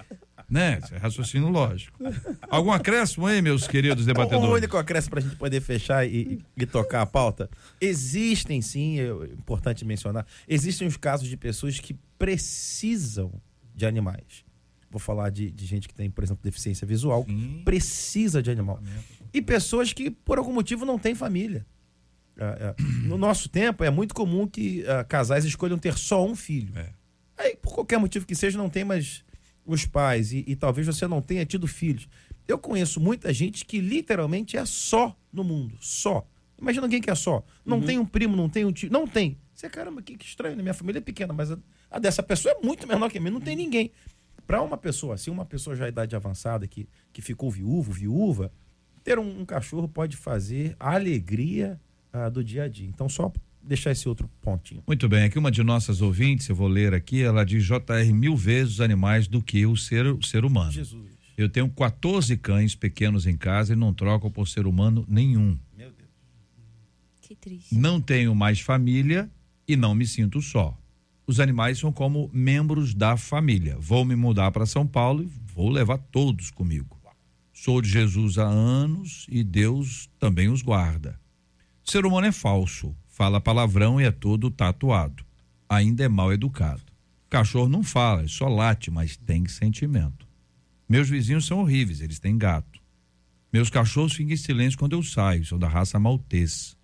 Né? 0.51 0.79
Isso 0.85 0.95
é 0.95 0.99
raciocínio 0.99 1.49
lógico. 1.49 1.99
Algum 2.51 2.71
acréscimo 2.71 3.27
aí, 3.27 3.41
meus 3.41 3.67
queridos 3.67 4.05
O 4.05 4.07
debatedores? 4.07 4.49
único 4.55 4.77
acréscimo 4.77 5.11
para 5.13 5.21
a 5.21 5.23
gente 5.23 5.37
poder 5.37 5.61
fechar 5.63 6.07
e, 6.07 6.11
e- 6.57 6.63
e 6.63 6.67
tocar 6.67 7.01
a 7.01 7.07
pauta. 7.07 7.49
Existem 7.81 8.61
sim, 8.61 9.01
é 9.01 9.09
importante 9.33 9.85
mencionar, 9.87 10.27
existem 10.47 10.87
os 10.87 10.97
casos 10.99 11.29
de 11.29 11.37
pessoas 11.37 11.81
que 11.81 11.97
precisam 12.19 13.33
de 13.75 13.87
animais. 13.87 14.45
Vou 14.91 15.01
falar 15.01 15.31
de, 15.31 15.51
de 15.51 15.67
gente 15.67 15.89
que 15.89 15.95
tem, 15.95 16.09
por 16.11 16.23
exemplo, 16.23 16.43
deficiência 16.45 16.87
visual, 16.87 17.25
Sim. 17.27 17.63
precisa 17.65 18.43
de 18.43 18.51
animal. 18.51 18.81
E 19.35 19.43
pessoas 19.43 19.93
que, 19.93 20.13
por 20.13 20.39
algum 20.39 20.53
motivo, 20.53 20.87
não 20.87 20.97
têm 20.97 21.13
família. 21.13 21.67
Ah, 22.39 22.71
ah, 22.71 22.83
no 23.05 23.19
nosso 23.19 23.49
tempo, 23.49 23.83
é 23.83 23.91
muito 23.91 24.15
comum 24.15 24.47
que 24.47 24.87
ah, 24.87 25.03
casais 25.03 25.45
escolham 25.45 25.77
ter 25.77 25.99
só 25.99 26.25
um 26.25 26.37
filho. 26.37 26.73
É. 26.79 26.93
Aí, 27.37 27.57
por 27.57 27.75
qualquer 27.75 27.99
motivo 27.99 28.25
que 28.25 28.35
seja, 28.37 28.57
não 28.57 28.71
tem 28.71 28.85
mais 28.85 29.25
os 29.67 29.85
pais 29.87 30.33
e, 30.33 30.45
e 30.47 30.55
talvez 30.55 30.87
você 30.87 31.09
não 31.09 31.21
tenha 31.21 31.45
tido 31.45 31.67
filhos. 31.67 32.09
Eu 32.47 32.59
conheço 32.59 33.01
muita 33.01 33.33
gente 33.33 33.65
que 33.65 33.81
literalmente 33.81 34.57
é 34.57 34.65
só 34.65 35.17
no 35.33 35.43
mundo, 35.43 35.77
só. 35.81 36.25
Imagina 36.57 36.87
alguém 36.87 37.01
que 37.01 37.11
é 37.11 37.15
só. 37.15 37.45
Não 37.65 37.81
tem 37.81 37.99
um 37.99 38.07
primo, 38.07 38.37
não 38.37 38.49
tem 38.49 38.65
um 38.65 38.73
tio, 38.73 38.91
não 38.91 39.07
tem. 39.07 39.37
Você, 39.53 39.69
caramba, 39.69 40.01
que, 40.01 40.17
que 40.17 40.25
estranho, 40.25 40.55
né? 40.55 40.63
minha 40.63 40.75
família 40.75 40.99
é 40.99 41.03
pequena, 41.03 41.33
mas 41.33 41.51
a, 41.51 41.59
a 41.91 41.99
dessa 41.99 42.23
pessoa 42.23 42.55
é 42.55 42.65
muito 42.65 42.87
menor 42.87 43.11
que 43.11 43.19
a 43.19 43.21
minha, 43.21 43.33
não 43.33 43.41
tem 43.41 43.57
ninguém. 43.57 43.91
Para 44.47 44.63
uma 44.63 44.77
pessoa 44.77 45.15
assim, 45.15 45.31
uma 45.31 45.45
pessoa 45.45 45.75
já 45.75 45.87
de 45.87 45.91
idade 45.91 46.15
avançada 46.15 46.69
que, 46.69 46.89
que 47.13 47.23
ficou 47.23 47.51
viúvo, 47.51 47.91
viúva, 47.91 48.53
ter 49.05 49.19
um, 49.19 49.43
um 49.43 49.45
cachorro 49.45 49.87
pode 49.87 50.17
fazer 50.17 50.75
a 50.81 50.95
alegria 50.95 51.79
ah, 52.13 52.29
do 52.29 52.43
dia 52.43 52.65
a 52.65 52.69
dia. 52.69 52.89
Então, 52.89 53.09
só 53.09 53.31
deixar 53.63 53.93
esse 53.93 54.09
outro 54.09 54.29
pontinho. 54.41 54.83
Muito 54.87 55.09
bem, 55.09 55.25
aqui 55.25 55.39
uma 55.39 55.51
de 55.51 55.63
nossas 55.63 56.01
ouvintes, 56.01 56.49
eu 56.49 56.57
vou 56.57 56.69
ler 56.69 56.95
aqui, 56.95 57.23
ela 57.23 57.45
diz 57.45 57.65
JR 57.65 58.13
mil 58.13 58.37
vezes 58.37 58.75
os 58.75 58.81
animais 58.81 59.29
do 59.29 59.43
que 59.43 59.65
o 59.67 59.77
ser, 59.77 60.07
o 60.07 60.23
ser 60.23 60.45
humano. 60.45 60.73
Jesus. 60.73 61.15
Eu 61.37 61.49
tenho 61.49 61.69
14 61.69 62.37
cães 62.37 62.75
pequenos 62.75 63.27
em 63.27 63.37
casa 63.37 63.73
e 63.73 63.77
não 63.77 63.93
troco 63.93 64.31
por 64.31 64.47
ser 64.47 64.67
humano 64.67 65.05
nenhum. 65.09 65.59
Meu 65.77 65.91
Deus. 65.91 66.11
Que 67.21 67.35
triste. 67.35 67.75
Não 67.75 68.01
tenho 68.01 68.35
mais 68.35 68.61
família 68.61 69.29
e 69.67 69.77
não 69.77 69.95
me 69.95 70.07
sinto 70.07 70.41
só. 70.41 70.77
Os 71.27 71.41
animais 71.41 71.79
são 71.79 71.91
como 71.91 72.31
membros 72.33 72.95
da 72.95 73.17
família. 73.17 73.77
Vou 73.81 74.05
me 74.05 74.15
mudar 74.15 74.53
para 74.53 74.67
São 74.67 74.87
Paulo 74.87 75.25
e 75.25 75.31
vou 75.53 75.71
levar 75.71 75.99
todos 75.99 76.51
comigo. 76.51 76.97
Sou 77.65 77.81
de 77.81 77.89
Jesus 77.89 78.37
há 78.37 78.45
anos 78.45 79.25
e 79.27 79.43
Deus 79.43 80.11
também 80.19 80.51
os 80.51 80.61
guarda. 80.61 81.19
O 81.83 81.91
ser 81.91 82.05
humano 82.05 82.27
é 82.27 82.31
falso, 82.31 82.95
fala 83.09 83.41
palavrão 83.41 83.99
e 83.99 84.05
é 84.05 84.11
todo 84.11 84.51
tatuado. 84.51 85.25
Ainda 85.67 86.05
é 86.05 86.09
mal 86.09 86.31
educado. 86.31 86.83
Cachorro 87.31 87.71
não 87.71 87.83
fala, 87.83 88.29
só 88.29 88.49
late, 88.49 88.91
mas 88.91 89.17
tem 89.17 89.49
sentimento. 89.49 90.29
Meus 90.87 91.09
vizinhos 91.09 91.47
são 91.47 91.61
horríveis, 91.61 92.03
eles 92.03 92.19
têm 92.19 92.37
gato. 92.37 92.79
Meus 93.51 93.71
cachorros 93.71 94.13
ficam 94.13 94.35
em 94.35 94.37
silêncio 94.37 94.79
quando 94.79 94.93
eu 94.93 95.03
saio, 95.03 95.47
sou 95.47 95.59
da 95.59 95.67
raça 95.67 95.99
maltês. 95.99 96.77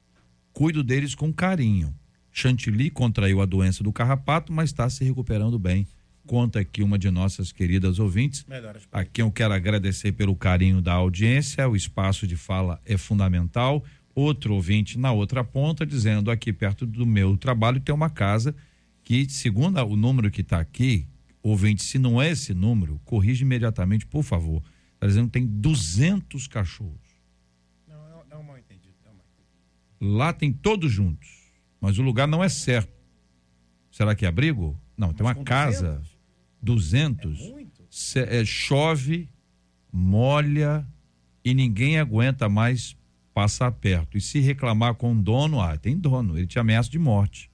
Cuido 0.50 0.82
deles 0.82 1.14
com 1.14 1.30
carinho. 1.30 1.94
Chantilly 2.32 2.88
contraiu 2.88 3.42
a 3.42 3.44
doença 3.44 3.84
do 3.84 3.92
carrapato, 3.92 4.50
mas 4.50 4.70
está 4.70 4.88
se 4.88 5.04
recuperando 5.04 5.58
bem. 5.58 5.86
Conta 6.26 6.60
aqui 6.60 6.82
uma 6.82 6.98
de 6.98 7.10
nossas 7.10 7.50
queridas 7.50 7.98
ouvintes, 7.98 8.44
a 8.92 9.04
quem 9.04 9.24
eu 9.24 9.32
quero 9.32 9.52
agradecer 9.52 10.12
pelo 10.12 10.36
carinho 10.36 10.80
da 10.80 10.92
audiência. 10.92 11.68
O 11.68 11.74
espaço 11.74 12.26
de 12.26 12.36
fala 12.36 12.80
é 12.84 12.96
fundamental. 12.96 13.84
Outro 14.14 14.54
ouvinte 14.54 14.98
na 14.98 15.12
outra 15.12 15.42
ponta 15.42 15.86
dizendo 15.86 16.30
aqui 16.30 16.52
perto 16.52 16.86
do 16.86 17.06
meu 17.06 17.36
trabalho 17.36 17.80
tem 17.80 17.94
uma 17.94 18.10
casa 18.10 18.54
que, 19.02 19.28
segundo 19.28 19.80
o 19.84 19.96
número 19.96 20.30
que 20.30 20.40
está 20.40 20.60
aqui, 20.60 21.06
ouvinte, 21.42 21.82
se 21.82 21.98
não 21.98 22.20
é 22.20 22.30
esse 22.30 22.52
número, 22.52 23.00
corrija 23.04 23.42
imediatamente, 23.42 24.06
por 24.06 24.22
favor. 24.22 24.62
Está 24.94 25.06
dizendo 25.06 25.26
que 25.26 25.32
tem 25.32 25.46
200 25.46 26.46
cachorros. 26.46 27.00
Não, 27.88 27.96
é 28.30 28.36
um 28.36 28.42
mal 28.42 28.58
entendido. 28.58 28.94
É 29.04 29.08
um 29.08 29.14
mal 29.14 30.16
Lá 30.16 30.32
tem 30.32 30.52
todos 30.52 30.92
juntos, 30.92 31.28
mas 31.80 31.98
o 31.98 32.02
lugar 32.02 32.28
não 32.28 32.44
é 32.44 32.48
certo. 32.48 32.92
Será 33.90 34.14
que 34.14 34.24
é 34.24 34.28
abrigo? 34.28 34.78
Não, 35.00 35.14
tem 35.14 35.26
uma 35.26 35.34
casa. 35.34 36.02
200. 36.60 37.40
É 38.16 38.40
é, 38.40 38.44
chove, 38.44 39.30
molha 39.90 40.86
e 41.42 41.54
ninguém 41.54 41.98
aguenta 41.98 42.50
mais 42.50 42.94
passar 43.32 43.72
perto. 43.72 44.18
E 44.18 44.20
se 44.20 44.40
reclamar 44.40 44.94
com 44.96 45.14
o 45.14 45.22
dono, 45.22 45.58
ah, 45.58 45.74
tem 45.78 45.96
dono, 45.96 46.36
ele 46.36 46.46
te 46.46 46.58
ameaça 46.58 46.90
de 46.90 46.98
morte. 46.98 47.50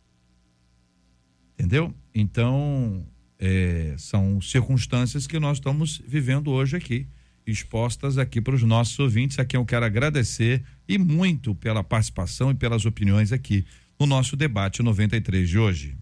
Entendeu? 1.55 1.95
Então, 2.13 3.07
é, 3.39 3.95
são 3.97 4.41
circunstâncias 4.41 5.29
que 5.29 5.39
nós 5.39 5.59
estamos 5.59 6.03
vivendo 6.05 6.51
hoje 6.51 6.77
aqui, 6.77 7.07
expostas 7.47 8.19
aqui 8.19 8.41
para 8.41 8.57
os 8.57 8.63
nossos 8.65 8.99
ouvintes, 8.99 9.39
a 9.39 9.45
quem 9.45 9.57
eu 9.57 9.65
quero 9.65 9.87
agradecer 9.87 10.65
e 10.89 10.99
muito 10.99 11.55
pela 11.55 11.85
participação 11.85 12.51
e 12.51 12.55
pelas 12.55 12.85
opiniões 12.85 13.31
aqui 13.31 13.65
no 14.01 14.05
nosso 14.05 14.37
debate 14.37 14.83
93 14.83 15.49
de 15.49 15.59
hoje. 15.59 15.97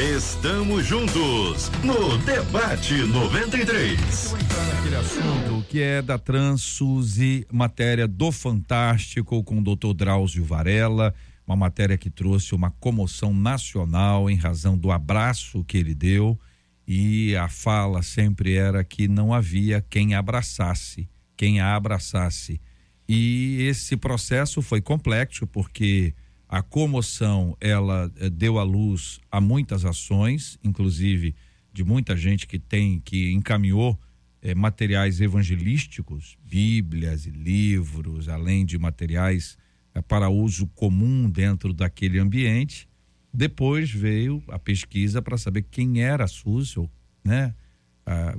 Estamos 0.00 0.86
juntos 0.86 1.70
no 1.84 2.16
Debate 2.24 2.94
93. 3.02 4.00
Vou 4.30 4.98
assunto 4.98 5.66
que 5.68 5.82
é 5.82 6.00
da 6.00 6.16
Transuzi, 6.16 7.46
matéria 7.52 8.08
do 8.08 8.32
Fantástico 8.32 9.44
com 9.44 9.58
o 9.58 9.62
Dr. 9.62 9.92
Drauzio 9.92 10.42
Varela, 10.42 11.14
uma 11.46 11.54
matéria 11.54 11.98
que 11.98 12.08
trouxe 12.08 12.54
uma 12.54 12.70
comoção 12.70 13.34
nacional 13.34 14.30
em 14.30 14.36
razão 14.36 14.74
do 14.74 14.90
abraço 14.90 15.62
que 15.64 15.76
ele 15.76 15.94
deu 15.94 16.40
e 16.88 17.36
a 17.36 17.50
fala 17.50 18.02
sempre 18.02 18.54
era 18.54 18.82
que 18.82 19.06
não 19.06 19.34
havia 19.34 19.84
quem 19.90 20.14
abraçasse, 20.14 21.10
quem 21.36 21.60
a 21.60 21.76
abraçasse. 21.76 22.58
E 23.06 23.58
esse 23.68 23.98
processo 23.98 24.62
foi 24.62 24.80
complexo 24.80 25.46
porque 25.46 26.14
a 26.50 26.62
comoção 26.62 27.56
ela 27.60 28.10
eh, 28.16 28.28
deu 28.28 28.58
à 28.58 28.64
luz 28.64 29.20
a 29.30 29.40
muitas 29.40 29.84
ações, 29.84 30.58
inclusive 30.64 31.32
de 31.72 31.84
muita 31.84 32.16
gente 32.16 32.44
que 32.44 32.58
tem 32.58 32.98
que 32.98 33.30
encaminhou 33.30 33.96
eh, 34.42 34.52
materiais 34.52 35.20
evangelísticos, 35.20 36.36
bíblias 36.44 37.24
e 37.24 37.30
livros, 37.30 38.28
além 38.28 38.66
de 38.66 38.76
materiais 38.80 39.56
eh, 39.94 40.02
para 40.02 40.28
uso 40.28 40.66
comum 40.74 41.30
dentro 41.30 41.72
daquele 41.72 42.18
ambiente. 42.18 42.88
Depois 43.32 43.88
veio 43.88 44.42
a 44.48 44.58
pesquisa 44.58 45.22
para 45.22 45.38
saber 45.38 45.62
quem 45.70 46.02
era 46.02 46.24
a 46.24 46.28
Suzy, 46.28 46.80
ou, 46.80 46.90
né? 47.24 47.54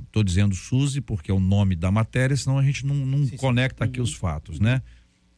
Estou 0.04 0.22
dizendo 0.22 0.54
Suzy 0.54 1.00
porque 1.00 1.30
é 1.30 1.34
o 1.34 1.40
nome 1.40 1.74
da 1.74 1.90
matéria, 1.90 2.36
senão 2.36 2.58
a 2.58 2.62
gente 2.62 2.84
não, 2.84 2.94
não 2.94 3.24
sim. 3.24 3.38
conecta 3.38 3.86
aqui 3.86 4.02
os 4.02 4.12
fatos, 4.12 4.60
né? 4.60 4.82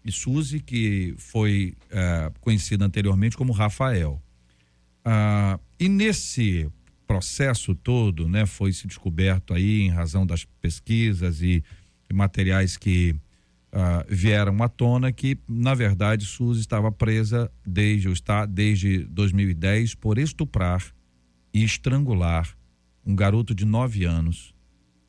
E 0.04 0.12
Suzy, 0.12 0.60
que 0.60 1.14
foi 1.16 1.74
eh, 1.90 2.30
conhecida 2.40 2.84
anteriormente 2.84 3.36
como 3.36 3.52
Rafael. 3.52 4.22
Ah, 5.04 5.58
e 5.80 5.88
nesse 5.88 6.70
processo 7.06 7.74
todo, 7.74 8.28
né, 8.28 8.46
foi 8.46 8.72
se 8.72 8.86
descoberto 8.86 9.54
aí 9.54 9.82
em 9.82 9.90
razão 9.90 10.26
das 10.26 10.44
pesquisas 10.60 11.40
e, 11.42 11.62
e 12.08 12.14
materiais 12.14 12.76
que 12.76 13.14
ah, 13.72 14.04
vieram 14.08 14.62
à 14.62 14.68
tona 14.68 15.10
que, 15.10 15.36
na 15.48 15.74
verdade, 15.74 16.24
Suzy 16.24 16.60
estava 16.60 16.92
presa 16.92 17.50
desde, 17.66 18.08
está 18.10 18.46
desde 18.46 19.04
2010 19.04 19.94
por 19.94 20.16
estuprar 20.16 20.84
e 21.52 21.64
estrangular 21.64 22.56
um 23.04 23.14
garoto 23.14 23.54
de 23.54 23.64
nove 23.64 24.04
anos, 24.04 24.53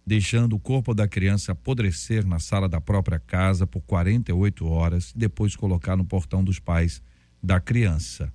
deixando 0.05 0.55
o 0.55 0.59
corpo 0.59 0.93
da 0.93 1.07
criança 1.07 1.53
apodrecer 1.53 2.25
na 2.25 2.39
sala 2.39 2.69
da 2.69 2.79
própria 2.79 3.19
casa 3.19 3.65
por 3.65 3.81
48 3.81 4.67
horas 4.67 5.11
e 5.11 5.17
depois 5.17 5.55
colocar 5.55 5.95
no 5.95 6.05
portão 6.05 6.43
dos 6.43 6.59
pais 6.59 7.01
da 7.41 7.59
criança. 7.59 8.31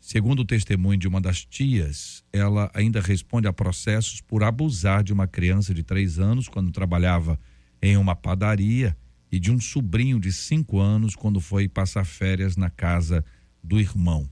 Segundo 0.00 0.40
o 0.40 0.44
testemunho 0.44 0.98
de 0.98 1.06
uma 1.06 1.20
das 1.20 1.44
tias, 1.44 2.24
ela 2.32 2.70
ainda 2.74 3.00
responde 3.00 3.46
a 3.46 3.52
processos 3.52 4.20
por 4.20 4.42
abusar 4.42 5.02
de 5.02 5.12
uma 5.12 5.26
criança 5.26 5.74
de 5.74 5.82
três 5.82 6.18
anos 6.18 6.48
quando 6.48 6.70
trabalhava 6.70 7.38
em 7.82 7.96
uma 7.96 8.16
padaria 8.16 8.96
e 9.30 9.38
de 9.38 9.50
um 9.50 9.60
sobrinho 9.60 10.18
de 10.18 10.32
cinco 10.32 10.80
anos 10.80 11.14
quando 11.14 11.40
foi 11.40 11.68
passar 11.68 12.04
férias 12.04 12.56
na 12.56 12.68
casa 12.68 13.24
do 13.62 13.78
irmão. 13.78 14.28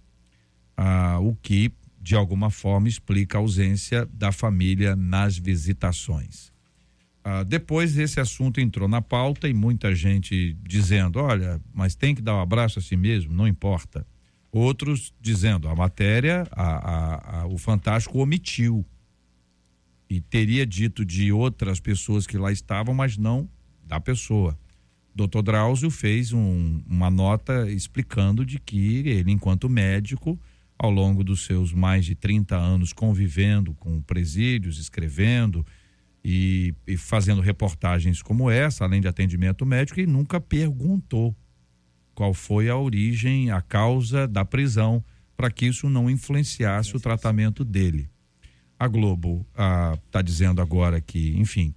Ah, 0.77 1.19
o 1.21 1.35
que, 1.35 1.71
de 2.01 2.15
alguma 2.15 2.51
forma, 2.51 2.89
explica 2.89 3.37
a 3.37 3.41
ausência 3.41 4.07
da 4.07 4.33
família 4.33 4.97
nas 4.97 5.37
visitações. 5.37 6.51
Ah, 7.31 7.43
depois 7.43 7.99
esse 7.99 8.19
assunto 8.19 8.59
entrou 8.59 8.89
na 8.89 9.03
pauta 9.03 9.47
e 9.51 9.53
muita 9.53 9.95
gente 9.95 10.57
dizendo: 10.67 11.19
olha, 11.19 11.61
mas 11.75 11.95
tem 11.95 12.15
que 12.15 12.23
dar 12.23 12.35
um 12.35 12.41
abraço 12.41 12.79
a 12.79 12.83
si 12.83 12.97
mesmo, 12.97 13.35
não 13.35 13.47
importa. 13.47 14.07
Outros 14.51 15.13
dizendo: 15.21 15.69
a 15.69 15.75
matéria, 15.77 16.47
a, 16.51 16.63
a- 16.63 17.41
a- 17.43 17.47
o 17.47 17.59
Fantástico 17.59 18.19
omitiu. 18.19 18.83
E 20.09 20.23
teria 20.23 20.65
dito 20.65 21.05
de 21.05 21.31
outras 21.31 21.81
pessoas 21.81 22.27
que 22.27 22.39
lá 22.39 22.51
estavam, 22.51 22.95
mas 22.95 23.19
não 23.19 23.47
da 23.85 24.01
pessoa. 24.01 24.59
Dr. 25.15 25.43
Drauzio 25.43 25.91
fez 25.91 26.33
um- 26.33 26.81
uma 26.89 27.11
nota 27.11 27.71
explicando 27.71 28.43
de 28.47 28.59
que 28.59 28.79
ele, 29.07 29.31
enquanto 29.31 29.69
médico, 29.69 30.41
ao 30.79 30.91
longo 30.91 31.23
dos 31.23 31.45
seus 31.45 31.75
mais 31.75 32.07
de 32.07 32.15
30 32.15 32.57
anos 32.57 32.95
convivendo 32.95 33.75
com 33.75 34.01
presídios, 34.01 34.79
escrevendo 34.79 35.67
e, 36.31 36.75
e 36.87 36.95
fazendo 36.99 37.41
reportagens 37.41 38.21
como 38.21 38.51
essa, 38.51 38.85
além 38.85 39.01
de 39.01 39.09
atendimento 39.09 39.65
médico, 39.65 39.99
ele 39.99 40.13
nunca 40.13 40.39
perguntou 40.39 41.35
qual 42.15 42.35
foi 42.35 42.69
a 42.69 42.77
origem, 42.77 43.51
a 43.51 43.63
causa 43.63 44.29
da 44.29 44.45
prisão, 44.45 45.03
para 45.35 45.51
que 45.51 45.65
isso 45.65 45.89
não 45.89 46.11
influenciasse 46.11 46.95
o 46.95 47.01
tratamento 47.01 47.65
dele. 47.65 48.11
A 48.79 48.87
Globo 48.87 49.47
está 50.05 50.21
dizendo 50.21 50.61
agora 50.61 51.01
que, 51.01 51.35
enfim, 51.39 51.75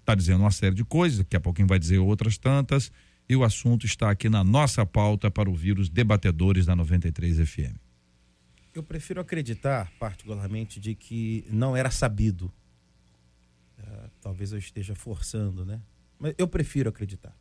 está 0.00 0.14
dizendo 0.14 0.40
uma 0.40 0.50
série 0.50 0.74
de 0.74 0.84
coisas, 0.84 1.20
daqui 1.20 1.36
a 1.36 1.40
pouquinho 1.40 1.66
vai 1.66 1.78
dizer 1.78 1.96
outras 1.96 2.36
tantas, 2.36 2.92
e 3.26 3.34
o 3.34 3.42
assunto 3.42 3.86
está 3.86 4.10
aqui 4.10 4.28
na 4.28 4.44
nossa 4.44 4.84
pauta 4.84 5.30
para 5.30 5.48
ouvir 5.48 5.78
os 5.78 5.88
debatedores 5.88 6.66
da 6.66 6.76
93 6.76 7.38
FM. 7.48 7.74
Eu 8.74 8.82
prefiro 8.82 9.18
acreditar, 9.18 9.90
particularmente, 9.98 10.78
de 10.78 10.94
que 10.94 11.46
não 11.48 11.74
era 11.74 11.90
sabido. 11.90 12.52
Talvez 14.24 14.52
eu 14.52 14.58
esteja 14.58 14.94
forçando, 14.94 15.66
né? 15.66 15.82
Mas 16.18 16.34
eu 16.38 16.48
prefiro 16.48 16.88
acreditar. 16.88 17.36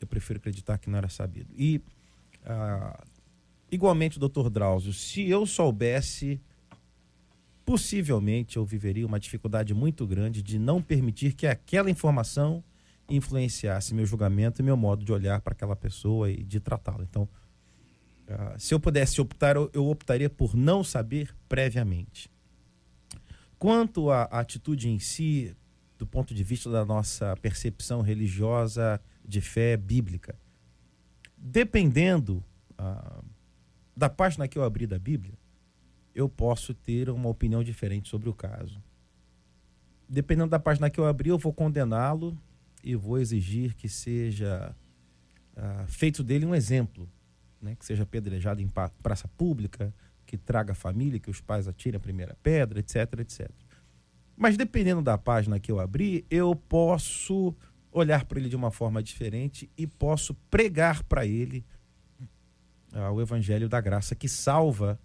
Eu 0.00 0.06
prefiro 0.06 0.38
acreditar 0.38 0.78
que 0.78 0.88
não 0.88 0.96
era 0.96 1.08
sabido. 1.08 1.52
E, 1.58 1.82
ah, 2.44 3.02
igualmente, 3.68 4.20
doutor 4.20 4.48
Drauzio, 4.48 4.92
se 4.92 5.28
eu 5.28 5.44
soubesse, 5.44 6.40
possivelmente 7.64 8.56
eu 8.56 8.64
viveria 8.64 9.04
uma 9.04 9.18
dificuldade 9.18 9.74
muito 9.74 10.06
grande 10.06 10.44
de 10.44 10.60
não 10.60 10.80
permitir 10.80 11.32
que 11.32 11.44
aquela 11.44 11.90
informação 11.90 12.62
influenciasse 13.08 13.92
meu 13.92 14.06
julgamento 14.06 14.62
e 14.62 14.64
meu 14.64 14.76
modo 14.76 15.04
de 15.04 15.12
olhar 15.12 15.40
para 15.40 15.54
aquela 15.54 15.74
pessoa 15.74 16.30
e 16.30 16.44
de 16.44 16.60
tratá-la. 16.60 17.02
Então, 17.02 17.28
ah, 18.28 18.54
se 18.60 18.72
eu 18.72 18.78
pudesse 18.78 19.20
optar, 19.20 19.56
eu, 19.56 19.68
eu 19.74 19.88
optaria 19.88 20.30
por 20.30 20.54
não 20.54 20.84
saber 20.84 21.34
previamente. 21.48 22.30
Quanto 23.58 24.08
à 24.08 24.22
atitude 24.22 24.88
em 24.88 25.00
si, 25.00 25.56
do 26.02 26.06
ponto 26.06 26.34
de 26.34 26.42
vista 26.42 26.68
da 26.68 26.84
nossa 26.84 27.36
percepção 27.36 28.00
religiosa 28.00 29.00
de 29.24 29.40
fé 29.40 29.76
bíblica, 29.76 30.34
dependendo 31.38 32.42
ah, 32.76 33.22
da 33.96 34.10
página 34.10 34.48
que 34.48 34.58
eu 34.58 34.64
abri 34.64 34.84
da 34.84 34.98
Bíblia, 34.98 35.38
eu 36.12 36.28
posso 36.28 36.74
ter 36.74 37.08
uma 37.08 37.28
opinião 37.28 37.62
diferente 37.62 38.08
sobre 38.08 38.28
o 38.28 38.34
caso. 38.34 38.82
Dependendo 40.08 40.50
da 40.50 40.58
página 40.58 40.90
que 40.90 40.98
eu 40.98 41.06
abri, 41.06 41.28
eu 41.28 41.38
vou 41.38 41.52
condená-lo 41.52 42.36
e 42.82 42.96
vou 42.96 43.20
exigir 43.20 43.72
que 43.76 43.88
seja 43.88 44.74
ah, 45.56 45.84
feito 45.86 46.24
dele 46.24 46.44
um 46.44 46.52
exemplo 46.52 47.08
né, 47.60 47.76
que 47.76 47.86
seja 47.86 48.02
apedrejado 48.02 48.60
em 48.60 48.68
praça 49.00 49.28
pública, 49.28 49.94
que 50.26 50.36
traga 50.36 50.74
família, 50.74 51.20
que 51.20 51.30
os 51.30 51.40
pais 51.40 51.68
atirem 51.68 51.96
a 51.96 52.00
primeira 52.00 52.36
pedra, 52.42 52.80
etc, 52.80 53.20
etc. 53.20 53.48
Mas 54.36 54.56
dependendo 54.56 55.02
da 55.02 55.16
página 55.18 55.60
que 55.60 55.70
eu 55.70 55.78
abrir, 55.78 56.24
eu 56.30 56.54
posso 56.54 57.54
olhar 57.90 58.24
para 58.24 58.38
ele 58.38 58.48
de 58.48 58.56
uma 58.56 58.70
forma 58.70 59.02
diferente 59.02 59.70
e 59.76 59.86
posso 59.86 60.34
pregar 60.50 61.02
para 61.04 61.26
ele 61.26 61.64
ah, 62.92 63.10
o 63.10 63.20
evangelho 63.20 63.68
da 63.68 63.80
graça 63.80 64.14
que 64.14 64.28
salva 64.28 64.98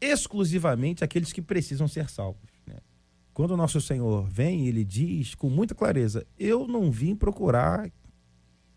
exclusivamente 0.00 1.04
aqueles 1.04 1.32
que 1.32 1.42
precisam 1.42 1.86
ser 1.86 2.08
salvos. 2.08 2.50
né? 2.66 2.78
Quando 3.34 3.52
o 3.52 3.56
nosso 3.56 3.80
Senhor 3.80 4.28
vem, 4.28 4.66
ele 4.66 4.84
diz 4.84 5.34
com 5.34 5.50
muita 5.50 5.74
clareza: 5.74 6.26
Eu 6.38 6.66
não 6.66 6.90
vim 6.90 7.14
procurar 7.14 7.90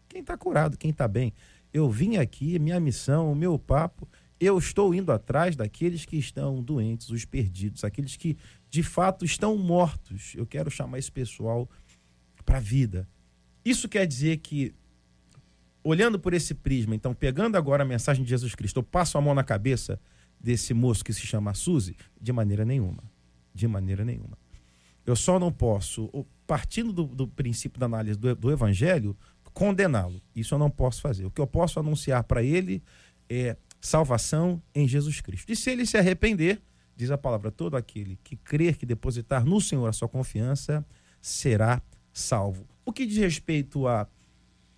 quem 0.09 0.22
está 0.22 0.38
curado, 0.38 0.78
quem 0.78 0.91
está 0.91 1.07
bem. 1.07 1.34
Eu 1.72 1.89
vim 1.89 2.18
aqui, 2.18 2.59
minha 2.59 2.80
missão, 2.80 3.32
o 3.32 3.36
meu 3.36 3.57
papo, 3.57 4.07
Eu 4.43 4.57
estou 4.57 4.93
indo 4.93 5.11
atrás 5.11 5.55
daqueles 5.55 6.05
que 6.05 6.17
estão 6.17 6.61
doentes, 6.61 7.09
os 7.09 7.23
perdidos, 7.23 7.83
aqueles 7.83 8.17
que 8.17 8.37
de 8.69 8.83
fato 8.83 9.23
estão 9.23 9.57
mortos. 9.57 10.33
Eu 10.35 10.45
quero 10.45 10.69
chamar 10.69 10.99
esse 10.99 11.11
pessoal 11.11 11.69
para 12.45 12.57
a 12.57 12.61
vida. 12.61 13.07
Isso 13.63 13.87
quer 13.87 14.05
dizer 14.05 14.37
que, 14.37 14.73
olhando 15.83 16.19
por 16.19 16.33
esse 16.33 16.53
prisma, 16.53 16.93
então, 16.93 17.13
pegando 17.13 17.55
agora 17.55 17.83
a 17.83 17.85
mensagem 17.85 18.23
de 18.23 18.29
Jesus 18.29 18.53
Cristo, 18.53 18.79
eu 18.79 18.83
passo 18.83 19.17
a 19.17 19.21
mão 19.21 19.33
na 19.33 19.43
cabeça 19.43 19.99
desse 20.39 20.73
moço 20.73 21.05
que 21.05 21.13
se 21.13 21.25
chama 21.25 21.53
Suzy? 21.53 21.95
De 22.19 22.33
maneira 22.33 22.65
nenhuma. 22.65 23.03
De 23.53 23.67
maneira 23.67 24.03
nenhuma. 24.03 24.37
Eu 25.05 25.15
só 25.15 25.39
não 25.39 25.51
posso, 25.51 26.09
partindo 26.45 26.91
do, 26.91 27.05
do 27.05 27.27
princípio 27.27 27.79
da 27.79 27.85
análise 27.85 28.17
do, 28.17 28.35
do 28.35 28.51
evangelho, 28.51 29.15
condená-lo. 29.53 30.21
Isso 30.35 30.53
eu 30.53 30.59
não 30.59 30.69
posso 30.69 31.01
fazer. 31.01 31.25
O 31.25 31.31
que 31.31 31.39
eu 31.39 31.47
posso 31.47 31.79
anunciar 31.79 32.23
para 32.23 32.43
ele 32.43 32.83
é 33.29 33.55
salvação 33.84 34.63
em 34.73 34.88
Jesus 34.88 35.19
Cristo. 35.19 35.51
E 35.51 35.55
se 35.57 35.69
ele 35.69 35.86
se 35.86 35.97
arrepender, 35.97 36.61
diz 36.95 37.11
a 37.11 37.17
palavra, 37.17 37.51
todo 37.51 37.75
aquele 37.75 38.17
que 38.23 38.38
crer, 38.38 38.77
que 38.77 38.86
depositar 38.86 39.43
no 39.43 39.59
Senhor 39.59 39.86
a 39.86 39.91
sua 39.91 40.07
confiança, 40.07 40.86
será 41.21 41.81
salvo. 42.13 42.65
O 42.86 42.93
que 42.93 43.05
diz 43.05 43.17
respeito 43.17 43.86
a, 43.86 44.07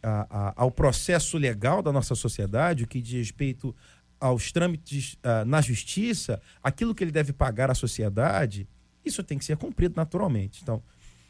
a, 0.01 0.49
a, 0.49 0.53
ao 0.55 0.71
processo 0.71 1.37
legal 1.37 1.83
da 1.83 1.91
nossa 1.91 2.15
sociedade, 2.15 2.83
o 2.83 2.87
que 2.87 2.99
diz 2.99 3.13
respeito 3.13 3.75
aos 4.19 4.51
trâmites 4.51 5.13
uh, 5.15 5.45
na 5.45 5.61
justiça, 5.61 6.41
aquilo 6.63 6.95
que 6.95 7.03
ele 7.03 7.11
deve 7.11 7.31
pagar 7.31 7.69
à 7.69 7.75
sociedade, 7.75 8.67
isso 9.05 9.23
tem 9.23 9.37
que 9.37 9.45
ser 9.45 9.55
cumprido 9.55 9.93
naturalmente. 9.95 10.63
Então, 10.63 10.81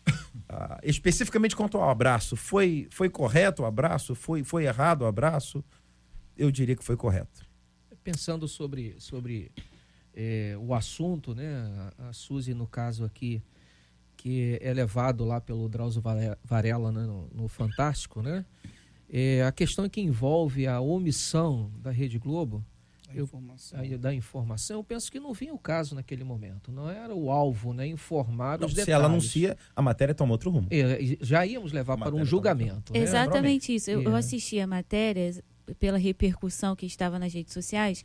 uh, 0.07 0.79
especificamente 0.81 1.57
quanto 1.57 1.77
ao 1.77 1.89
abraço, 1.89 2.37
foi, 2.37 2.87
foi 2.89 3.09
correto 3.09 3.63
o 3.63 3.65
abraço? 3.65 4.15
Foi, 4.15 4.45
foi 4.45 4.63
errado 4.63 5.01
o 5.01 5.05
abraço? 5.05 5.61
Eu 6.37 6.49
diria 6.49 6.75
que 6.75 6.83
foi 6.83 6.95
correto. 6.95 7.44
Pensando 8.05 8.47
sobre, 8.47 8.95
sobre 8.99 9.51
é, 10.15 10.55
o 10.59 10.75
assunto, 10.75 11.33
né? 11.33 11.91
A, 11.97 12.09
a 12.09 12.13
Suzy, 12.13 12.53
no 12.53 12.67
caso 12.67 13.03
aqui, 13.03 13.41
que 14.15 14.59
é 14.61 14.71
levado 14.71 15.25
lá 15.25 15.41
pelo 15.41 15.67
Drauzio 15.67 16.03
Varela 16.43 16.91
né, 16.91 17.01
no, 17.01 17.27
no 17.33 17.47
Fantástico, 17.47 18.21
né? 18.21 18.45
É, 19.09 19.43
a 19.43 19.51
questão 19.51 19.89
que 19.89 20.01
envolve 20.01 20.67
a 20.67 20.79
omissão 20.79 21.71
da 21.81 21.89
Rede 21.89 22.19
Globo, 22.19 22.63
da, 23.07 23.15
eu, 23.15 23.23
informação. 23.23 23.79
A, 23.79 23.97
da 23.97 24.13
informação, 24.13 24.77
eu 24.77 24.83
penso 24.83 25.11
que 25.11 25.19
não 25.19 25.33
vinha 25.33 25.53
o 25.53 25.57
caso 25.57 25.95
naquele 25.95 26.23
momento. 26.23 26.71
Não 26.71 26.87
era 26.87 27.13
o 27.13 27.31
alvo, 27.31 27.73
né? 27.73 27.87
Informar 27.87 28.59
não, 28.59 28.67
os 28.67 28.73
detalhes. 28.73 28.85
Se 28.85 28.91
ela 28.91 29.05
anuncia, 29.05 29.57
a 29.75 29.81
matéria 29.81 30.13
toma 30.13 30.31
outro 30.31 30.51
rumo. 30.51 30.67
É, 30.69 31.17
já 31.21 31.43
íamos 31.43 31.71
levar 31.71 31.97
para 31.97 32.13
um 32.13 32.23
julgamento. 32.23 32.93
Né? 32.93 32.99
Exatamente 32.99 33.73
isso. 33.73 33.89
Eu, 33.89 34.03
eu 34.03 34.15
assisti 34.15 34.59
a 34.59 34.67
matéria 34.67 35.43
pela 35.79 35.97
repercussão 35.97 36.75
que 36.75 36.85
estava 36.85 37.19
nas 37.19 37.33
redes 37.33 37.53
sociais. 37.53 38.03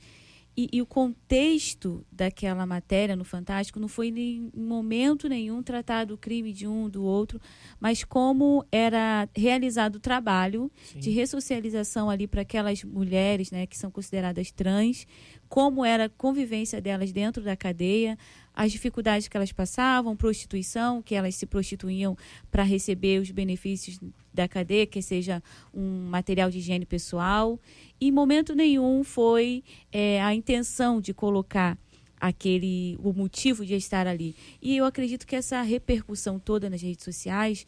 E, 0.57 0.69
e, 0.73 0.83
o 0.83 0.87
contexto 0.87 2.05
daquela 2.11 2.67
matéria 2.67 3.15
no 3.15 3.25
Fantástico 3.25 3.79
não 3.79 3.87
foi 3.87 4.09
em 4.09 4.51
momento 4.55 5.29
nenhum 5.29 5.63
tratado 5.63 6.15
o 6.15 6.19
crime 6.19 6.53
de 6.53 6.67
um 6.67 6.89
do 6.89 7.05
outro, 7.05 7.41
mas 7.79 8.03
como 8.03 8.65
era 8.71 9.29
realizado 9.35 9.97
o 9.97 10.01
trabalho 10.01 10.71
Sim. 10.85 10.99
de 10.99 11.11
ressocialização 11.11 12.11
ali 12.11 12.27
para 12.27 12.43
aquelas 12.43 12.83
mulheres 12.83 13.53
né, 13.53 13.65
que 13.65 13.79
são 13.79 13.93
consideradas 13.93 14.51
trans, 14.51 15.07
como 15.51 15.85
era 15.85 16.05
a 16.05 16.09
convivência 16.09 16.81
delas 16.81 17.11
dentro 17.11 17.43
da 17.43 17.57
cadeia, 17.57 18.17
as 18.55 18.71
dificuldades 18.71 19.27
que 19.27 19.37
elas 19.37 19.51
passavam, 19.51 20.17
prostituição, 20.17 21.03
que 21.03 21.13
elas 21.13 21.35
se 21.35 21.45
prostituíam 21.45 22.17
para 22.53 22.63
receber 22.63 23.21
os 23.21 23.33
benefícios 23.33 23.99
da 24.33 24.47
cadeia, 24.47 24.87
que 24.87 25.03
seja 25.03 25.43
um 25.75 26.09
material 26.09 26.51
de 26.51 26.59
higiene 26.59 26.87
pessoal. 26.87 27.59
E 28.01 28.07
em 28.07 28.13
momento 28.13 28.55
nenhum 28.55 29.03
foi 29.03 29.65
é, 29.91 30.23
a 30.23 30.33
intenção 30.33 31.01
de 31.01 31.13
colocar 31.13 31.77
aquele 32.21 32.97
o 33.03 33.13
motivo 33.13 33.67
de 33.67 33.75
estar 33.75 34.07
ali. 34.07 34.37
E 34.63 34.77
eu 34.77 34.85
acredito 34.85 35.27
que 35.27 35.35
essa 35.35 35.61
repercussão 35.63 36.39
toda 36.39 36.71
nas 36.71 36.81
redes 36.81 37.05
sociais 37.05 37.67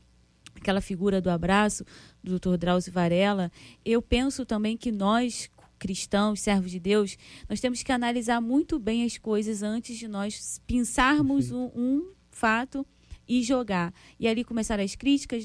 aquela 0.55 0.81
figura 0.81 1.21
do 1.21 1.31
abraço 1.31 1.85
do 2.23 2.39
Dr. 2.39 2.57
Drauzio 2.57 2.93
Varela, 2.93 3.51
eu 3.85 4.01
penso 4.01 4.47
também 4.47 4.77
que 4.77 4.93
nós 4.93 5.51
cristãos, 5.83 6.39
servos 6.39 6.71
de 6.71 6.79
Deus, 6.79 7.19
nós 7.49 7.61
temos 7.61 7.83
que 7.83 7.91
analisar 7.91 8.41
muito 8.41 8.79
bem 8.79 9.05
as 9.05 9.19
coisas 9.19 9.65
antes 9.65 9.99
de 9.99 10.07
nós 10.07 10.61
pensarmos 10.65 11.51
um, 11.51 11.65
um, 11.75 12.13
fato 12.31 12.87
e 13.27 13.43
jogar. 13.43 13.93
E 14.19 14.29
ali 14.29 14.45
começaram 14.45 14.85
as 14.85 14.95
críticas 14.95 15.45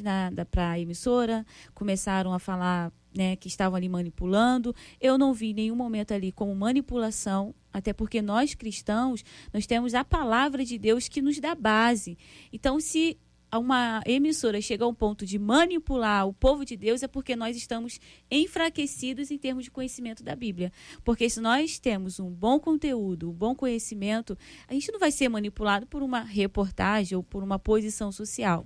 para 0.51 0.69
a 0.69 0.79
emissora, 0.79 1.43
começaram 1.73 2.31
a 2.33 2.37
falar 2.37 2.93
né, 3.15 3.35
que 3.35 3.47
estavam 3.47 3.75
ali 3.75 3.89
manipulando. 3.89 4.75
Eu 5.01 5.17
não 5.17 5.33
vi 5.33 5.55
nenhum 5.55 5.75
momento 5.75 6.13
ali 6.13 6.31
como 6.31 6.53
manipulação, 6.53 7.55
até 7.73 7.91
porque 7.91 8.21
nós 8.21 8.53
cristãos, 8.53 9.25
nós 9.51 9.65
temos 9.65 9.95
a 9.95 10.05
palavra 10.05 10.63
de 10.63 10.77
Deus 10.77 11.07
que 11.07 11.19
nos 11.19 11.39
dá 11.39 11.55
base. 11.55 12.15
Então, 12.53 12.79
se 12.79 13.17
uma 13.55 14.01
emissora 14.05 14.59
chega 14.59 14.83
a 14.83 14.87
um 14.87 14.93
ponto 14.93 15.25
de 15.25 15.39
manipular 15.39 16.27
o 16.27 16.33
povo 16.33 16.65
de 16.65 16.75
Deus 16.75 17.01
é 17.01 17.07
porque 17.07 17.35
nós 17.35 17.55
estamos 17.55 17.99
enfraquecidos 18.29 19.31
em 19.31 19.37
termos 19.37 19.63
de 19.63 19.71
conhecimento 19.71 20.23
da 20.23 20.35
Bíblia. 20.35 20.71
Porque 21.03 21.29
se 21.29 21.39
nós 21.39 21.79
temos 21.79 22.19
um 22.19 22.29
bom 22.29 22.59
conteúdo, 22.59 23.29
um 23.29 23.33
bom 23.33 23.55
conhecimento, 23.55 24.37
a 24.67 24.73
gente 24.73 24.91
não 24.91 24.99
vai 24.99 25.11
ser 25.11 25.29
manipulado 25.29 25.85
por 25.87 26.03
uma 26.03 26.21
reportagem 26.21 27.15
ou 27.15 27.23
por 27.23 27.43
uma 27.43 27.57
posição 27.57 28.11
social. 28.11 28.65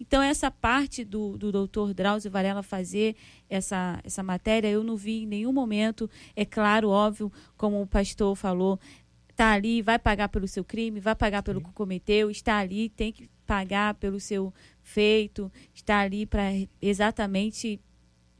Então, 0.00 0.22
essa 0.22 0.50
parte 0.50 1.04
do, 1.04 1.36
do 1.36 1.52
doutor 1.52 1.94
Drauzio 1.94 2.30
Varela 2.30 2.62
fazer 2.62 3.14
essa, 3.48 4.00
essa 4.02 4.22
matéria, 4.22 4.68
eu 4.68 4.82
não 4.82 4.96
vi 4.96 5.22
em 5.22 5.26
nenhum 5.26 5.52
momento. 5.52 6.10
É 6.34 6.44
claro, 6.44 6.88
óbvio, 6.88 7.30
como 7.56 7.80
o 7.80 7.86
pastor 7.86 8.34
falou, 8.34 8.80
está 9.30 9.52
ali, 9.52 9.82
vai 9.82 9.98
pagar 9.98 10.28
pelo 10.28 10.48
seu 10.48 10.64
crime, 10.64 10.98
vai 10.98 11.14
pagar 11.14 11.42
pelo 11.42 11.60
que 11.60 11.70
cometeu, 11.72 12.30
está 12.30 12.58
ali, 12.58 12.88
tem 12.88 13.12
que 13.12 13.30
pagar 13.52 13.92
pelo 13.96 14.18
seu 14.18 14.50
feito, 14.80 15.52
está 15.74 16.00
ali 16.00 16.24
para 16.24 16.44
exatamente 16.80 17.78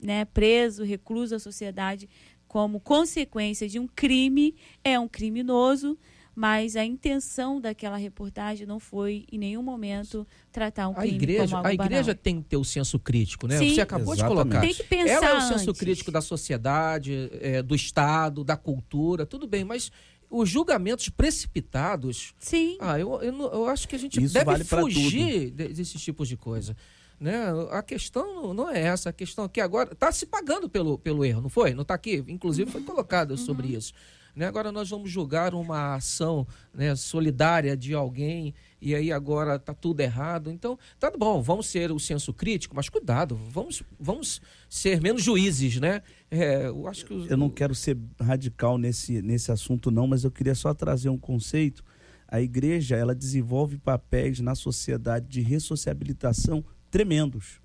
né, 0.02 0.24
preso, 0.24 0.84
recluso 0.84 1.34
à 1.34 1.38
sociedade 1.38 2.08
como 2.48 2.80
consequência 2.80 3.68
de 3.68 3.78
um 3.78 3.86
crime, 3.86 4.54
é 4.82 4.98
um 4.98 5.06
criminoso, 5.06 5.98
mas 6.34 6.76
a 6.76 6.84
intenção 6.84 7.60
daquela 7.60 7.98
reportagem 7.98 8.66
não 8.66 8.80
foi 8.80 9.26
em 9.30 9.36
nenhum 9.36 9.62
momento 9.62 10.26
tratar 10.50 10.88
um 10.88 10.94
crime 10.94 11.10
a 11.10 11.14
igreja, 11.14 11.44
como 11.44 11.56
algo 11.56 11.68
A 11.68 11.74
igreja 11.74 12.02
banal. 12.04 12.22
tem 12.22 12.40
que 12.40 12.48
ter 12.48 12.56
o 12.56 12.64
senso 12.64 12.98
crítico, 12.98 13.46
né? 13.46 13.58
Sim, 13.58 13.74
Você 13.74 13.82
acabou 13.82 14.14
exatamente. 14.14 14.44
de 14.44 14.50
colocar. 14.50 14.60
Tem 14.62 14.74
que 14.74 14.84
pensar 14.84 15.12
Ela 15.12 15.28
é 15.28 15.36
o 15.36 15.40
senso 15.42 15.70
antes. 15.70 15.78
crítico 15.78 16.10
da 16.10 16.22
sociedade, 16.22 17.30
é, 17.38 17.62
do 17.62 17.74
Estado, 17.74 18.42
da 18.42 18.56
cultura, 18.56 19.26
tudo 19.26 19.46
bem, 19.46 19.62
mas 19.62 19.92
os 20.32 20.48
julgamentos 20.48 21.08
precipitados. 21.08 22.34
Sim. 22.38 22.76
Ah, 22.80 22.98
eu, 22.98 23.20
eu, 23.22 23.32
eu 23.52 23.66
acho 23.68 23.86
que 23.86 23.94
a 23.94 23.98
gente 23.98 24.22
Isso 24.22 24.32
deve 24.34 24.46
vale 24.46 24.64
fugir 24.64 25.50
de- 25.50 25.68
desses 25.68 26.00
tipos 26.00 26.26
de 26.28 26.36
coisa. 26.36 26.76
Né? 27.20 27.36
A 27.70 27.82
questão 27.82 28.52
não- 28.52 28.68
é 28.70 28.80
essa, 28.80 29.10
a 29.10 29.12
questão 29.12 29.44
aqui 29.44 29.60
agora 29.60 29.92
está 29.92 30.10
se 30.10 30.26
pagando 30.26 30.68
pelo, 30.68 30.98
pelo 30.98 31.24
erro, 31.24 31.42
não 31.42 31.48
foi? 31.48 31.72
Não 31.74 31.82
está 31.82 31.94
aqui? 31.94 32.24
Inclusive 32.26 32.70
foi 32.70 32.82
colocado 32.82 33.36
sobre 33.36 33.68
isso. 33.68 33.92
Né? 34.34 34.46
Agora 34.46 34.72
nós 34.72 34.88
vamos 34.88 35.10
julgar 35.10 35.54
uma 35.54 35.94
ação 35.94 36.46
né, 36.72 36.96
solidária 36.96 37.76
de 37.76 37.92
alguém 37.92 38.54
e 38.80 38.94
aí 38.94 39.12
agora 39.12 39.56
está 39.56 39.74
tudo 39.74 40.00
errado. 40.00 40.50
Então, 40.50 40.78
tá 40.98 41.10
bom, 41.10 41.42
vamos 41.42 41.66
ser 41.66 41.92
o 41.92 41.98
senso 42.00 42.32
crítico, 42.32 42.74
mas 42.74 42.88
cuidado, 42.88 43.36
vamos, 43.36 43.82
vamos 44.00 44.40
ser 44.70 45.00
menos 45.02 45.22
juízes, 45.22 45.78
né? 45.78 46.02
É, 46.30 46.66
eu 46.66 46.88
acho 46.88 47.04
que 47.04 47.12
os- 47.12 47.30
Eu 47.30 47.36
não 47.36 47.50
quero 47.50 47.74
ser 47.74 47.98
radical 48.18 48.78
nesse, 48.78 49.20
nesse 49.20 49.52
assunto, 49.52 49.90
não, 49.90 50.06
mas 50.06 50.24
eu 50.24 50.30
queria 50.30 50.54
só 50.54 50.72
trazer 50.72 51.10
um 51.10 51.18
conceito. 51.18 51.84
A 52.26 52.40
igreja, 52.40 52.96
ela 52.96 53.14
desenvolve 53.14 53.76
papéis 53.76 54.40
na 54.40 54.54
sociedade 54.54 55.28
de 55.28 55.42
ressociabilitação 55.42 56.64
tremendos. 56.90 57.60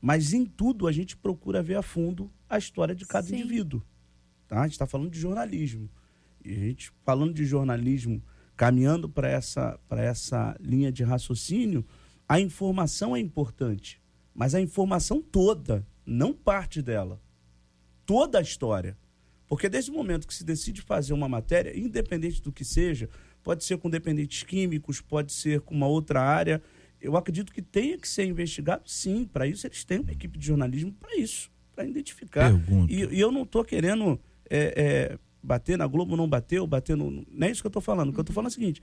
Mas 0.00 0.32
em 0.32 0.44
tudo 0.44 0.86
a 0.86 0.92
gente 0.92 1.16
procura 1.16 1.62
ver 1.62 1.74
a 1.76 1.82
fundo 1.82 2.30
a 2.48 2.56
história 2.58 2.94
de 2.94 3.04
cada 3.04 3.26
Sim. 3.26 3.36
indivíduo. 3.40 3.82
Tá? 4.48 4.60
A 4.60 4.62
gente 4.64 4.72
está 4.72 4.86
falando 4.86 5.10
de 5.10 5.18
jornalismo. 5.18 5.90
E 6.44 6.52
a 6.52 6.54
gente, 6.54 6.92
falando 7.04 7.34
de 7.34 7.44
jornalismo, 7.44 8.22
caminhando 8.56 9.08
para 9.08 9.28
essa, 9.28 9.78
essa 9.90 10.56
linha 10.60 10.92
de 10.92 11.02
raciocínio, 11.02 11.84
a 12.28 12.40
informação 12.40 13.16
é 13.16 13.20
importante. 13.20 14.00
Mas 14.34 14.54
a 14.54 14.60
informação 14.60 15.20
toda, 15.20 15.86
não 16.04 16.32
parte 16.32 16.80
dela 16.80 17.20
toda 18.06 18.38
a 18.38 18.42
história. 18.42 18.96
Porque 19.48 19.68
desde 19.68 19.90
o 19.90 19.94
momento 19.94 20.26
que 20.26 20.34
se 20.34 20.44
decide 20.44 20.80
fazer 20.80 21.12
uma 21.12 21.28
matéria, 21.28 21.76
independente 21.76 22.40
do 22.40 22.52
que 22.52 22.64
seja, 22.64 23.08
pode 23.42 23.64
ser 23.64 23.76
com 23.78 23.90
dependentes 23.90 24.42
químicos, 24.44 25.00
pode 25.00 25.32
ser 25.32 25.60
com 25.60 25.74
uma 25.74 25.86
outra 25.86 26.22
área, 26.22 26.62
eu 27.00 27.16
acredito 27.16 27.52
que 27.52 27.60
tenha 27.60 27.98
que 27.98 28.08
ser 28.08 28.24
investigado, 28.24 28.88
sim. 28.88 29.24
Para 29.24 29.46
isso, 29.46 29.66
eles 29.66 29.84
têm 29.84 30.00
uma 30.00 30.12
equipe 30.12 30.38
de 30.38 30.46
jornalismo 30.46 30.92
para 30.92 31.14
isso, 31.16 31.50
para 31.74 31.84
identificar. 31.84 32.50
E, 32.88 33.04
e 33.04 33.20
eu 33.20 33.30
não 33.30 33.42
estou 33.42 33.64
querendo 33.64 34.18
é, 34.50 34.74
é, 34.76 35.18
bater 35.42 35.78
na 35.78 35.86
Globo, 35.86 36.16
não 36.16 36.28
bateu, 36.28 36.66
bater 36.66 36.96
no. 36.96 37.24
Não 37.30 37.46
é 37.46 37.50
isso 37.50 37.62
que 37.62 37.66
eu 37.66 37.70
estou 37.70 37.82
falando. 37.82 38.10
O 38.10 38.12
que 38.12 38.18
eu 38.18 38.22
estou 38.22 38.34
falando 38.34 38.48
é 38.48 38.52
o 38.52 38.54
seguinte: 38.54 38.82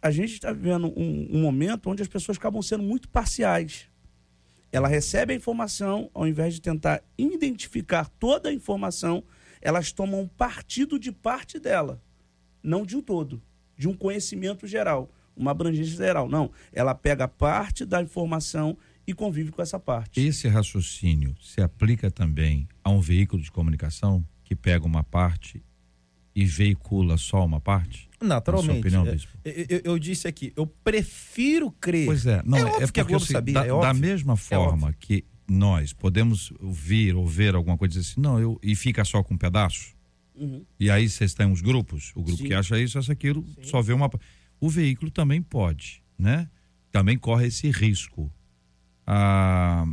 a 0.00 0.10
gente 0.10 0.32
está 0.32 0.52
vivendo 0.52 0.92
um, 0.96 1.28
um 1.30 1.40
momento 1.40 1.90
onde 1.90 2.02
as 2.02 2.08
pessoas 2.08 2.38
acabam 2.38 2.62
sendo 2.62 2.82
muito 2.82 3.08
parciais. 3.08 3.88
Ela 4.70 4.88
recebe 4.88 5.34
a 5.34 5.36
informação, 5.36 6.10
ao 6.14 6.26
invés 6.26 6.54
de 6.54 6.62
tentar 6.62 7.02
identificar 7.18 8.08
toda 8.08 8.48
a 8.48 8.52
informação 8.52 9.22
elas 9.62 9.92
tomam 9.92 10.28
partido 10.36 10.98
de 10.98 11.12
parte 11.12 11.58
dela, 11.60 12.02
não 12.62 12.84
de 12.84 12.96
um 12.96 13.00
todo, 13.00 13.40
de 13.78 13.88
um 13.88 13.94
conhecimento 13.94 14.66
geral, 14.66 15.08
uma 15.36 15.52
abrangência 15.52 15.96
geral. 15.96 16.28
Não, 16.28 16.50
ela 16.72 16.94
pega 16.94 17.28
parte 17.28 17.86
da 17.86 18.02
informação 18.02 18.76
e 19.06 19.14
convive 19.14 19.52
com 19.52 19.62
essa 19.62 19.78
parte. 19.78 20.20
Esse 20.20 20.48
raciocínio 20.48 21.34
se 21.40 21.60
aplica 21.60 22.10
também 22.10 22.68
a 22.82 22.90
um 22.90 23.00
veículo 23.00 23.40
de 23.40 23.50
comunicação 23.50 24.24
que 24.52 24.56
pega 24.56 24.84
uma 24.86 25.02
parte 25.02 25.62
e 26.34 26.44
veicula 26.44 27.16
só 27.16 27.44
uma 27.44 27.58
parte? 27.60 28.08
Naturalmente. 28.20 28.80
opinião, 28.80 29.06
É, 29.06 29.16
eu, 29.44 29.66
eu- 29.68 29.80
eu 29.84 29.98
disse 29.98 30.28
aqui, 30.28 30.52
eu 30.56 30.66
prefiro 30.66 31.70
crer. 31.72 32.06
Pois 32.06 32.26
é, 32.26 32.42
não, 32.44 32.58
É 32.58 32.60
é, 32.60 32.64
óbvio 32.64 32.78
que 32.92 33.00
a 33.00 33.04
porque 33.04 33.12
Globo 33.12 33.24
assim, 33.24 33.32
sabia, 33.32 33.54
da, 33.54 33.66
é 33.66 33.80
da 33.80 33.94
mesma 33.94 34.36
forma 34.36 34.92
que 34.92 35.24
nós 35.48 35.92
podemos 35.92 36.52
ouvir 36.60 37.14
ou 37.14 37.26
ver 37.26 37.54
alguma 37.54 37.76
coisa 37.76 37.94
e 37.94 37.98
dizer 38.00 38.12
assim, 38.12 38.20
não, 38.20 38.38
eu, 38.38 38.58
e 38.62 38.76
fica 38.76 39.04
só 39.04 39.22
com 39.22 39.34
um 39.34 39.38
pedaço. 39.38 39.94
Uhum. 40.34 40.64
E 40.78 40.90
aí 40.90 41.08
vocês 41.08 41.34
têm 41.34 41.50
os 41.50 41.60
grupos, 41.60 42.12
o 42.14 42.22
grupo 42.22 42.42
Sim. 42.42 42.48
que 42.48 42.54
acha 42.54 42.78
isso, 42.78 42.98
acha 42.98 43.12
aquilo, 43.12 43.44
só 43.62 43.82
vê 43.82 43.92
uma. 43.92 44.08
O 44.60 44.68
veículo 44.70 45.10
também 45.10 45.42
pode, 45.42 46.02
né? 46.18 46.48
Também 46.90 47.18
corre 47.18 47.46
esse 47.48 47.70
risco. 47.70 48.32
Ah, 49.06 49.84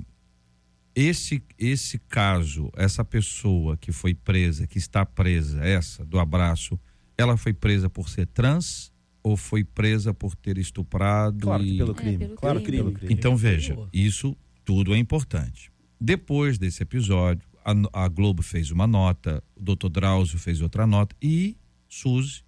esse, 0.99 1.41
esse 1.57 1.97
caso, 1.97 2.69
essa 2.75 3.05
pessoa 3.05 3.77
que 3.77 3.91
foi 3.91 4.13
presa, 4.13 4.67
que 4.67 4.77
está 4.77 5.05
presa, 5.05 5.63
essa 5.63 6.05
do 6.05 6.19
abraço, 6.19 6.79
ela 7.17 7.37
foi 7.37 7.53
presa 7.53 7.89
por 7.89 8.09
ser 8.09 8.27
trans 8.27 8.91
ou 9.23 9.37
foi 9.37 9.63
presa 9.63 10.13
por 10.13 10.35
ter 10.35 10.57
estuprado? 10.57 11.39
Claro 11.39 11.63
que 11.63 11.69
e... 11.69 11.77
pelo 11.77 11.91
É, 11.91 11.95
crime. 11.95 12.17
pelo 12.17 12.35
claro 12.35 12.59
que 12.59 12.65
crime. 12.65 12.83
pelo 12.83 12.93
crime. 12.95 13.13
Então 13.13 13.37
veja, 13.37 13.77
isso 13.93 14.35
tudo 14.65 14.93
é 14.93 14.97
importante. 14.97 15.71
Depois 15.99 16.57
desse 16.57 16.83
episódio, 16.83 17.47
a, 17.63 18.03
a 18.05 18.07
Globo 18.07 18.41
fez 18.41 18.71
uma 18.71 18.87
nota, 18.87 19.43
o 19.55 19.61
doutor 19.61 19.89
Drauzio 19.89 20.37
fez 20.39 20.61
outra 20.61 20.85
nota 20.87 21.15
e 21.21 21.57
Suzy 21.87 22.43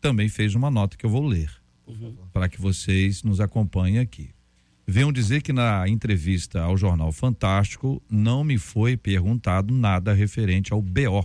também 0.00 0.28
fez 0.28 0.54
uma 0.54 0.70
nota 0.70 0.96
que 0.96 1.04
eu 1.06 1.10
vou 1.10 1.26
ler 1.26 1.50
para 2.32 2.48
que 2.48 2.60
vocês 2.60 3.22
nos 3.22 3.40
acompanhem 3.40 3.98
aqui. 3.98 4.30
Venham 4.92 5.12
dizer 5.12 5.40
que 5.40 5.52
na 5.52 5.88
entrevista 5.88 6.62
ao 6.62 6.76
Jornal 6.76 7.12
Fantástico 7.12 8.02
não 8.10 8.42
me 8.42 8.58
foi 8.58 8.96
perguntado 8.96 9.72
nada 9.72 10.12
referente 10.12 10.72
ao 10.72 10.82
BO, 10.82 11.24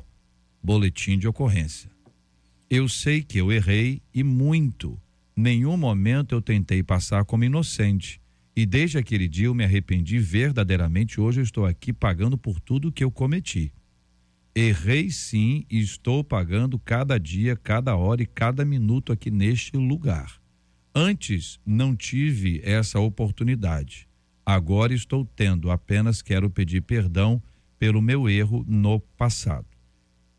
Boletim 0.61 1.17
de 1.17 1.27
Ocorrência. 1.27 1.89
Eu 2.69 2.87
sei 2.87 3.23
que 3.23 3.39
eu 3.39 3.51
errei 3.51 4.03
e 4.13 4.23
muito. 4.23 5.01
Nenhum 5.35 5.75
momento 5.77 6.35
eu 6.35 6.43
tentei 6.43 6.83
passar 6.83 7.25
como 7.25 7.43
inocente. 7.43 8.21
E 8.55 8.67
desde 8.67 8.99
aquele 8.99 9.27
dia 9.27 9.47
eu 9.47 9.55
me 9.55 9.63
arrependi 9.63 10.19
verdadeiramente. 10.19 11.19
Hoje 11.19 11.39
eu 11.39 11.43
estou 11.43 11.65
aqui 11.65 11.91
pagando 11.91 12.37
por 12.37 12.59
tudo 12.59 12.91
que 12.91 13.03
eu 13.03 13.09
cometi. 13.09 13.73
Errei 14.53 15.09
sim 15.09 15.65
e 15.71 15.79
estou 15.79 16.23
pagando 16.23 16.77
cada 16.77 17.19
dia, 17.19 17.55
cada 17.55 17.95
hora 17.95 18.21
e 18.21 18.27
cada 18.27 18.63
minuto 18.63 19.11
aqui 19.11 19.31
neste 19.31 19.75
lugar. 19.75 20.44
Antes 20.95 21.59
não 21.65 21.95
tive 21.95 22.61
essa 22.63 22.99
oportunidade. 22.99 24.07
Agora 24.45 24.93
estou 24.93 25.25
tendo, 25.35 25.69
apenas 25.69 26.21
quero 26.21 26.49
pedir 26.49 26.81
perdão 26.81 27.41
pelo 27.77 28.01
meu 28.01 28.29
erro 28.29 28.63
no 28.65 28.99
passado 28.99 29.75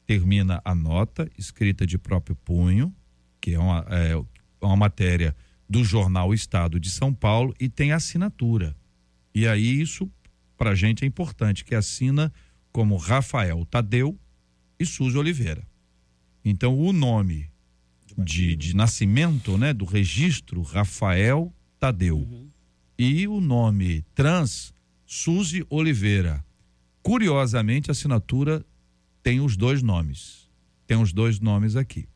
termina 0.06 0.62
a 0.64 0.74
nota 0.74 1.28
escrita 1.36 1.84
de 1.84 1.98
próprio 1.98 2.36
punho, 2.36 2.94
que 3.40 3.54
é 3.54 3.58
uma, 3.58 3.84
é 3.90 4.14
uma 4.60 4.76
matéria 4.76 5.36
do 5.68 5.82
jornal 5.82 6.32
Estado 6.32 6.78
de 6.78 6.88
São 6.88 7.12
Paulo 7.12 7.52
e 7.58 7.68
tem 7.68 7.90
assinatura. 7.90 8.74
E 9.34 9.46
aí 9.48 9.80
isso 9.80 10.10
para 10.56 10.70
a 10.70 10.74
gente 10.74 11.04
é 11.04 11.06
importante, 11.06 11.64
que 11.64 11.74
assina 11.74 12.32
como 12.72 12.96
Rafael 12.96 13.66
Tadeu 13.66 14.18
e 14.78 14.86
Suzy 14.86 15.18
Oliveira. 15.18 15.66
Então 16.42 16.78
o 16.78 16.92
nome 16.92 17.50
de, 18.16 18.56
de 18.56 18.74
nascimento, 18.74 19.56
né, 19.58 19.72
do 19.72 19.84
registro 19.84 20.62
Rafael 20.62 21.52
Tadeu 21.78 22.48
e 22.98 23.28
o 23.28 23.40
nome 23.40 24.04
trans 24.14 24.72
Suzy 25.04 25.64
Oliveira. 25.68 26.44
Curiosamente 27.02 27.90
a 27.90 27.92
assinatura 27.92 28.64
tem 29.22 29.40
os 29.40 29.56
dois 29.56 29.82
nomes. 29.82 30.48
Tem 30.86 30.96
os 30.96 31.12
dois 31.12 31.38
nomes 31.40 31.76
aqui. 31.76 32.08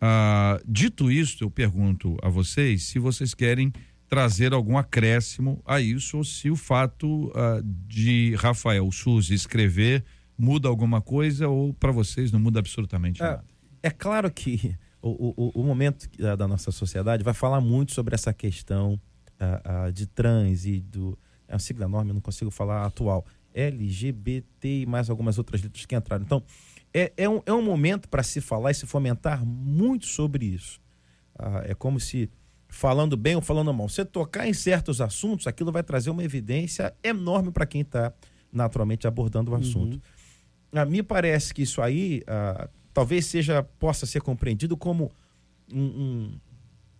Ah, 0.00 0.60
dito 0.66 1.10
isso, 1.10 1.42
eu 1.44 1.50
pergunto 1.50 2.16
a 2.22 2.28
vocês 2.28 2.82
se 2.84 2.98
vocês 2.98 3.34
querem 3.34 3.72
trazer 4.08 4.52
algum 4.52 4.76
acréscimo 4.76 5.62
a 5.64 5.80
isso 5.80 6.18
ou 6.18 6.24
se 6.24 6.50
o 6.50 6.56
fato 6.56 7.32
ah, 7.34 7.60
de 7.64 8.34
Rafael 8.34 8.90
Suzy 8.92 9.34
escrever 9.34 10.04
muda 10.36 10.68
alguma 10.68 11.00
coisa 11.00 11.48
ou 11.48 11.72
para 11.72 11.92
vocês 11.92 12.30
não 12.32 12.40
muda 12.40 12.58
absolutamente 12.58 13.22
É, 13.22 13.26
nada. 13.26 13.44
É 13.82 13.90
claro 13.90 14.30
que 14.30 14.76
o, 15.02 15.34
o, 15.36 15.60
o 15.60 15.64
momento 15.64 16.08
da, 16.16 16.36
da 16.36 16.48
nossa 16.48 16.70
sociedade 16.70 17.24
vai 17.24 17.34
falar 17.34 17.60
muito 17.60 17.92
sobre 17.92 18.14
essa 18.14 18.32
questão 18.32 18.98
ah, 19.38 19.60
ah, 19.64 19.90
de 19.90 20.06
trans 20.06 20.64
e 20.64 20.80
do. 20.80 21.18
É 21.48 21.54
uma 21.54 21.58
sigla 21.58 21.84
enorme, 21.84 22.10
eu 22.10 22.14
não 22.14 22.20
consigo 22.20 22.50
falar 22.50 22.86
atual. 22.86 23.26
LGBT 23.52 24.82
e 24.82 24.86
mais 24.86 25.10
algumas 25.10 25.36
outras 25.36 25.60
letras 25.60 25.84
que 25.84 25.94
entraram. 25.94 26.24
Então, 26.24 26.42
é, 26.94 27.12
é, 27.16 27.28
um, 27.28 27.42
é 27.44 27.52
um 27.52 27.60
momento 27.60 28.08
para 28.08 28.22
se 28.22 28.40
falar 28.40 28.70
e 28.70 28.74
se 28.74 28.86
fomentar 28.86 29.44
muito 29.44 30.06
sobre 30.06 30.46
isso. 30.46 30.80
Ah, 31.38 31.62
é 31.66 31.74
como 31.74 31.98
se, 31.98 32.30
falando 32.68 33.16
bem 33.16 33.34
ou 33.34 33.42
falando 33.42 33.74
mal, 33.74 33.88
você 33.88 34.04
tocar 34.04 34.46
em 34.46 34.54
certos 34.54 35.00
assuntos, 35.00 35.46
aquilo 35.46 35.72
vai 35.72 35.82
trazer 35.82 36.08
uma 36.08 36.24
evidência 36.24 36.94
enorme 37.02 37.50
para 37.50 37.66
quem 37.66 37.80
está 37.82 38.12
naturalmente 38.52 39.06
abordando 39.06 39.50
o 39.50 39.54
assunto. 39.54 40.00
A 40.72 40.86
mim 40.86 41.02
parece 41.02 41.52
que 41.52 41.62
isso 41.62 41.82
aí 41.82 42.22
ah, 42.26 42.68
talvez 42.92 43.26
seja 43.26 43.62
possa 43.62 44.06
ser 44.06 44.20
compreendido 44.20 44.76
como 44.76 45.10
um, 45.72 45.84
um, 45.84 46.40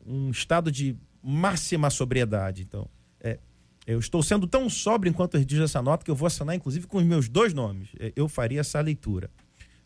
um 0.06 0.30
estado 0.30 0.70
de 0.70 0.96
máxima 1.22 1.90
sobriedade. 1.90 2.62
Então, 2.62 2.88
é, 3.20 3.38
eu 3.86 3.98
estou 3.98 4.22
sendo 4.22 4.46
tão 4.46 4.68
sóbrio 4.68 5.10
enquanto 5.10 5.38
redijo 5.38 5.62
essa 5.62 5.82
nota 5.82 6.04
que 6.04 6.10
eu 6.10 6.14
vou 6.16 6.26
assinar, 6.26 6.54
inclusive, 6.54 6.86
com 6.86 6.98
os 6.98 7.04
meus 7.04 7.28
dois 7.28 7.52
nomes. 7.52 7.88
É, 7.98 8.12
Eu 8.14 8.28
faria 8.28 8.60
essa 8.60 8.80
leitura. 8.80 9.30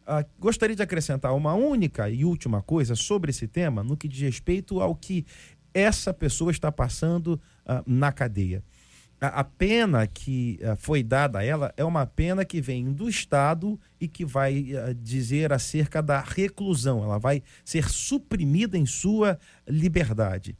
Ah, 0.06 0.24
gostaria 0.38 0.76
de 0.76 0.82
acrescentar 0.82 1.34
uma 1.34 1.54
única 1.54 2.08
e 2.08 2.24
última 2.24 2.62
coisa 2.62 2.94
sobre 2.94 3.30
esse 3.30 3.48
tema 3.48 3.82
no 3.82 3.96
que 3.96 4.06
diz 4.06 4.20
respeito 4.20 4.80
ao 4.80 4.94
que 4.94 5.26
essa 5.74 6.14
pessoa 6.14 6.50
está 6.50 6.70
passando 6.70 7.40
ah, 7.66 7.82
na 7.86 8.12
cadeia. 8.12 8.62
A, 9.20 9.40
a 9.40 9.44
pena 9.44 10.06
que 10.06 10.58
ah, 10.62 10.76
foi 10.76 11.02
dada 11.02 11.38
a 11.38 11.44
ela 11.44 11.72
é 11.76 11.84
uma 11.84 12.06
pena 12.06 12.44
que 12.44 12.60
vem 12.60 12.92
do 12.92 13.08
Estado 13.08 13.78
e 14.00 14.06
que 14.06 14.24
vai 14.24 14.72
ah, 14.76 14.94
dizer 14.94 15.52
acerca 15.52 16.02
da 16.02 16.20
reclusão. 16.20 17.02
Ela 17.02 17.18
vai 17.18 17.42
ser 17.64 17.88
suprimida 17.88 18.76
em 18.76 18.86
sua 18.86 19.38
liberdade 19.66 20.56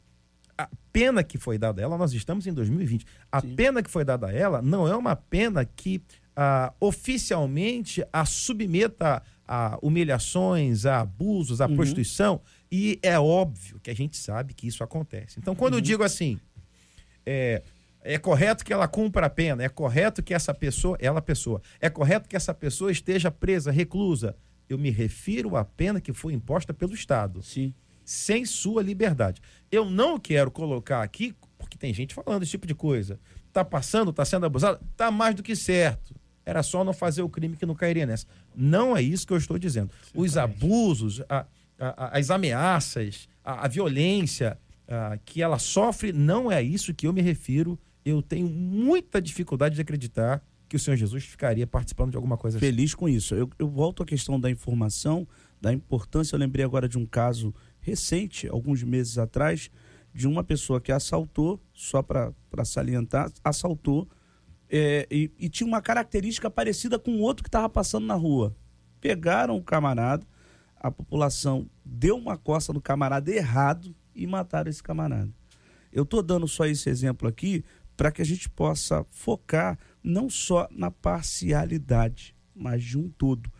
a 0.57 0.67
pena 0.91 1.23
que 1.23 1.37
foi 1.37 1.57
dada 1.57 1.79
a 1.79 1.83
ela, 1.83 1.97
nós 1.99 2.11
estamos 2.13 2.47
em 2.47 2.53
2020. 2.53 3.05
A 3.31 3.41
pena 3.43 3.83
que 3.83 3.91
foi 3.91 4.03
dada 4.03 4.25
a 4.25 4.33
ela 4.33 4.59
não 4.59 4.87
é 4.87 4.95
uma 4.95 5.15
pena 5.15 5.63
que 5.63 6.01
ah, 6.35 6.73
oficialmente 6.79 8.03
a 8.11 8.25
submeta 8.25 9.21
a 9.47 9.79
humilhações, 9.81 10.85
a 10.85 10.99
abusos, 10.99 11.61
a 11.61 11.69
prostituição. 11.69 12.41
E 12.69 12.99
é 13.01 13.17
óbvio 13.17 13.79
que 13.79 13.89
a 13.89 13.95
gente 13.95 14.17
sabe 14.17 14.53
que 14.53 14.67
isso 14.67 14.83
acontece. 14.83 15.39
Então, 15.39 15.55
quando 15.55 15.75
eu 15.75 15.81
digo 15.81 16.03
assim, 16.03 16.37
é, 17.25 17.63
é 18.13 18.17
correto 18.17 18.63
que 18.63 18.71
ela 18.73 18.87
cumpra 18.87 19.25
a 19.25 19.29
pena, 19.29 19.63
é 19.63 19.69
correto 19.69 20.21
que 20.23 20.33
essa 20.33 20.53
pessoa, 20.53 20.97
ela 21.01 21.21
pessoa, 21.21 21.61
é 21.79 21.89
correto 21.89 22.27
que 22.29 22.35
essa 22.35 22.53
pessoa 22.53 22.91
esteja 22.91 23.29
presa, 23.31 23.71
reclusa. 23.71 24.35
Eu 24.69 24.77
me 24.77 24.89
refiro 24.89 25.55
à 25.55 25.63
pena 25.63 25.99
que 26.01 26.11
foi 26.13 26.33
imposta 26.33 26.73
pelo 26.73 26.93
Estado 26.93 27.41
Sim. 27.41 27.73
sem 28.03 28.45
sua 28.45 28.81
liberdade. 28.83 29.41
Eu 29.71 29.85
não 29.89 30.19
quero 30.19 30.51
colocar 30.51 31.01
aqui, 31.03 31.33
porque 31.57 31.77
tem 31.77 31.93
gente 31.93 32.13
falando 32.13 32.43
esse 32.43 32.51
tipo 32.51 32.67
de 32.67 32.75
coisa. 32.75 33.19
Tá 33.53 33.63
passando, 33.63 34.11
tá 34.13 34.23
sendo 34.25 34.45
abusado, 34.45 34.79
tá 34.95 35.09
mais 35.09 35.35
do 35.35 35.41
que 35.43 35.55
certo. 35.55 36.13
Era 36.45 36.61
só 36.63 36.83
não 36.83 36.93
fazer 36.93 37.21
o 37.21 37.29
crime 37.29 37.55
que 37.57 37.65
não 37.65 37.75
cairia 37.75 38.05
nessa. 38.05 38.25
Não 38.55 38.95
é 38.95 39.01
isso 39.01 39.25
que 39.27 39.33
eu 39.33 39.37
estou 39.37 39.57
dizendo. 39.57 39.89
Os 40.13 40.37
abusos, 40.37 41.21
a- 41.27 41.45
a- 41.79 42.17
as 42.17 42.29
ameaças, 42.29 43.27
a, 43.43 43.65
a 43.65 43.67
violência 43.67 44.57
que 45.25 45.41
ela 45.41 45.59
sofre, 45.59 46.13
não 46.13 46.49
é 46.51 46.61
isso 46.63 46.93
que 46.93 47.05
eu 47.07 47.11
me 47.13 47.21
refiro. 47.21 47.77
Eu 48.09 48.21
tenho 48.21 48.47
muita 48.47 49.21
dificuldade 49.21 49.75
de 49.75 49.81
acreditar 49.81 50.41
que 50.69 50.77
o 50.77 50.79
Senhor 50.79 50.95
Jesus 50.95 51.25
ficaria 51.25 51.67
participando 51.67 52.11
de 52.11 52.15
alguma 52.15 52.37
coisa 52.37 52.57
assim. 52.57 52.65
Feliz 52.65 52.95
com 52.95 53.09
isso. 53.09 53.35
Eu, 53.35 53.49
eu 53.59 53.67
volto 53.67 54.01
à 54.01 54.05
questão 54.05 54.39
da 54.39 54.49
informação, 54.49 55.27
da 55.59 55.73
importância. 55.73 56.33
Eu 56.33 56.39
lembrei 56.39 56.63
agora 56.63 56.87
de 56.87 56.97
um 56.97 57.05
caso 57.05 57.53
recente, 57.81 58.47
alguns 58.47 58.81
meses 58.81 59.17
atrás, 59.17 59.69
de 60.13 60.25
uma 60.25 60.41
pessoa 60.41 60.79
que 60.79 60.89
assaltou, 60.89 61.61
só 61.73 62.01
para 62.01 62.33
salientar, 62.63 63.29
assaltou 63.43 64.07
é, 64.69 65.05
e, 65.11 65.29
e 65.37 65.49
tinha 65.49 65.67
uma 65.67 65.81
característica 65.81 66.49
parecida 66.49 66.97
com 66.97 67.11
o 67.11 67.19
outro 67.19 67.43
que 67.43 67.49
estava 67.49 67.67
passando 67.67 68.05
na 68.05 68.15
rua. 68.15 68.55
Pegaram 69.01 69.57
o 69.57 69.63
camarada, 69.63 70.25
a 70.77 70.89
população 70.89 71.69
deu 71.83 72.15
uma 72.15 72.37
costa 72.37 72.71
no 72.71 72.81
camarada 72.81 73.29
errado 73.29 73.93
e 74.15 74.25
mataram 74.25 74.69
esse 74.69 74.81
camarada. 74.81 75.29
Eu 75.91 76.03
estou 76.03 76.23
dando 76.23 76.47
só 76.47 76.65
esse 76.65 76.89
exemplo 76.89 77.27
aqui 77.27 77.65
para 77.97 78.11
que 78.11 78.21
a 78.21 78.25
gente 78.25 78.47
possa 78.49 79.03
focar 79.09 79.77
não 80.03 80.29
só 80.29 80.67
na 80.71 80.89
parcialidade, 81.51 82.35
mas 82.55 82.83
de 82.83 82.97
um 82.97 83.09
todo. 83.09 83.51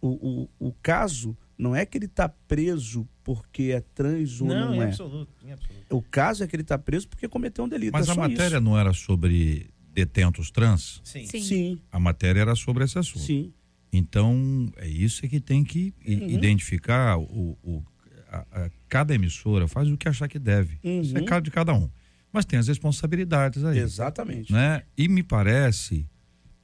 O, 0.00 0.48
o, 0.58 0.68
o 0.68 0.72
caso 0.82 1.36
não 1.56 1.74
é 1.74 1.86
que 1.86 1.96
ele 1.96 2.06
está 2.06 2.28
preso 2.28 3.08
porque 3.22 3.70
é 3.74 3.80
trans 3.80 4.40
ou 4.40 4.48
não, 4.48 4.74
não 4.74 4.82
é. 4.82 4.86
absoluto, 4.86 5.32
em 5.46 5.52
absoluto. 5.52 5.96
O 5.96 6.02
caso 6.02 6.44
é 6.44 6.46
que 6.46 6.54
ele 6.56 6.62
está 6.62 6.76
preso 6.76 7.08
porque 7.08 7.28
cometeu 7.28 7.64
um 7.64 7.68
delito. 7.68 7.92
Mas 7.92 8.08
é 8.08 8.12
a 8.12 8.14
matéria 8.14 8.56
isso. 8.56 8.60
não 8.60 8.78
era 8.78 8.92
sobre 8.92 9.70
detentos 9.94 10.50
trans? 10.50 11.00
Sim. 11.04 11.24
Sim. 11.26 11.40
Sim, 11.42 11.80
A 11.90 11.98
matéria 12.00 12.40
era 12.40 12.54
sobre 12.54 12.84
esse 12.84 12.98
assunto. 12.98 13.20
sim. 13.20 13.52
Então, 13.96 14.72
é 14.76 14.88
isso 14.88 15.22
que 15.28 15.38
tem 15.38 15.62
que 15.62 15.94
Uhum. 16.04 16.28
identificar. 16.28 17.16
O, 17.16 17.56
o- 17.62 17.84
a- 18.28 18.44
a- 18.64 18.70
cada 18.88 19.14
emissora 19.14 19.68
faz 19.68 19.88
o 19.88 19.96
que 19.96 20.08
achar 20.08 20.26
que 20.28 20.36
deve. 20.38 20.80
Isso 20.82 21.16
é 21.16 21.20
Uhum. 21.20 21.26
cara 21.26 21.40
de 21.40 21.50
cada 21.52 21.72
um. 21.72 21.88
Mas 22.34 22.44
tem 22.44 22.58
as 22.58 22.66
responsabilidades 22.66 23.64
aí. 23.64 23.78
Exatamente. 23.78 24.52
Né? 24.52 24.82
E 24.98 25.06
me 25.08 25.22
parece, 25.22 26.04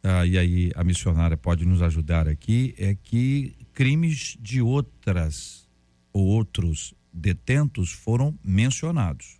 ah, 0.03 0.27
e 0.27 0.37
aí 0.37 0.73
a 0.75 0.83
missionária 0.83 1.37
pode 1.37 1.65
nos 1.65 1.81
ajudar 1.81 2.27
aqui, 2.27 2.75
é 2.77 2.97
que 2.97 3.55
crimes 3.73 4.37
de 4.41 4.61
outras 4.61 5.69
ou 6.13 6.27
outros 6.27 6.93
detentos 7.13 7.93
foram 7.93 8.37
mencionados. 8.45 9.39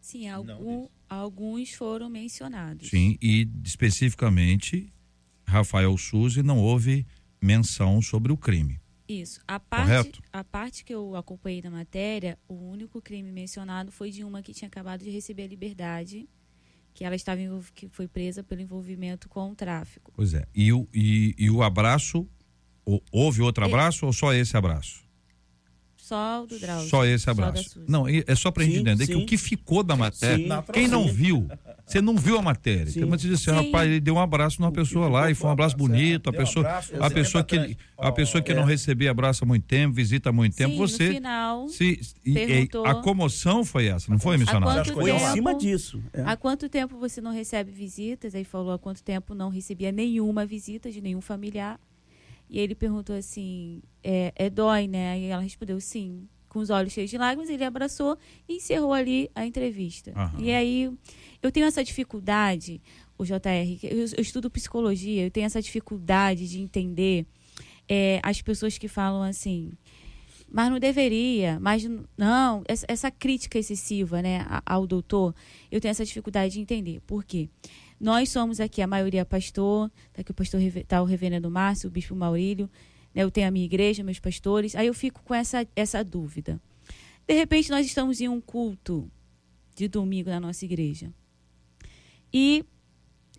Sim, 0.00 0.28
algum- 0.28 0.86
alguns 1.08 1.72
foram 1.72 2.08
mencionados. 2.08 2.88
Sim, 2.88 3.18
e 3.20 3.48
especificamente 3.64 4.92
Rafael 5.44 5.96
Suzy 5.98 6.42
não 6.42 6.58
houve 6.58 7.04
menção 7.42 8.00
sobre 8.00 8.30
o 8.32 8.36
crime. 8.36 8.80
Isso. 9.08 9.40
A 9.48 9.58
parte, 9.58 9.86
Correto? 9.86 10.22
a 10.30 10.44
parte 10.44 10.84
que 10.84 10.94
eu 10.94 11.16
acompanhei 11.16 11.62
na 11.62 11.70
matéria, 11.70 12.38
o 12.46 12.54
único 12.54 13.00
crime 13.00 13.32
mencionado 13.32 13.90
foi 13.90 14.10
de 14.10 14.22
uma 14.22 14.42
que 14.42 14.52
tinha 14.52 14.68
acabado 14.68 15.02
de 15.02 15.08
receber 15.10 15.44
a 15.44 15.46
liberdade, 15.46 16.28
que 16.92 17.04
ela 17.04 17.16
estava 17.16 17.40
que 17.74 17.88
foi 17.88 18.06
presa 18.06 18.42
pelo 18.42 18.60
envolvimento 18.60 19.28
com 19.28 19.50
o 19.50 19.54
tráfico. 19.54 20.12
Pois 20.14 20.34
é. 20.34 20.44
E 20.54 20.72
o, 20.72 20.86
e, 20.92 21.34
e 21.38 21.48
o 21.50 21.62
abraço, 21.62 22.28
houve 23.10 23.40
outro 23.40 23.64
E- 23.64 23.68
abraço 23.68 24.04
ou 24.04 24.12
só 24.12 24.34
esse 24.34 24.56
abraço? 24.56 25.07
Só 26.08 26.42
o 26.42 26.46
do 26.46 26.58
Drauzio. 26.58 26.88
Só 26.88 27.04
esse 27.04 27.28
abraço. 27.28 27.62
Suzy. 27.70 27.84
Não, 27.88 28.06
é 28.08 28.34
só 28.34 28.50
pra 28.50 28.64
gente 28.64 28.74
Sim, 28.76 28.80
entender 28.80 29.06
que 29.06 29.12
sim. 29.12 29.22
o 29.22 29.26
que 29.26 29.36
ficou 29.36 29.82
da 29.82 29.94
matéria, 29.94 30.36
Sim. 30.62 30.72
quem 30.72 30.88
não 30.88 31.06
viu, 31.06 31.46
você 31.86 32.00
não 32.00 32.16
viu 32.16 32.38
a 32.38 32.42
matéria. 32.42 32.86
Sim. 32.86 33.00
Tem 33.00 33.08
muitos 33.08 33.26
dizem 33.28 33.34
assim, 33.54 33.60
Sim. 33.62 33.66
rapaz, 33.66 33.90
ele 33.90 34.00
deu 34.00 34.14
um 34.14 34.20
abraço 34.20 34.60
numa 34.60 34.70
que 34.72 34.78
pessoa 34.78 35.08
lá 35.08 35.30
e 35.30 35.34
foi 35.34 35.48
um 35.48 35.52
abraço 35.52 35.74
abraço, 35.74 35.76
bonito, 35.92 36.28
a 36.28 36.32
Deu 36.32 36.40
um 36.40 36.44
pessoa, 36.44 36.66
abraço, 36.66 36.92
a 37.02 37.10
pessoa 37.10 37.44
que 37.44 37.76
a 37.98 38.12
pessoa 38.12 38.40
que 38.42 38.52
É. 38.52 38.54
não 38.54 38.64
recebia 38.64 39.10
abraço 39.10 39.44
há 39.44 39.46
muito 39.46 39.64
tempo, 39.64 39.94
visita 39.94 40.30
há 40.30 40.32
muito 40.32 40.56
tempo, 40.56 40.72
Sim, 40.72 40.78
você 40.78 41.08
no 41.08 41.14
final, 41.14 41.68
se 41.68 42.00
e- 42.24 42.32
e 42.32 42.68
a 42.86 42.94
comoção 42.94 43.64
foi 43.64 43.86
essa, 43.86 44.10
não 44.10 44.18
foi, 44.18 44.36
missionário? 44.38 44.92
Foi 44.94 45.10
em 45.10 45.18
cima 45.32 45.54
disso. 45.54 46.02
é. 46.12 46.22
há 46.24 46.36
quanto 46.36 46.68
tempo 46.68 46.96
você 46.98 47.20
não 47.20 47.32
recebe 47.32 47.70
visitas? 47.70 48.34
Aí 48.34 48.44
falou 48.44 48.72
há 48.72 48.78
quanto 48.78 49.02
tempo 49.02 49.34
não 49.34 49.48
recebia 49.50 49.90
nenhuma 49.92 50.46
visita 50.46 50.90
de 50.90 51.00
nenhum 51.00 51.20
familiar. 51.20 51.78
E 52.50 52.58
ele 52.58 52.74
perguntou 52.74 53.14
assim, 53.14 53.82
é, 54.02 54.32
é 54.34 54.50
dói, 54.50 54.86
né? 54.86 55.18
E 55.18 55.24
ela 55.26 55.42
respondeu 55.42 55.80
sim. 55.80 56.28
Com 56.48 56.60
os 56.60 56.70
olhos 56.70 56.94
cheios 56.94 57.10
de 57.10 57.18
lágrimas, 57.18 57.50
ele 57.50 57.62
abraçou 57.62 58.16
e 58.48 58.56
encerrou 58.56 58.94
ali 58.94 59.30
a 59.34 59.44
entrevista. 59.44 60.12
Aham. 60.16 60.40
E 60.40 60.50
aí, 60.50 60.90
eu 61.42 61.52
tenho 61.52 61.66
essa 61.66 61.84
dificuldade, 61.84 62.80
o 63.18 63.24
JR, 63.24 63.78
que 63.78 63.86
eu, 63.86 63.98
eu 63.98 64.22
estudo 64.22 64.50
psicologia, 64.50 65.24
eu 65.24 65.30
tenho 65.30 65.44
essa 65.44 65.60
dificuldade 65.60 66.48
de 66.48 66.58
entender 66.58 67.26
é, 67.86 68.18
as 68.22 68.40
pessoas 68.40 68.78
que 68.78 68.88
falam 68.88 69.22
assim, 69.22 69.72
mas 70.50 70.70
não 70.70 70.78
deveria, 70.78 71.58
mas 71.60 71.88
não, 72.16 72.62
essa, 72.66 72.86
essa 72.88 73.10
crítica 73.10 73.58
excessiva, 73.58 74.22
né, 74.22 74.46
ao 74.64 74.86
doutor, 74.86 75.34
eu 75.70 75.80
tenho 75.80 75.90
essa 75.90 76.04
dificuldade 76.04 76.54
de 76.54 76.60
entender. 76.60 77.00
Por 77.06 77.24
quê? 77.24 77.48
Nós 78.00 78.28
somos 78.28 78.60
aqui, 78.60 78.80
a 78.80 78.86
maioria 78.86 79.24
pastor, 79.24 79.90
tá 80.12 80.20
aqui 80.20 80.30
o 80.30 80.34
pastor, 80.34 80.60
tá 80.86 81.02
o 81.02 81.04
reverendo 81.04 81.50
Márcio, 81.50 81.88
o 81.88 81.90
bispo 81.90 82.14
Maurílio, 82.14 82.70
né, 83.14 83.22
eu 83.22 83.30
tenho 83.30 83.48
a 83.48 83.50
minha 83.50 83.64
igreja, 83.64 84.04
meus 84.04 84.20
pastores, 84.20 84.76
aí 84.76 84.86
eu 84.86 84.94
fico 84.94 85.22
com 85.24 85.34
essa, 85.34 85.66
essa 85.74 86.04
dúvida. 86.04 86.60
De 87.26 87.34
repente, 87.34 87.70
nós 87.70 87.84
estamos 87.84 88.20
em 88.20 88.28
um 88.28 88.40
culto 88.40 89.10
de 89.74 89.88
domingo 89.88 90.30
na 90.30 90.40
nossa 90.40 90.64
igreja. 90.64 91.12
E 92.32 92.64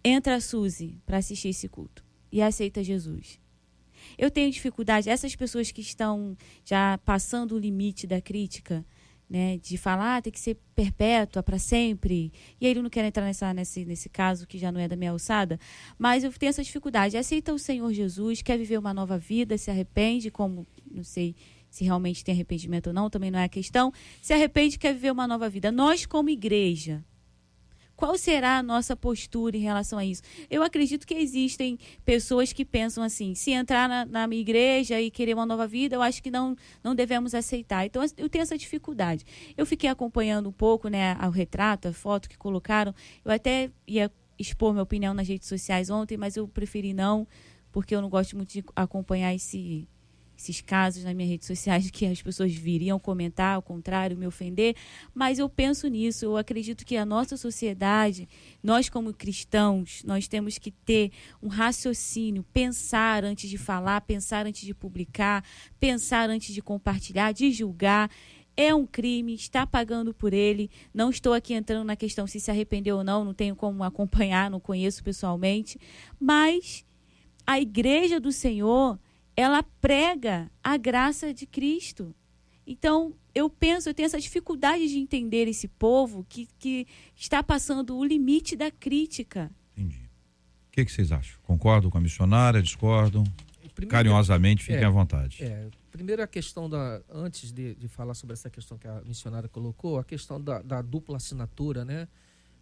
entra 0.03 0.36
a 0.36 0.41
Suzy 0.41 0.97
para 1.05 1.18
assistir 1.18 1.49
esse 1.49 1.68
culto 1.68 2.03
e 2.32 2.41
aceita 2.41 2.84
Jesus. 2.84 3.39
Eu 4.18 4.30
tenho 4.30 4.51
dificuldade, 4.51 5.10
essas 5.10 5.36
pessoas 5.36 5.72
que 5.72 5.82
estão 5.82 6.38
já 6.64 6.97
passando 6.99 7.55
o 7.55 7.60
limite 7.60 8.07
da 8.07 8.22
crítica, 8.22 8.86
né, 9.30 9.57
de 9.57 9.77
falar 9.77 10.17
ah, 10.17 10.21
tem 10.21 10.34
que 10.34 10.39
ser 10.39 10.57
perpétua 10.73 11.43
para 11.43 11.59
sempre. 11.59 12.34
E 12.59 12.65
aí 12.65 12.71
ele 12.71 12.82
não 12.82 12.89
quer 12.89 13.05
entrar 13.05 13.23
nessa, 13.23 13.53
nesse, 13.53 13.86
nesse 13.86 14.09
caso 14.09 14.47
que 14.47 14.57
já 14.57 14.71
não 14.71 14.80
é 14.80 14.88
da 14.88 14.95
minha 14.95 15.11
alçada, 15.11 15.59
mas 15.97 16.23
eu 16.23 16.32
tenho 16.34 16.49
essa 16.49 16.63
dificuldade. 16.63 17.15
Aceita 17.15 17.53
o 17.53 17.59
Senhor 17.59 17.93
Jesus, 17.93 18.41
quer 18.41 18.57
viver 18.57 18.80
uma 18.80 18.93
nova 18.93 19.17
vida, 19.17 19.57
se 19.57 19.69
arrepende, 19.69 20.32
como 20.32 20.65
não 20.89 21.03
sei 21.03 21.36
se 21.69 21.84
realmente 21.84 22.23
tem 22.23 22.34
arrependimento 22.34 22.88
ou 22.88 22.93
não, 22.93 23.09
também 23.09 23.30
não 23.30 23.39
é 23.39 23.43
a 23.43 23.49
questão. 23.49 23.93
Se 24.21 24.34
arrepende, 24.34 24.80
quer 24.80 24.93
viver 24.93 25.11
uma 25.11 25.27
nova 25.27 25.47
vida. 25.47 25.71
Nós, 25.71 26.05
como 26.05 26.30
igreja, 26.30 27.03
qual 28.00 28.18
será 28.18 28.60
a 28.60 28.64
nossa 28.64 28.95
postura 28.95 29.58
em 29.58 29.60
relação 29.60 30.00
a 30.00 30.06
isso? 30.06 30.22
Eu 30.50 30.64
acredito 30.64 31.06
que 31.06 31.14
existem 31.14 31.78
pessoas 32.06 32.54
que 32.54 32.64
pensam 32.64 33.04
assim: 33.04 33.36
se 33.36 33.52
entrar 33.52 33.89
na, 33.89 34.06
na 34.06 34.26
minha 34.26 34.39
igreja 34.39 35.02
e 35.02 35.12
querer 35.12 35.34
uma 35.34 35.45
nova 35.45 35.68
vida, 35.68 35.97
eu 35.97 36.02
acho 36.02 36.24
que 36.24 36.32
não, 36.32 36.56
não 36.82 36.95
devemos 36.95 37.36
aceitar. 37.36 37.86
Então, 37.86 38.02
eu 38.18 38.30
tenho 38.30 38.41
essa 38.41 38.58
dificuldade. 38.58 39.26
Eu 39.58 39.66
fiquei 39.66 39.89
acompanhando 39.89 40.47
um 40.47 40.52
pouco 40.54 40.88
né, 40.88 41.14
o 41.28 41.30
retrato, 41.30 41.89
a 41.89 41.93
foto 41.93 42.30
que 42.30 42.38
colocaram. 42.38 42.95
Eu 43.26 43.34
até 43.34 43.70
ia 43.86 44.10
expor 44.39 44.72
minha 44.72 44.84
opinião 44.84 45.14
nas 45.14 45.28
redes 45.28 45.50
sociais 45.50 45.89
ontem, 45.89 46.16
mas 46.16 46.38
eu 46.38 46.47
preferi 46.47 46.93
não, 46.93 47.28
porque 47.70 47.93
eu 47.93 48.02
não 48.02 48.08
gosto 48.08 48.38
muito 48.38 48.54
de 48.54 48.64
acompanhar 48.78 49.36
esse, 49.36 49.89
esses 50.40 50.62
casos 50.62 51.04
nas 51.04 51.14
minhas 51.14 51.30
redes 51.32 51.48
sociais 51.48 51.92
que 51.92 52.06
as 52.06 52.22
pessoas 52.22 52.54
viriam 52.54 52.98
comentar 52.98 53.56
ao 53.56 53.62
contrário, 53.62 54.18
me 54.18 54.26
ofender, 54.26 54.74
mas 55.14 55.38
eu 55.38 55.50
penso 55.50 55.86
nisso, 55.90 56.24
eu 56.24 56.38
acredito 56.38 56.86
que 56.86 56.96
a 56.96 57.06
nossa 57.06 57.36
sociedade, 57.36 58.28
nós 58.64 58.88
como 58.88 59.14
cristãos, 59.14 60.02
nós 60.06 60.30
temos 60.30 60.58
que 60.58 60.72
ter 60.72 61.12
um 61.44 61.50
raciocínio, 61.50 62.42
pensar 62.54 63.26
antes 63.26 63.50
de 63.50 63.58
falar, 63.58 64.00
pensar 64.02 64.48
antes 64.48 64.66
de 64.66 64.74
publicar, 64.74 65.44
pensar 65.78 66.30
antes 66.30 66.54
de 66.56 66.62
compartilhar, 66.62 67.34
de 67.34 67.52
julgar. 67.52 68.10
É 68.56 68.74
um 68.74 68.86
crime, 68.86 69.34
está 69.34 69.68
pagando 69.68 70.14
por 70.14 70.34
ele. 70.34 70.70
Não 70.94 71.10
estou 71.10 71.34
aqui 71.34 71.54
entrando 71.54 71.86
na 71.86 71.96
questão 71.96 72.26
se 72.26 72.40
se 72.40 72.50
arrependeu 72.50 72.98
ou 72.98 73.04
não, 73.04 73.26
não 73.26 73.34
tenho 73.34 73.56
como 73.56 73.84
acompanhar, 73.84 74.50
não 74.50 74.60
conheço 74.60 75.04
pessoalmente, 75.04 75.78
mas 76.20 76.86
a 77.46 77.60
igreja 77.60 78.20
do 78.20 78.32
Senhor 78.32 78.98
ela 79.40 79.64
prega 79.64 80.52
a 80.64 80.76
graça 80.78 81.34
de 81.34 81.46
Cristo. 81.46 82.14
Então, 82.68 83.14
eu 83.34 83.50
penso, 83.50 83.90
eu 83.90 83.94
tenho 83.94 84.06
essa 84.06 84.20
dificuldade 84.20 84.88
de 84.90 85.00
entender 85.00 85.48
esse 85.48 85.68
povo 85.68 86.26
que, 86.28 86.48
que 86.60 86.86
está 87.16 87.42
passando 87.42 87.98
o 87.98 88.04
limite 88.04 88.56
da 88.56 88.70
crítica. 88.70 89.50
Entendi. 89.78 89.98
O 90.68 90.72
que, 90.72 90.86
que 90.86 90.92
vocês 90.92 91.12
acham? 91.12 91.40
Concordam 91.44 91.90
com 91.90 91.98
a 91.98 92.02
missionária? 92.02 92.62
Discordam? 92.62 93.24
Primeiro- 93.74 93.92
Carinhosamente, 93.92 94.64
fiquem 94.64 94.82
É, 94.82 94.86
à 94.86 94.90
vontade. 94.90 95.42
É, 95.44 95.70
primeiro 95.90 96.22
a 96.22 96.28
questão 96.28 96.70
da. 96.70 97.02
Antes 97.10 97.52
de, 97.52 97.76
de 97.76 97.88
falar 97.88 98.14
sobre 98.14 98.34
essa 98.34 98.50
questão 98.50 98.78
que 98.78 98.88
a 98.88 99.02
missionária 99.06 99.48
colocou, 99.48 99.98
a 99.98 100.04
questão 100.04 100.40
da, 100.40 100.62
da 100.62 100.82
dupla 100.82 101.16
assinatura, 101.18 101.86
né? 101.86 102.08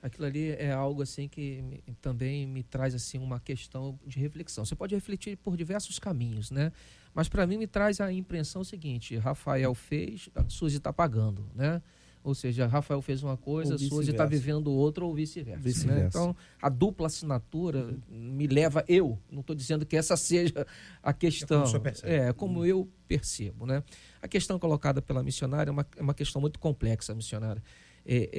Aquilo 0.01 0.25
ali 0.27 0.51
é 0.51 0.71
algo 0.71 1.01
assim 1.01 1.27
que 1.27 1.61
me- 1.61 1.83
também 2.01 2.45
me 2.45 2.63
traz 2.63 2.93
assim 2.93 3.17
uma 3.17 3.39
questão 3.39 3.99
de 4.05 4.19
reflexão. 4.19 4.63
Você 4.65 4.75
pode 4.75 4.93
refletir 4.93 5.37
por 5.37 5.57
diversos 5.57 5.97
caminhos, 5.99 6.51
né? 6.51 6.71
Mas 7.13 7.27
para 7.27 7.47
mim 7.47 7.57
me 7.57 7.67
traz 7.67 7.99
a 7.99 8.11
impressão 8.13 8.63
seguinte: 8.63 9.17
Rafael 9.17 9.73
fez, 9.73 10.29
a 10.35 10.47
Suzy 10.47 10.77
está 10.77 10.93
pagando, 10.93 11.45
né? 11.55 11.81
Ou 12.23 12.35
seja, 12.35 12.67
Rafael 12.67 13.01
fez 13.01 13.23
uma 13.23 13.37
coisa, 13.37 13.75
a 13.75 13.77
Suzy 13.77 14.11
está 14.11 14.25
vivendo 14.25 14.69
outra 14.71 15.05
ou 15.05 15.13
vice-versa. 15.15 15.61
Vice-versa. 15.61 16.01
né? 16.01 16.07
Então, 16.09 16.35
a 16.61 16.67
dupla 16.67 17.07
assinatura 17.07 17.97
me 18.09 18.45
leva, 18.47 18.83
eu, 18.87 19.17
não 19.31 19.39
estou 19.39 19.55
dizendo 19.55 19.85
que 19.85 19.95
essa 19.95 20.17
seja 20.17 20.67
a 21.01 21.13
questão. 21.13 21.63
o 21.63 21.67
senhor 21.67 21.79
percebe. 21.79 22.13
É, 22.13 22.33
como 22.33 22.65
eu 22.65 22.87
percebo, 23.07 23.65
né? 23.65 23.81
A 24.21 24.27
questão 24.27 24.59
colocada 24.59 25.01
pela 25.01 25.23
missionária 25.23 25.69
é 25.69 25.71
uma, 25.71 25.87
é 25.95 26.01
uma 26.01 26.13
questão 26.13 26.41
muito 26.41 26.59
complexa, 26.59 27.15
missionária. 27.15 27.63
É, 28.09 28.29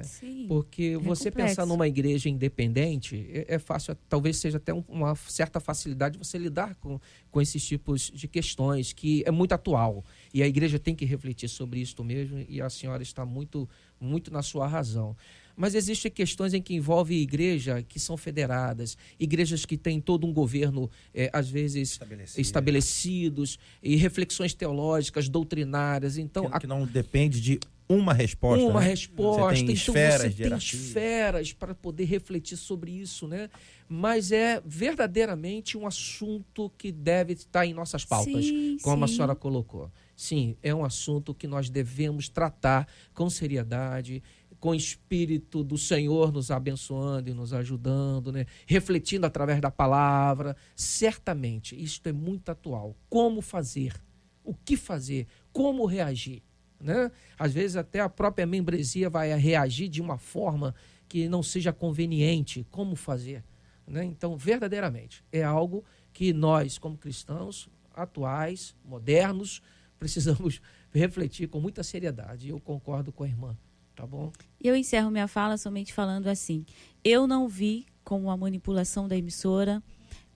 é, 0.00 0.02
Sim. 0.02 0.46
porque 0.48 0.96
você 0.96 1.30
complexo. 1.30 1.50
pensar 1.56 1.64
numa 1.66 1.86
igreja 1.86 2.28
independente 2.28 3.24
é, 3.32 3.54
é 3.54 3.58
fácil, 3.58 3.96
talvez 4.08 4.36
seja 4.38 4.56
até 4.56 4.74
um- 4.74 4.82
uma 4.88 5.14
certa 5.14 5.60
facilidade 5.60 6.18
você 6.18 6.36
lidar 6.38 6.74
com, 6.76 6.98
com 7.30 7.40
esses 7.40 7.64
tipos 7.64 8.10
de 8.12 8.26
questões, 8.26 8.92
que 8.92 9.22
é 9.24 9.30
muito 9.30 9.52
atual. 9.52 10.04
E 10.34 10.42
a 10.42 10.46
igreja 10.48 10.76
tem 10.78 10.94
que 10.94 11.04
refletir 11.04 11.48
sobre 11.48 11.80
isso 11.80 12.02
mesmo, 12.02 12.44
e 12.48 12.60
a 12.60 12.68
senhora 12.68 13.02
está 13.02 13.24
muito, 13.24 13.68
muito 14.00 14.32
na 14.32 14.42
sua 14.42 14.66
razão. 14.66 15.16
Mas 15.56 15.74
existem 15.74 16.10
questões 16.10 16.54
em 16.54 16.62
que 16.62 16.74
envolve 16.74 17.14
igreja 17.14 17.82
que 17.82 17.98
são 18.00 18.16
federadas, 18.16 18.96
igrejas 19.18 19.64
que 19.64 19.76
têm 19.76 20.00
todo 20.00 20.26
um 20.26 20.32
governo, 20.32 20.90
eh, 21.14 21.30
às 21.32 21.48
vezes, 21.48 21.92
Estabelecido. 21.92 22.40
estabelecidos, 22.40 23.58
e 23.82 23.96
reflexões 23.96 24.54
teológicas, 24.54 25.28
doutrinárias. 25.28 26.16
Então, 26.16 26.48
que, 26.48 26.56
a 26.56 26.60
que 26.60 26.66
não 26.66 26.86
depende 26.86 27.40
de 27.40 27.60
uma 27.88 28.12
resposta. 28.14 28.64
uma 28.64 28.80
né? 28.80 28.88
resposta. 28.88 29.42
Você 29.42 29.54
tem 29.54 29.62
então 29.62 29.74
esferas 29.74 30.20
você 30.22 30.28
de 30.28 30.34
tem 30.36 30.44
hierarquia. 30.44 30.78
esferas 30.78 31.52
para 31.52 31.74
poder 31.74 32.04
refletir 32.04 32.56
sobre 32.56 32.90
isso, 32.90 33.28
né? 33.28 33.50
Mas 33.88 34.32
é 34.32 34.62
verdadeiramente 34.64 35.76
um 35.76 35.86
assunto 35.86 36.72
que 36.78 36.90
deve 36.90 37.34
estar 37.34 37.66
em 37.66 37.74
nossas 37.74 38.04
pautas, 38.04 38.46
Sim, 38.46 38.78
como 38.82 39.04
a 39.04 39.08
sim. 39.08 39.14
senhora 39.16 39.34
colocou. 39.34 39.90
Sim, 40.16 40.56
é 40.62 40.74
um 40.74 40.84
assunto 40.84 41.34
que 41.34 41.46
nós 41.46 41.68
devemos 41.68 42.28
tratar 42.28 42.86
com 43.12 43.28
seriedade, 43.28 44.22
com 44.62 44.68
o 44.68 44.74
espírito 44.76 45.64
do 45.64 45.76
Senhor 45.76 46.30
nos 46.30 46.52
abençoando 46.52 47.28
e 47.28 47.34
nos 47.34 47.52
ajudando, 47.52 48.30
né? 48.30 48.46
refletindo 48.64 49.26
através 49.26 49.60
da 49.60 49.72
palavra. 49.72 50.56
Certamente, 50.76 51.74
isto 51.74 52.08
é 52.08 52.12
muito 52.12 52.48
atual. 52.48 52.94
Como 53.10 53.42
fazer? 53.42 54.00
O 54.44 54.54
que 54.54 54.76
fazer? 54.76 55.26
Como 55.52 55.84
reagir? 55.84 56.44
Né? 56.80 57.10
Às 57.36 57.52
vezes 57.52 57.74
até 57.74 57.98
a 57.98 58.08
própria 58.08 58.46
membresia 58.46 59.10
vai 59.10 59.36
reagir 59.36 59.88
de 59.88 60.00
uma 60.00 60.16
forma 60.16 60.72
que 61.08 61.28
não 61.28 61.42
seja 61.42 61.72
conveniente. 61.72 62.64
Como 62.70 62.94
fazer? 62.94 63.42
Né? 63.84 64.04
Então, 64.04 64.36
verdadeiramente, 64.36 65.24
é 65.32 65.42
algo 65.42 65.84
que 66.12 66.32
nós, 66.32 66.78
como 66.78 66.96
cristãos 66.96 67.68
atuais, 67.92 68.76
modernos, 68.84 69.60
precisamos 69.98 70.62
refletir 70.92 71.48
com 71.48 71.58
muita 71.58 71.82
seriedade. 71.82 72.48
Eu 72.48 72.60
concordo 72.60 73.10
com 73.10 73.24
a 73.24 73.28
irmã, 73.28 73.58
tá 74.02 74.06
bom? 74.06 74.32
Eu 74.60 74.74
encerro 74.74 75.12
minha 75.12 75.28
fala 75.28 75.56
somente 75.56 75.92
falando 75.92 76.26
assim: 76.26 76.66
eu 77.04 77.28
não 77.28 77.46
vi 77.46 77.86
como 78.02 78.24
uma 78.24 78.36
manipulação 78.36 79.06
da 79.06 79.16
emissora, 79.16 79.80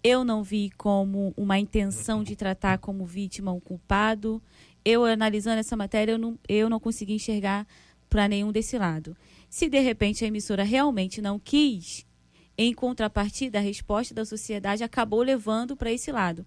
eu 0.04 0.24
não 0.24 0.44
vi 0.44 0.70
como 0.70 1.34
uma 1.36 1.58
intenção 1.58 2.22
de 2.22 2.36
tratar 2.36 2.78
como 2.78 3.04
vítima 3.04 3.52
um 3.52 3.58
culpado. 3.58 4.40
Eu 4.84 5.04
analisando 5.04 5.58
essa 5.58 5.76
matéria, 5.76 6.12
eu 6.12 6.18
não, 6.18 6.38
eu 6.48 6.70
não 6.70 6.78
consegui 6.78 7.14
enxergar 7.14 7.66
para 8.08 8.28
nenhum 8.28 8.52
desse 8.52 8.78
lado. 8.78 9.16
Se 9.50 9.68
de 9.68 9.80
repente 9.80 10.24
a 10.24 10.28
emissora 10.28 10.62
realmente 10.62 11.20
não 11.20 11.40
quis, 11.40 12.06
em 12.56 12.72
contrapartida, 12.72 13.58
a 13.58 13.62
resposta 13.62 14.14
da 14.14 14.24
sociedade 14.24 14.84
acabou 14.84 15.22
levando 15.22 15.76
para 15.76 15.90
esse 15.90 16.12
lado. 16.12 16.46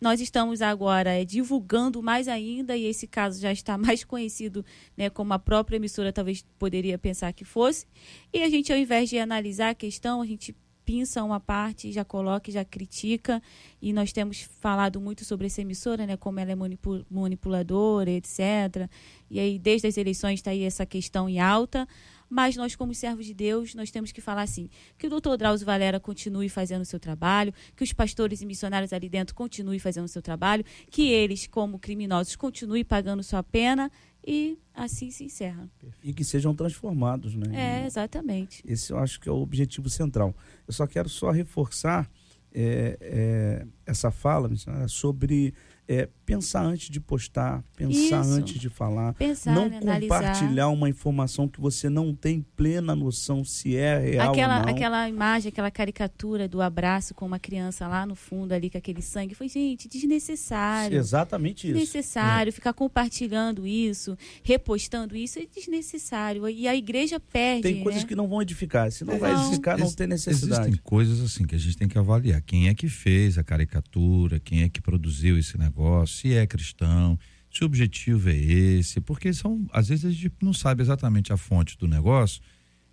Nó- 0.00 0.10
Nós 0.10 0.20
estamos 0.20 0.60
agora 0.62 1.10
eh, 1.20 1.24
divulgando 1.24 2.02
mais 2.02 2.26
ainda, 2.26 2.76
e 2.76 2.84
esse 2.84 3.06
caso 3.06 3.40
já 3.40 3.52
está 3.52 3.78
mais 3.78 4.02
conhecido 4.04 4.64
né, 4.96 5.08
como 5.10 5.32
a 5.32 5.38
própria 5.38 5.76
emissora 5.76 6.12
talvez 6.12 6.44
poderia 6.58 6.98
pensar 6.98 7.32
que 7.32 7.44
fosse. 7.44 7.86
E 8.32 8.42
a 8.42 8.48
gente, 8.50 8.72
ao 8.72 8.78
invés 8.78 9.08
de 9.08 9.18
analisar 9.18 9.70
a 9.70 9.74
questão, 9.74 10.20
a 10.22 10.26
gente 10.26 10.54
pinça 10.84 11.22
uma 11.22 11.38
parte, 11.38 11.92
já 11.92 12.04
coloca, 12.04 12.50
já 12.50 12.64
critica. 12.64 13.40
E 13.80 13.92
nós 13.92 14.12
temos 14.12 14.40
falado 14.60 15.00
muito 15.00 15.24
sobre 15.24 15.46
essa 15.46 15.60
emissora, 15.60 16.04
né, 16.04 16.16
como 16.16 16.40
ela 16.40 16.50
é 16.50 16.54
manipu- 16.56 17.04
manipuladora, 17.08 18.10
etc. 18.10 18.88
E 19.30 19.38
aí, 19.38 19.58
desde 19.58 19.86
as 19.86 19.96
eleições, 19.96 20.40
está 20.40 20.50
aí 20.50 20.64
essa 20.64 20.84
questão 20.84 21.28
em 21.28 21.38
alta. 21.38 21.86
Mas 22.30 22.54
nós, 22.54 22.76
como 22.76 22.94
servos 22.94 23.26
de 23.26 23.34
Deus, 23.34 23.74
nós 23.74 23.90
temos 23.90 24.12
que 24.12 24.20
falar 24.20 24.42
assim: 24.42 24.70
que 24.96 25.08
o 25.08 25.10
doutor 25.10 25.36
Drauzio 25.36 25.66
Valera 25.66 25.98
continue 25.98 26.48
fazendo 26.48 26.82
o 26.82 26.84
seu 26.84 27.00
trabalho, 27.00 27.52
que 27.74 27.82
os 27.82 27.92
pastores 27.92 28.40
e 28.40 28.46
missionários 28.46 28.92
ali 28.92 29.08
dentro 29.08 29.34
continuem 29.34 29.80
fazendo 29.80 30.04
o 30.04 30.08
seu 30.08 30.22
trabalho, 30.22 30.64
que 30.88 31.10
eles, 31.10 31.48
como 31.48 31.78
criminosos, 31.78 32.36
continuem 32.36 32.84
pagando 32.84 33.22
sua 33.24 33.42
pena 33.42 33.90
e 34.24 34.58
assim 34.72 35.10
se 35.10 35.24
encerra. 35.24 35.68
E 36.04 36.12
que 36.12 36.24
sejam 36.24 36.54
transformados, 36.54 37.34
né? 37.34 37.82
É, 37.82 37.86
exatamente. 37.86 38.62
Esse 38.64 38.92
eu 38.92 38.98
acho 38.98 39.18
que 39.18 39.28
é 39.28 39.32
o 39.32 39.40
objetivo 39.40 39.90
central. 39.90 40.34
Eu 40.68 40.72
só 40.72 40.86
quero 40.86 41.08
só 41.08 41.30
reforçar 41.30 42.08
é, 42.52 42.98
é, 43.00 43.66
essa 43.86 44.10
fala 44.10 44.48
missionária, 44.48 44.88
sobre 44.88 45.54
é, 45.92 46.08
pensar 46.24 46.62
antes 46.64 46.88
de 46.88 47.00
postar, 47.00 47.64
pensar 47.76 48.20
Isso. 48.20 48.30
antes 48.32 48.60
de 48.60 48.68
falar, 48.68 49.12
Pensar, 49.14 49.52
não 49.52 49.68
né, 49.68 49.78
analisar. 49.78 50.20
compartilhar 50.20 50.68
uma 50.68 50.88
informação 50.88 51.48
que 51.48 51.60
você 51.60 51.88
não 51.90 52.14
tem 52.14 52.46
plena 52.56 52.94
noção 52.94 53.44
se 53.44 53.74
é 53.76 53.98
real 53.98 54.30
Aquela, 54.30 54.60
ou 54.60 54.66
não. 54.66 54.72
aquela 54.72 55.08
imagem, 55.08 55.48
aquela 55.48 55.68
caricatura 55.68 56.46
do 56.46 56.62
abraço 56.62 57.12
com 57.12 57.26
uma 57.26 57.40
criança 57.40 57.88
lá 57.88 58.06
no 58.06 58.14
fundo 58.14 58.52
ali 58.52 58.70
com 58.70 58.78
aquele 58.78 59.02
sangue. 59.02 59.34
Foi, 59.34 59.48
gente, 59.48 59.88
desnecessário. 59.88 60.96
Exatamente 60.96 61.66
isso. 61.66 61.74
Desnecessário 61.78 62.52
ficar 62.52 62.72
compartilhando 62.72 63.66
isso, 63.66 64.16
repostando 64.44 65.16
isso 65.16 65.40
é 65.40 65.46
desnecessário. 65.52 66.48
E 66.48 66.68
a 66.68 66.76
igreja 66.76 67.18
perde. 67.18 67.62
Tem 67.62 67.82
coisas 67.82 68.02
né? 68.02 68.08
que 68.08 68.14
não 68.14 68.28
vão 68.28 68.40
edificar. 68.40 68.92
Se 68.92 69.04
não 69.04 69.18
vai 69.18 69.32
Não. 69.32 69.46
edificar, 69.48 69.76
não 69.76 69.86
Ex- 69.86 69.94
tem 69.96 70.06
necessidade. 70.06 70.62
Existem 70.68 70.80
coisas 70.84 71.20
assim 71.20 71.44
que 71.44 71.56
a 71.56 71.58
gente 71.58 71.76
tem 71.76 71.88
que 71.88 71.98
avaliar. 71.98 72.40
Quem 72.42 72.68
é 72.68 72.74
que 72.74 72.88
fez 72.88 73.36
a 73.38 73.42
caricatura, 73.42 74.38
quem 74.38 74.62
é 74.62 74.68
que 74.68 74.80
produziu 74.80 75.36
esse 75.36 75.58
negócio, 75.58 75.79
se 76.06 76.34
é 76.34 76.46
cristão, 76.46 77.18
se 77.50 77.62
o 77.62 77.66
objetivo 77.66 78.28
é 78.30 78.36
esse, 78.36 79.00
porque 79.00 79.32
são, 79.32 79.66
às 79.72 79.88
vezes 79.88 80.04
a 80.04 80.10
gente 80.10 80.32
não 80.42 80.52
sabe 80.52 80.82
exatamente 80.82 81.32
a 81.32 81.36
fonte 81.36 81.76
do 81.76 81.88
negócio, 81.88 82.40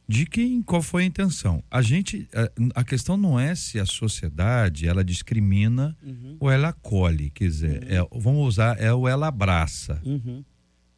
de 0.10 0.26
quem, 0.26 0.62
qual 0.62 0.82
foi 0.82 1.04
a 1.04 1.06
intenção. 1.06 1.62
A 1.70 1.82
gente, 1.82 2.28
a, 2.34 2.80
a 2.80 2.84
questão 2.84 3.18
não 3.18 3.38
é 3.40 3.54
se 3.56 3.78
a 3.78 3.86
sociedade 3.86 4.88
ela 4.88 5.04
discrimina 5.04 5.96
Uhum. 6.02 6.38
ou 6.40 6.50
ela 6.50 6.70
acolhe, 6.70 7.30
quer 7.30 7.44
dizer, 7.46 7.84
é, 7.92 7.98
vamos 8.14 8.48
usar, 8.48 8.80
é 8.80 8.92
o 8.94 9.08
ela 9.08 9.28
abraça 9.28 10.02
Uhum. 10.06 10.44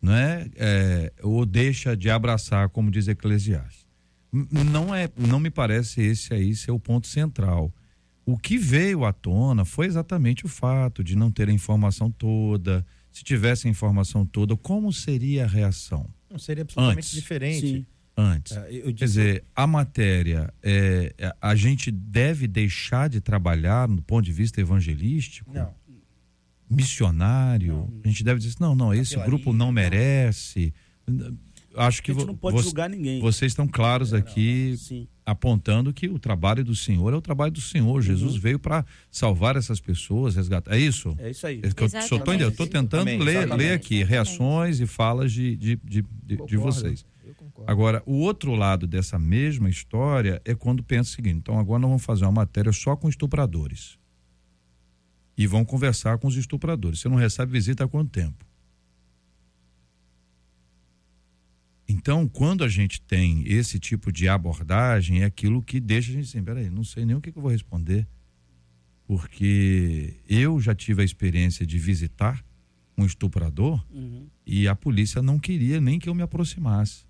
não 0.01 0.13
é, 0.13 0.47
é 0.55 1.11
ou 1.23 1.43
deixa 1.45 1.97
de 1.97 2.09
abraçar, 2.09 2.69
como 2.69 2.91
diz 2.91 3.07
Eclesiastes. 3.07 3.87
Não 4.31 4.93
é, 4.93 5.09
não 5.17 5.39
me 5.39 5.49
parece 5.49 6.01
esse 6.01 6.31
aí 6.33 6.55
ser 6.55 6.69
o 6.69 6.79
ponto 6.79 7.07
central. 7.07 7.73
O 8.31 8.37
que 8.37 8.57
veio 8.57 9.05
à 9.05 9.13
tona 9.13 9.65
foi 9.65 9.85
exatamente 9.87 10.45
o 10.45 10.49
fato 10.49 11.03
de 11.03 11.15
não 11.15 11.31
ter 11.31 11.49
a 11.49 11.51
informação 11.51 12.11
toda. 12.11 12.85
Se 13.11 13.23
tivesse 13.23 13.67
a 13.67 13.71
informação 13.71 14.25
toda, 14.25 14.55
como 14.55 14.93
seria 14.93 15.45
a 15.45 15.47
reação 15.47 16.05
Não 16.29 16.37
seria 16.37 16.61
absolutamente 16.61 16.99
Antes. 17.07 17.11
diferente. 17.11 17.59
Sim. 17.61 17.85
antes? 18.15 18.55
É, 18.55 18.69
eu 18.71 18.93
Quer 18.93 19.05
dizer, 19.05 19.43
a 19.55 19.65
matéria, 19.65 20.53
é, 20.61 21.13
é, 21.17 21.33
a 21.41 21.55
gente 21.55 21.89
deve 21.91 22.47
deixar 22.47 23.09
de 23.09 23.19
trabalhar 23.19 23.87
do 23.87 24.01
ponto 24.01 24.23
de 24.25 24.31
vista 24.31 24.61
evangelístico? 24.61 25.51
Não. 25.53 25.73
missionário. 26.69 27.91
A 28.03 28.07
gente 28.07 28.23
deve 28.23 28.39
dizer 28.39 28.49
assim, 28.51 28.57
não, 28.63 28.75
não, 28.75 28.93
esse 28.93 29.15
Capilaria, 29.15 29.29
grupo 29.35 29.51
não 29.53 29.67
não. 29.67 29.71
merece. 29.71 30.71
Acho 31.75 32.03
que 32.03 32.11
a 32.11 32.13
gente 32.13 32.25
não 32.27 32.35
pode 32.35 32.57
vo- 32.57 32.63
julgar 32.63 32.89
ninguém. 32.89 33.19
vocês 33.21 33.51
estão 33.51 33.67
claros 33.67 34.13
aqui 34.13 34.75
Sim. 34.77 35.07
Apontando 35.29 35.93
que 35.93 36.07
o 36.07 36.19
trabalho 36.19 36.63
do 36.63 36.75
Senhor 36.75 37.13
é 37.13 37.15
o 37.15 37.21
trabalho 37.21 37.51
do 37.51 37.61
Senhor. 37.61 38.01
Jesus 38.01 38.35
veio 38.35 38.59
para 38.59 38.85
salvar 39.11 39.55
essas 39.55 39.79
pessoas, 39.79 40.35
resgatar. 40.35 40.75
É 40.75 40.79
isso? 40.79 41.15
É 41.19 41.29
isso 41.31 41.45
aí. 41.47 41.59
É 41.63 41.67
tô 42.51 42.65
tentando 42.67 43.07
Exatamente, 43.09 43.23
ler, 43.23 43.37
exatamente. 43.37 43.67
ler 43.67 43.73
aqui 43.73 44.03
reações 44.03 44.79
e 44.79 44.85
falas 44.87 45.31
de, 45.31 45.55
de, 45.55 45.75
de, 45.83 46.05
de- 46.23 46.45
de 46.45 46.57
vocês. 46.57 47.05
Eu 47.25 47.35
concordo. 47.35 47.71
Agora, 47.71 48.03
o 48.05 48.15
outro 48.15 48.55
lado 48.55 48.87
dessa 48.87 49.19
mesma 49.19 49.69
história 49.69 50.41
é 50.43 50.55
quando 50.55 50.81
pensa 50.83 51.11
o 51.11 51.13
seguinte: 51.13 51.37
então 51.37 51.59
agora 51.59 51.79
nós 51.79 51.89
vamos 51.89 52.03
fazer 52.03 52.25
uma 52.25 52.31
matéria 52.31 52.71
só 52.71 52.95
com 52.95 53.07
estupradores. 53.07 53.97
E 55.37 55.47
vão 55.47 55.63
conversar 55.63 56.17
com 56.17 56.27
os 56.27 56.35
estupradores. 56.35 56.99
Você 56.99 57.07
não 57.07 57.15
recebe 57.15 57.51
visita 57.51 57.85
há 57.85 57.87
quanto 57.87 58.09
tempo? 58.09 58.45
Então, 61.91 62.27
quando 62.27 62.63
a 62.63 62.67
gente 62.67 63.01
tem 63.01 63.43
esse 63.47 63.79
tipo 63.79 64.11
de 64.11 64.29
abordagem, 64.29 65.23
é 65.23 65.25
aquilo 65.25 65.59
que 65.63 65.79
deixa 65.79 66.11
a 66.11 66.13
gente 66.13 66.25
assim: 66.29 66.43
peraí, 66.43 66.69
não 66.69 66.83
sei 66.83 67.03
nem 67.03 67.15
o 67.15 67.21
que, 67.21 67.31
que 67.31 67.37
eu 67.37 67.41
vou 67.41 67.49
responder. 67.51 68.07
Porque 69.07 70.13
eu 70.29 70.59
já 70.59 70.75
tive 70.75 71.01
a 71.01 71.05
experiência 71.05 71.65
de 71.65 71.79
visitar 71.79 72.45
um 72.97 73.05
estuprador 73.05 73.83
Uhum. 73.89 74.27
e 74.45 74.67
a 74.67 74.75
polícia 74.75 75.21
não 75.21 75.39
queria 75.39 75.81
nem 75.81 75.97
que 75.97 76.07
eu 76.07 76.13
me 76.13 76.21
aproximasse. 76.21 77.05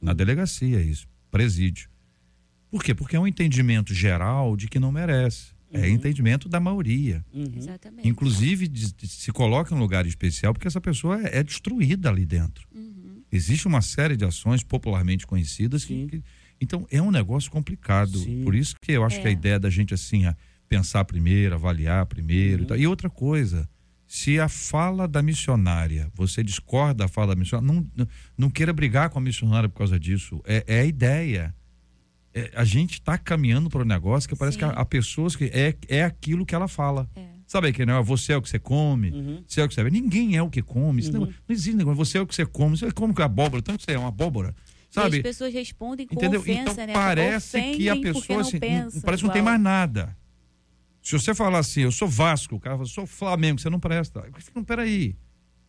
Na 0.00 0.12
delegacia, 0.12 0.80
isso, 0.82 1.06
presídio. 1.30 1.88
Por 2.70 2.82
quê? 2.82 2.92
Porque 2.94 3.14
é 3.14 3.20
um 3.20 3.26
entendimento 3.26 3.94
geral 3.94 4.56
de 4.56 4.66
que 4.68 4.80
não 4.80 4.90
merece. 4.90 5.54
É 5.72 5.88
entendimento 5.88 6.48
da 6.48 6.60
maioria. 6.60 7.24
Uhum. 7.32 7.52
Exatamente. 7.56 8.08
Inclusive, 8.08 8.68
de- 8.68 8.92
de- 8.94 9.08
se 9.08 9.32
coloca 9.32 9.72
em 9.74 9.76
um 9.76 9.80
lugar 9.80 10.06
especial 10.06 10.52
porque 10.54 10.68
essa 10.68 10.80
pessoa 10.80 11.20
é, 11.22 11.38
é 11.38 11.42
destruída 11.42 12.08
ali 12.08 12.24
dentro. 12.24 12.66
Uhum. 12.74 12.93
Existe 13.36 13.66
uma 13.66 13.80
série 13.82 14.16
de 14.16 14.24
ações 14.24 14.62
popularmente 14.62 15.26
conhecidas. 15.26 15.84
que- 15.84 16.06
que- 16.06 16.22
então, 16.60 16.86
é 16.90 17.00
um 17.02 17.10
negócio 17.10 17.50
complicado. 17.50 18.18
Sim. 18.18 18.42
Por 18.44 18.54
isso 18.54 18.74
que 18.80 18.92
eu 18.92 19.04
acho 19.04 19.18
É. 19.18 19.22
que 19.22 19.28
a 19.28 19.30
ideia 19.30 19.58
da 19.58 19.68
gente, 19.70 19.92
assim, 19.92 20.24
a 20.24 20.36
pensar 20.68 21.04
primeiro, 21.04 21.54
avaliar 21.54 22.06
primeiro. 22.06 22.58
Uhum. 22.60 22.64
e 22.64 22.68
tal. 22.68 22.76
E 22.78 22.86
outra 22.86 23.10
coisa, 23.10 23.68
se 24.06 24.38
a 24.38 24.48
fala 24.48 25.06
da 25.08 25.20
missionária, 25.22 26.10
você 26.14 26.42
discorda 26.42 27.04
da 27.04 27.08
fala 27.08 27.34
da 27.34 27.38
missionária, 27.38 27.74
não, 27.74 27.86
não, 27.96 28.08
não 28.38 28.50
queira 28.50 28.72
brigar 28.72 29.10
com 29.10 29.18
a 29.18 29.22
missionária 29.22 29.68
por 29.68 29.78
causa 29.78 29.98
disso. 29.98 30.40
É, 30.44 30.64
é 30.66 30.80
a 30.80 30.84
ideia. 30.84 31.54
É, 32.32 32.50
a 32.54 32.64
gente 32.64 32.94
está 32.94 33.16
caminhando 33.18 33.68
para 33.70 33.82
um 33.82 33.86
negócio 33.86 34.28
que 34.28 34.34
parece 34.36 34.54
Sim. 34.54 34.58
que 34.60 34.64
há, 34.64 34.70
há 34.70 34.84
pessoas 34.84 35.36
que 35.36 35.44
é, 35.44 35.74
é 35.88 36.02
aquilo 36.04 36.44
que 36.46 36.54
ela 36.54 36.66
fala. 36.68 37.08
É. 37.14 37.33
Sabe 37.46 37.72
que 37.72 37.84
não? 37.84 38.02
Você 38.02 38.32
é 38.32 38.36
o 38.36 38.42
que 38.42 38.48
você 38.48 38.58
come, 38.58 39.10
Uhum. 39.10 39.44
você 39.46 39.60
é 39.60 39.64
o 39.64 39.68
que 39.68 39.74
você. 39.74 39.84
Ninguém 39.90 40.36
é 40.36 40.42
o 40.42 40.48
que 40.50 40.62
come. 40.62 41.00
Isso 41.00 41.12
não, 41.12 41.20
Uhum. 41.22 41.26
não 41.26 41.54
existe 41.54 41.76
negócio. 41.76 41.96
Você 42.04 42.18
é 42.18 42.20
o 42.20 42.26
que 42.26 42.34
você 42.34 42.46
come. 42.46 42.76
Você 42.76 42.90
come 42.90 43.12
com 43.14 43.22
abóbora, 43.22 43.62
tanto 43.62 43.78
que 43.78 43.84
você 43.84 43.92
é 43.92 43.98
uma 43.98 44.08
abóbora. 44.08 44.54
E 44.90 44.94
Sabe? 44.94 45.16
as 45.18 45.22
pessoas 45.22 45.52
respondem 45.52 46.06
com 46.06 46.14
Entendeu? 46.14 46.40
ofensa, 46.40 46.70
então 46.72 46.86
né? 46.86 46.92
parece 46.92 47.60
que 47.74 47.88
a 47.88 47.96
pessoa 47.96 48.24
não 48.28 48.40
assim, 48.40 48.58
pensa 48.58 49.00
parece 49.02 49.22
que 49.22 49.26
não 49.26 49.32
tem 49.34 49.42
mais 49.42 49.60
nada. 49.60 50.16
Se 51.02 51.12
você 51.12 51.34
falar 51.34 51.58
assim, 51.58 51.82
eu 51.82 51.92
sou 51.92 52.08
Vasco, 52.08 52.54
o 52.56 52.60
cara 52.60 52.76
fala, 52.76 52.88
sou 52.88 53.06
Flamengo, 53.06 53.60
você 53.60 53.68
não 53.68 53.78
presta. 53.80 54.24
Não, 54.54 54.64
peraí. 54.64 55.14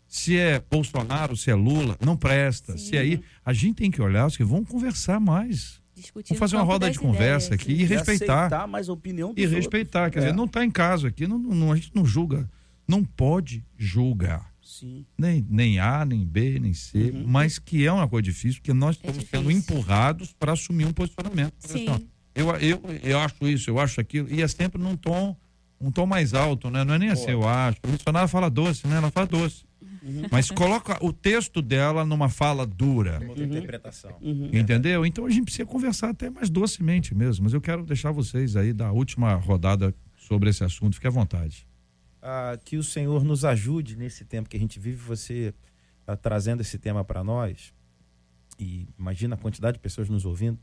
se 0.08 0.38
é 0.38 0.64
Bolsonaro, 0.72 1.36
se 1.36 1.50
é 1.52 1.56
Lula, 1.56 1.98
não 2.00 2.16
presta. 2.16 2.78
Sim. 2.78 2.86
Se 2.86 2.96
é 2.96 3.00
aí, 3.02 3.22
a 3.44 3.52
gente 3.52 3.76
tem 3.78 3.92
que 3.92 4.02
olhar, 4.02 4.30
que 4.32 4.44
vamos 4.44 4.70
conversar 4.70 5.20
mais. 5.20 5.82
Discutir 5.96 6.30
Vamos 6.34 6.40
fazer 6.40 6.56
uma 6.58 6.64
roda 6.64 6.92
de 6.92 7.00
conversa 7.00 7.54
ideias, 7.56 7.62
aqui 7.64 7.72
e 7.72 7.86
respeitar. 7.86 8.38
aceitar 8.48 8.68
mais 8.68 8.90
a 8.90 8.94
opinião 8.94 9.30
dos 9.34 9.38
E 9.38 9.46
outros. 9.46 9.64
respeitar, 9.64 10.10
quer 10.12 10.20
É. 10.20 10.22
dizer, 10.24 10.34
não 10.34 10.44
está 10.46 10.64
em 10.66 10.70
caso 10.72 11.08
aqui, 11.08 11.26
não, 11.26 11.40
não- 11.40 11.72
a 11.72 11.76
gente 11.76 11.92
não 11.96 12.06
julga. 12.06 12.50
Não 12.88 13.04
pode 13.04 13.64
julgar. 13.78 14.54
Sim. 14.62 15.06
Nem, 15.18 15.46
nem 15.50 15.80
A, 15.80 16.04
nem 16.04 16.26
B, 16.26 16.60
nem 16.60 16.74
C, 16.74 17.12
Uhum. 17.12 17.24
mas 17.26 17.58
que 17.58 17.86
é 17.86 17.92
uma 17.92 18.08
coisa 18.08 18.24
difícil, 18.24 18.60
porque 18.62 18.74
nós 18.74 18.98
É 19.02 19.08
estamos 19.08 19.30
sendo 19.30 19.50
empurrados 19.52 20.34
para 20.38 20.52
assumir 20.52 20.86
um 20.86 20.92
posicionamento. 20.94 21.54
Sim. 21.60 21.88
Eu, 22.34 22.50
eu, 22.58 22.82
eu 23.02 23.20
acho 23.20 23.48
isso, 23.48 23.70
eu 23.70 23.80
acho 23.80 24.02
aquilo, 24.02 24.28
e 24.30 24.42
é 24.42 24.48
sempre 24.48 24.82
num 24.82 24.98
tom, 24.98 25.36
um 25.80 25.90
tom 25.92 26.06
mais 26.06 26.34
alto, 26.34 26.70
né? 26.70 26.84
Não 26.84 26.96
é 26.96 27.00
nem 27.00 27.10
assim, 27.10 27.30
eu 27.32 27.48
acho. 27.48 27.78
O 27.88 27.92
missionário 27.92 28.28
fala 28.28 28.50
doce, 28.50 28.86
né? 28.88 28.98
Ela 28.98 29.10
fala 29.12 29.28
doce. 29.28 29.64
Mas 30.32 30.52
coloca 30.52 31.04
o 31.04 31.12
texto 31.12 31.62
dela 31.62 32.06
numa 32.06 32.30
fala 32.30 32.66
dura. 32.66 33.20
Outra 33.28 33.44
interpretação. 33.44 34.16
Uhum. 34.22 34.50
Entendeu? 34.54 35.06
Então 35.06 35.26
a 35.26 35.30
gente 35.30 35.46
precisa 35.46 35.66
conversar 35.66 36.10
até 36.10 36.30
mais 36.30 36.50
docemente 36.50 37.16
mesmo. 37.16 37.44
Mas 37.46 37.54
eu 37.54 37.62
quero 37.62 37.84
deixar 37.84 38.12
vocês 38.12 38.56
aí 38.56 38.72
da 38.72 38.92
última 38.92 39.34
rodada 39.34 39.94
sobre 40.16 40.50
esse 40.50 40.64
assunto. 40.64 40.96
Fique 40.96 41.08
à 41.08 41.12
vontade. 41.12 41.68
Ah, 42.22 42.58
que 42.64 42.78
o 42.78 42.84
Senhor 42.84 43.24
nos 43.24 43.44
ajude 43.44 43.96
nesse 43.96 44.26
tempo 44.26 44.48
que 44.48 44.58
a 44.58 44.60
gente 44.60 44.80
vive, 44.80 44.98
você 44.98 45.54
ah, 46.06 46.16
trazendo 46.16 46.62
esse 46.62 46.78
tema 46.78 47.04
para 47.04 47.24
nós. 47.24 47.74
E 48.60 48.88
imagina 48.98 49.36
a 49.36 49.38
quantidade 49.38 49.78
de 49.78 49.82
pessoas 49.82 50.08
nos 50.08 50.24
ouvindo. 50.24 50.60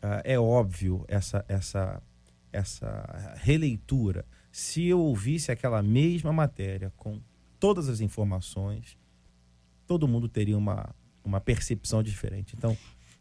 Ah, 0.00 0.22
é 0.24 0.38
óbvio 0.38 1.04
essa, 1.06 1.44
essa, 1.48 2.02
essa 2.50 3.34
releitura. 3.36 4.24
Se 4.50 4.86
eu 4.86 5.00
ouvisse 5.00 5.52
aquela 5.52 5.82
mesma 5.82 6.32
matéria 6.32 6.90
com 6.96 7.20
todas 7.64 7.88
as 7.88 8.02
informações, 8.02 8.94
todo 9.86 10.06
mundo 10.06 10.28
teria 10.28 10.58
uma, 10.58 10.94
uma 11.24 11.40
percepção 11.40 12.02
diferente. 12.02 12.54
Então, 12.54 12.76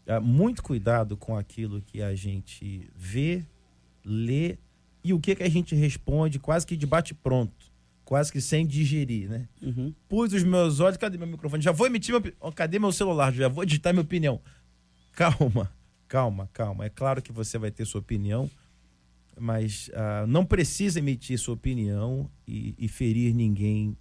ah, 0.05 0.19
muito 0.19 0.61
cuidado 0.61 1.15
com 1.15 1.37
aquilo 1.37 1.81
que 1.81 2.01
a 2.01 2.13
gente 2.13 2.91
vê, 2.93 3.45
lê 4.03 4.57
e 5.01 5.13
o 5.13 5.19
que, 5.21 5.33
que 5.33 5.43
a 5.43 5.49
gente 5.49 5.73
responde 5.75 6.39
quase 6.39 6.67
que 6.67 6.75
de 6.75 6.85
bate 6.85 7.13
pronto, 7.13 7.71
quase 8.03 8.33
que 8.33 8.41
sem 8.41 8.67
digerir, 8.67 9.29
né? 9.29 9.47
Uhum. 9.61 9.95
Pus 10.09 10.33
os 10.33 10.43
meus 10.43 10.81
olhos, 10.81 10.97
cadê 10.97 11.17
meu 11.17 11.25
microfone? 11.25 11.63
Já 11.63 11.71
vou 11.71 11.87
emitir 11.87 12.13
meu, 12.13 12.51
cadê 12.51 12.77
meu 12.79 12.91
celular? 12.91 13.33
Já 13.33 13.47
vou 13.47 13.63
digitar 13.63 13.93
minha 13.93 14.03
opinião. 14.03 14.41
Calma, 15.13 15.71
calma, 16.05 16.49
calma. 16.51 16.83
É 16.83 16.89
claro 16.89 17.21
que 17.21 17.31
você 17.31 17.57
vai 17.57 17.71
ter 17.71 17.85
sua 17.85 18.01
opinião, 18.01 18.51
mas 19.39 19.89
ah, 19.93 20.25
não 20.27 20.45
precisa 20.45 20.99
emitir 20.99 21.39
sua 21.39 21.53
opinião 21.53 22.29
e, 22.45 22.75
e 22.77 22.89
ferir 22.89 23.33
ninguém 23.33 23.95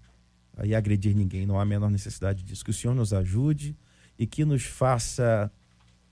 e 0.64 0.74
agredir 0.74 1.14
ninguém. 1.14 1.46
Não 1.46 1.58
há 1.58 1.62
a 1.62 1.66
menor 1.66 1.90
necessidade 1.90 2.42
disso. 2.42 2.64
Que 2.64 2.70
o 2.70 2.74
Senhor 2.74 2.94
nos 2.94 3.12
ajude 3.12 3.76
e 4.18 4.26
que 4.26 4.44
nos 4.44 4.62
faça 4.64 5.50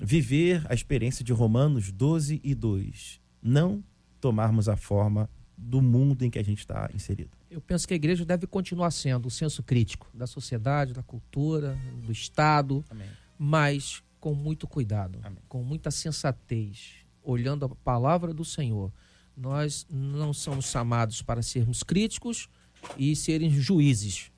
viver 0.03 0.65
a 0.69 0.75
experiência 0.75 1.25
de 1.25 1.33
Romanos 1.33 1.93
12 1.93 2.41
e 2.43 2.55
2. 2.55 3.21
Não 3.43 3.85
tomarmos 4.21 4.69
a 4.69 4.77
forma 4.77 5.29
do 5.57 5.83
mundo 5.83 6.25
em 6.25 6.31
que 6.31 6.39
a 6.39 6.43
gente 6.43 6.61
está 6.61 6.89
inserido. 6.95 7.31
Eu 7.51 7.61
penso 7.61 7.87
que 7.87 7.93
a 7.93 7.97
igreja 7.97 8.25
deve 8.25 8.47
continuar 8.47 8.91
sendo 8.91 9.27
o 9.27 9.31
senso 9.31 9.63
crítico 9.63 10.09
da 10.15 10.27
sociedade, 10.27 10.93
da 10.93 11.03
cultura, 11.03 11.77
do 12.05 12.13
Estado, 12.13 12.85
Amém. 12.89 13.09
mas 13.39 14.03
com 14.19 14.35
muito 14.35 14.67
cuidado, 14.67 15.19
Amém. 15.23 15.39
com 15.49 15.63
muita 15.63 15.91
sensatez, 15.91 16.95
olhando 17.23 17.65
a 17.65 17.69
palavra 17.69 18.33
do 18.33 18.45
Senhor. 18.45 18.93
Nós 19.37 19.87
não 19.91 20.33
somos 20.33 20.67
chamados 20.67 21.23
para 21.23 21.43
sermos 21.43 21.83
críticos 21.83 22.49
e 22.97 23.15
serem 23.15 23.51
juízes. 23.51 24.31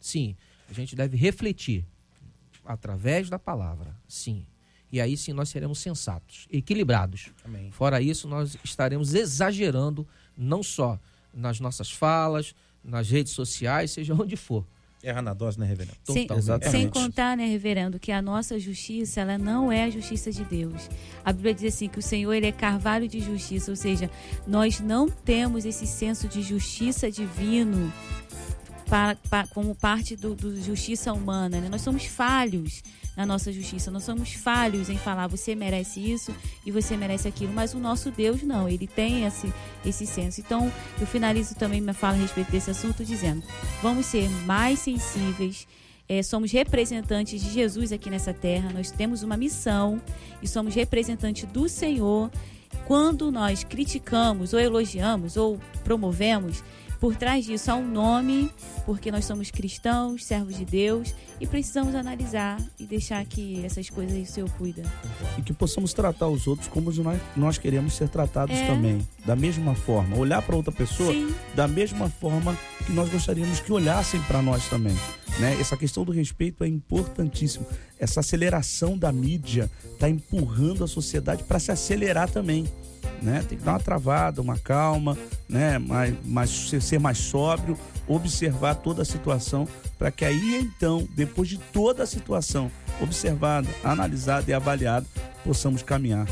Sim, 0.00 0.36
a 0.68 0.72
gente 0.72 0.94
deve 0.94 1.16
refletir 1.16 1.84
através 2.64 3.28
da 3.30 3.38
palavra. 3.38 3.96
Sim. 4.06 4.46
E 4.90 5.00
aí 5.00 5.16
sim 5.16 5.32
nós 5.32 5.48
seremos 5.48 5.78
sensatos, 5.78 6.46
equilibrados. 6.50 7.30
Amém. 7.44 7.70
Fora 7.70 8.00
isso, 8.00 8.26
nós 8.26 8.56
estaremos 8.64 9.14
exagerando, 9.14 10.06
não 10.36 10.62
só 10.62 10.98
nas 11.32 11.60
nossas 11.60 11.90
falas, 11.90 12.54
nas 12.82 13.10
redes 13.10 13.32
sociais, 13.32 13.90
seja 13.90 14.14
onde 14.14 14.36
for. 14.36 14.66
Erra 15.02 15.22
na 15.22 15.32
dose, 15.32 15.58
né, 15.60 15.66
reverendo? 15.66 15.96
Sem, 16.04 16.26
Totalmente. 16.26 16.70
Sem 16.70 16.88
contar, 16.88 17.36
né, 17.36 17.46
reverendo, 17.46 18.00
que 18.00 18.10
a 18.10 18.20
nossa 18.20 18.58
justiça, 18.58 19.20
ela 19.20 19.38
não 19.38 19.70
é 19.70 19.84
a 19.84 19.90
justiça 19.90 20.32
de 20.32 20.44
Deus. 20.44 20.90
A 21.24 21.32
Bíblia 21.32 21.54
diz 21.54 21.74
assim 21.74 21.88
que 21.88 21.98
o 21.98 22.02
Senhor 22.02 22.32
ele 22.32 22.46
é 22.46 22.52
carvalho 22.52 23.06
de 23.06 23.20
justiça, 23.20 23.70
ou 23.70 23.76
seja, 23.76 24.10
nós 24.46 24.80
não 24.80 25.08
temos 25.08 25.64
esse 25.64 25.86
senso 25.86 26.26
de 26.26 26.42
justiça 26.42 27.10
divino 27.10 27.92
para, 28.88 29.16
pa- 29.28 29.46
como 29.48 29.74
parte 29.74 30.16
do, 30.16 30.34
do 30.34 30.60
justiça 30.62 31.12
humana. 31.12 31.60
né? 31.60 31.68
Nós 31.68 31.82
somos 31.82 32.04
falhos 32.04 32.82
na 33.16 33.26
nossa 33.26 33.52
justiça, 33.52 33.90
nós 33.90 34.04
somos 34.04 34.32
falhos 34.32 34.88
em 34.88 34.96
falar 34.96 35.26
você 35.26 35.52
merece 35.54 35.98
isso 36.00 36.32
e 36.64 36.70
você 36.70 36.96
merece 36.96 37.26
aquilo, 37.26 37.52
mas 37.52 37.74
o 37.74 37.78
nosso 37.78 38.12
Deus 38.12 38.44
não, 38.44 38.68
ele 38.68 38.86
tem 38.86 39.24
esse, 39.24 39.52
esse 39.84 40.06
senso. 40.06 40.40
Então, 40.40 40.72
eu 41.00 41.06
finalizo 41.06 41.56
também 41.56 41.80
minha 41.80 41.92
fala 41.94 42.14
a 42.14 42.20
respeito 42.20 42.52
desse 42.52 42.70
assunto 42.70 43.04
dizendo: 43.04 43.42
vamos 43.82 44.06
ser 44.06 44.28
mais 44.46 44.78
sensíveis. 44.78 45.66
eh, 46.08 46.22
somos 46.22 46.52
representantes 46.52 47.40
de 47.42 47.50
Jesus 47.50 47.90
aqui 47.92 48.08
nessa 48.08 48.32
terra, 48.32 48.70
nós 48.72 48.90
temos 48.92 49.22
uma 49.24 49.36
missão 49.36 50.00
e 50.40 50.46
somos 50.46 50.74
representantes 50.74 51.44
do 51.50 51.68
Senhor. 51.68 52.30
Quando 52.86 53.32
nós 53.32 53.64
criticamos 53.64 54.52
ou 54.52 54.60
elogiamos 54.60 55.36
ou 55.36 55.58
promovemos, 55.82 56.62
por 57.00 57.14
trás 57.16 57.44
disso 57.44 57.70
há 57.70 57.74
um 57.74 57.86
nome, 57.86 58.50
porque 58.84 59.10
nós 59.10 59.24
somos 59.24 59.50
cristãos, 59.50 60.24
servos 60.24 60.56
de 60.56 60.64
Deus, 60.64 61.14
e 61.40 61.46
precisamos 61.46 61.94
analisar 61.94 62.60
e 62.78 62.86
deixar 62.86 63.24
que 63.24 63.64
essas 63.64 63.88
coisas 63.88 64.28
o 64.28 64.32
Senhor 64.32 64.50
cuida. 64.50 64.82
E 65.36 65.42
que 65.42 65.52
possamos 65.52 65.92
tratar 65.92 66.28
os 66.28 66.46
outros 66.46 66.68
como 66.68 66.90
nós, 66.92 67.20
nós 67.36 67.58
queremos 67.58 67.94
ser 67.94 68.08
tratados 68.08 68.56
É. 68.56 68.66
também. 68.66 69.06
Da 69.24 69.36
mesma 69.36 69.74
forma. 69.74 70.16
Olhar 70.16 70.42
para 70.42 70.56
outra 70.56 70.72
pessoa 70.72 71.12
Sim, 71.12 71.32
da 71.54 71.68
mesma 71.68 72.08
forma 72.08 72.58
que 72.84 72.92
nós 72.92 73.08
gostaríamos 73.08 73.60
que 73.60 73.72
olhassem 73.72 74.20
para 74.22 74.42
nós 74.42 74.68
também. 74.68 74.96
Né? 75.38 75.56
Essa 75.60 75.76
questão 75.76 76.04
do 76.04 76.10
respeito 76.10 76.64
é 76.64 76.66
importantíssimo. 76.68 77.66
Essa 77.98 78.20
aceleração 78.20 78.98
da 78.98 79.12
mídia 79.12 79.70
está 79.92 80.08
empurrando 80.08 80.82
a 80.82 80.88
sociedade 80.88 81.44
para 81.44 81.58
se 81.58 81.70
acelerar 81.70 82.28
também. 82.30 82.66
Né? 83.22 83.44
Tem 83.48 83.58
que 83.58 83.64
dar 83.64 83.72
uma 83.72 83.80
travada, 83.80 84.40
uma 84.40 84.56
calma, 84.58 85.16
né? 85.48 85.78
mais, 85.78 86.14
mais, 86.24 86.50
ser- 86.50 87.00
mais 87.00 87.18
sóbrio, 87.18 87.76
observar 88.06 88.74
toda 88.76 89.02
a 89.02 89.04
situação, 89.04 89.66
para 89.98 90.10
que 90.10 90.24
aí 90.24 90.56
então, 90.60 91.06
depois 91.14 91.48
de 91.48 91.58
toda 91.58 92.02
a 92.04 92.06
situação 92.06 92.70
observada, 93.00 93.68
analisada 93.84 94.50
e 94.50 94.54
avaliada, 94.54 95.06
possamos 95.44 95.82
caminhar. 95.82 96.26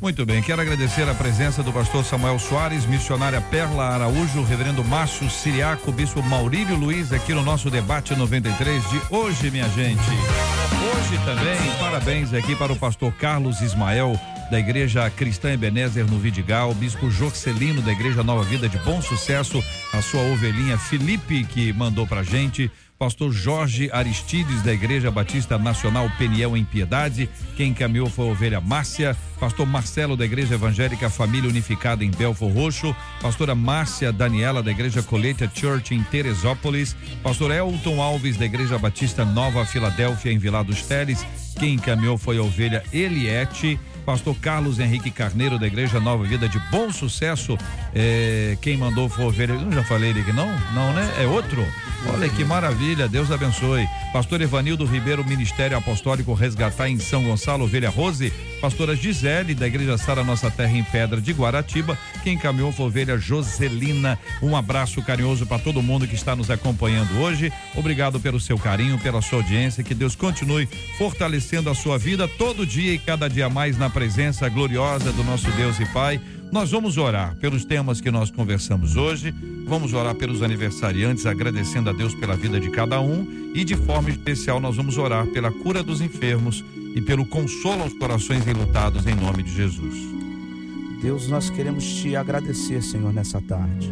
Muito 0.00 0.26
bem, 0.26 0.42
quero 0.42 0.60
agradecer 0.60 1.08
a 1.08 1.14
presença 1.14 1.62
do 1.62 1.72
pastor 1.72 2.04
Samuel 2.04 2.38
Soares, 2.38 2.84
missionária 2.84 3.40
Perla 3.40 3.84
Araújo, 3.94 4.42
reverendo 4.44 4.84
Márcio 4.84 5.28
Siriaco, 5.30 5.90
bispo 5.90 6.22
Maurílio 6.22 6.76
Luiz, 6.76 7.12
aqui 7.12 7.32
no 7.32 7.42
nosso 7.42 7.70
debate 7.70 8.14
93 8.14 8.82
de 8.90 9.00
hoje, 9.10 9.50
minha 9.50 9.68
gente. 9.70 10.02
Hoje 10.94 11.18
também, 11.24 11.56
parabéns 11.80 12.34
aqui 12.34 12.54
para 12.54 12.72
o 12.72 12.76
pastor 12.76 13.10
Carlos 13.14 13.62
Ismael, 13.62 14.20
da 14.50 14.58
Igreja 14.58 15.08
Cristã 15.10 15.52
Ebenezer 15.52 16.06
no 16.06 16.18
Vidigal, 16.18 16.72
bispo 16.74 17.10
Jorcelino, 17.10 17.82
da 17.82 17.92
Igreja 17.92 18.22
Nova 18.22 18.42
Vida 18.44 18.68
de 18.68 18.78
Bom 18.78 19.02
Sucesso, 19.02 19.62
a 19.92 20.00
sua 20.00 20.22
ovelhinha 20.22 20.78
Felipe, 20.78 21.44
que 21.44 21.72
mandou 21.72 22.06
pra 22.06 22.22
gente. 22.22 22.70
Pastor 22.98 23.30
Jorge 23.30 23.90
Aristides, 23.92 24.62
da 24.62 24.72
Igreja 24.72 25.10
Batista 25.10 25.58
Nacional 25.58 26.10
Peniel 26.16 26.56
em 26.56 26.64
Piedade. 26.64 27.28
Quem 27.54 27.68
encaminhou 27.68 28.08
foi 28.08 28.26
a 28.26 28.30
ovelha 28.30 28.58
Márcia. 28.58 29.14
Pastor 29.38 29.66
Marcelo, 29.66 30.16
da 30.16 30.24
Igreja 30.24 30.54
Evangélica 30.54 31.10
Família 31.10 31.50
Unificada 31.50 32.02
em 32.02 32.10
Belfor 32.10 32.50
Roxo. 32.50 32.96
Pastora 33.20 33.54
Márcia 33.54 34.10
Daniela, 34.10 34.62
da 34.62 34.70
Igreja 34.70 35.02
Colheita 35.02 35.50
Church 35.54 35.94
em 35.94 36.02
Teresópolis. 36.04 36.96
Pastor 37.22 37.50
Elton 37.50 38.00
Alves, 38.00 38.38
da 38.38 38.46
Igreja 38.46 38.78
Batista 38.78 39.26
Nova 39.26 39.66
Filadélfia 39.66 40.32
em 40.32 40.38
Vila 40.38 40.64
dos 40.64 40.80
Teles. 40.80 41.22
Quem 41.58 41.74
encaminhou 41.74 42.16
foi 42.16 42.38
a 42.38 42.42
ovelha 42.42 42.82
Eliette. 42.94 43.78
Pastor 44.06 44.36
Carlos 44.36 44.78
Henrique 44.78 45.10
Carneiro, 45.10 45.58
da 45.58 45.66
Igreja 45.66 45.98
Nova 45.98 46.22
Vida 46.22 46.48
de 46.48 46.60
Bom 46.70 46.92
Sucesso. 46.92 47.58
É, 47.92 48.56
quem 48.62 48.76
mandou 48.76 49.08
foi. 49.08 49.26
Eu 49.26 49.72
já 49.72 49.82
falei 49.82 50.10
ele 50.10 50.20
aqui, 50.20 50.32
não? 50.32 50.46
Não, 50.72 50.92
né? 50.92 51.12
É 51.18 51.26
outro? 51.26 51.66
Olha 52.14 52.28
que 52.28 52.44
maravilha, 52.44 53.08
Deus 53.08 53.32
abençoe. 53.32 53.84
Pastor 54.12 54.40
Evanildo 54.40 54.84
Ribeiro, 54.84 55.24
Ministério 55.24 55.76
Apostólico 55.76 56.32
Resgatar 56.34 56.88
em 56.88 57.00
São 57.00 57.24
Gonçalo, 57.24 57.64
Ovelha 57.64 57.90
Rose. 57.90 58.32
Pastora 58.60 58.96
Gisele, 58.96 59.54
da 59.54 59.66
Igreja 59.66 59.98
Sara 59.98 60.24
Nossa 60.24 60.50
Terra 60.50 60.72
em 60.72 60.82
Pedra 60.82 61.20
de 61.20 61.32
Guaratiba. 61.32 61.98
Quem 62.22 62.34
encaminhou 62.34 62.72
foi 62.72 62.86
ovelha 62.86 63.18
Joselina. 63.18 64.18
Um 64.42 64.56
abraço 64.56 65.02
carinhoso 65.02 65.46
para 65.46 65.58
todo 65.58 65.82
mundo 65.82 66.06
que 66.06 66.14
está 66.14 66.34
nos 66.34 66.50
acompanhando 66.50 67.18
hoje. 67.18 67.52
Obrigado 67.74 68.18
pelo 68.18 68.40
seu 68.40 68.58
carinho, 68.58 68.98
pela 68.98 69.20
sua 69.20 69.38
audiência. 69.38 69.84
Que 69.84 69.94
Deus 69.94 70.16
continue 70.16 70.66
fortalecendo 70.96 71.68
a 71.68 71.74
sua 71.74 71.98
vida 71.98 72.26
todo 72.26 72.66
dia 72.66 72.94
e 72.94 72.98
cada 72.98 73.28
dia 73.28 73.50
mais 73.50 73.76
na 73.76 73.90
presença 73.96 74.46
gloriosa 74.50 75.10
do 75.10 75.24
nosso 75.24 75.50
Deus 75.52 75.80
e 75.80 75.86
Pai. 75.86 76.20
Nós 76.52 76.70
vamos 76.70 76.98
orar 76.98 77.34
pelos 77.36 77.64
temas 77.64 77.98
que 77.98 78.10
nós 78.10 78.30
conversamos 78.30 78.94
hoje, 78.94 79.34
vamos 79.66 79.94
orar 79.94 80.14
pelos 80.14 80.42
aniversariantes, 80.42 81.24
agradecendo 81.24 81.88
a 81.88 81.94
Deus 81.94 82.14
pela 82.14 82.36
vida 82.36 82.60
de 82.60 82.70
cada 82.70 83.00
um 83.00 83.50
e 83.54 83.64
de 83.64 83.74
forma 83.74 84.10
especial 84.10 84.60
nós 84.60 84.76
vamos 84.76 84.98
orar 84.98 85.26
pela 85.28 85.50
cura 85.50 85.82
dos 85.82 86.02
enfermos 86.02 86.62
e 86.94 87.00
pelo 87.00 87.24
consolo 87.24 87.84
aos 87.84 87.94
corações 87.94 88.46
enlutados 88.46 89.06
em 89.06 89.14
nome 89.14 89.42
de 89.42 89.54
Jesus. 89.54 89.94
Deus, 91.00 91.28
nós 91.28 91.48
queremos 91.48 91.82
te 91.82 92.14
agradecer, 92.14 92.82
Senhor, 92.82 93.14
nessa 93.14 93.40
tarde. 93.40 93.90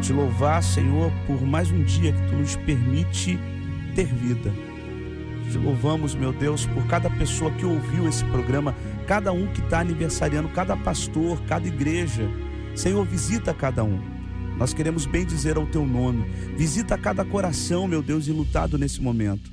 Te 0.00 0.14
louvar, 0.14 0.62
Senhor, 0.62 1.12
por 1.26 1.42
mais 1.42 1.70
um 1.70 1.84
dia 1.84 2.10
que 2.14 2.22
tu 2.22 2.36
nos 2.36 2.56
permite 2.56 3.38
ter 3.94 4.06
vida. 4.06 4.50
Te 5.50 5.58
louvamos, 5.58 6.14
meu 6.14 6.32
Deus, 6.32 6.64
por 6.64 6.86
cada 6.86 7.10
pessoa 7.10 7.50
que 7.50 7.66
ouviu 7.66 8.08
esse 8.08 8.24
programa, 8.26 8.72
cada 9.10 9.32
um 9.32 9.48
que 9.48 9.60
está 9.60 9.80
aniversariando, 9.80 10.48
cada 10.50 10.76
pastor, 10.76 11.42
cada 11.46 11.66
igreja. 11.66 12.30
Senhor, 12.76 13.04
visita 13.04 13.52
cada 13.52 13.82
um. 13.82 13.98
Nós 14.56 14.72
queremos 14.72 15.04
bem 15.04 15.26
dizer 15.26 15.56
ao 15.56 15.66
teu 15.66 15.84
nome. 15.84 16.30
Visita 16.56 16.96
cada 16.96 17.24
coração, 17.24 17.88
meu 17.88 18.02
Deus, 18.02 18.28
enlutado 18.28 18.78
nesse 18.78 19.02
momento. 19.02 19.50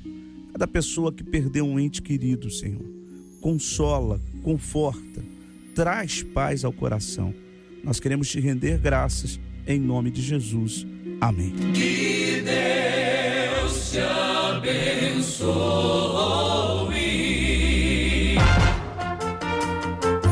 Cada 0.52 0.68
pessoa 0.68 1.12
que 1.12 1.24
perdeu 1.24 1.66
um 1.66 1.76
ente 1.76 2.00
querido, 2.00 2.48
Senhor. 2.48 2.84
Consola, 3.40 4.20
conforta, 4.44 5.24
traz 5.74 6.22
paz 6.22 6.64
ao 6.64 6.72
coração. 6.72 7.34
Nós 7.82 7.98
queremos 7.98 8.28
te 8.30 8.38
render 8.38 8.78
graças 8.78 9.40
em 9.66 9.80
nome 9.80 10.12
de 10.12 10.22
Jesus. 10.22 10.86
Amém. 11.20 11.52
Que 11.74 12.42
Deus 12.42 13.90
te 13.90 13.98
abençoe. 15.18 15.98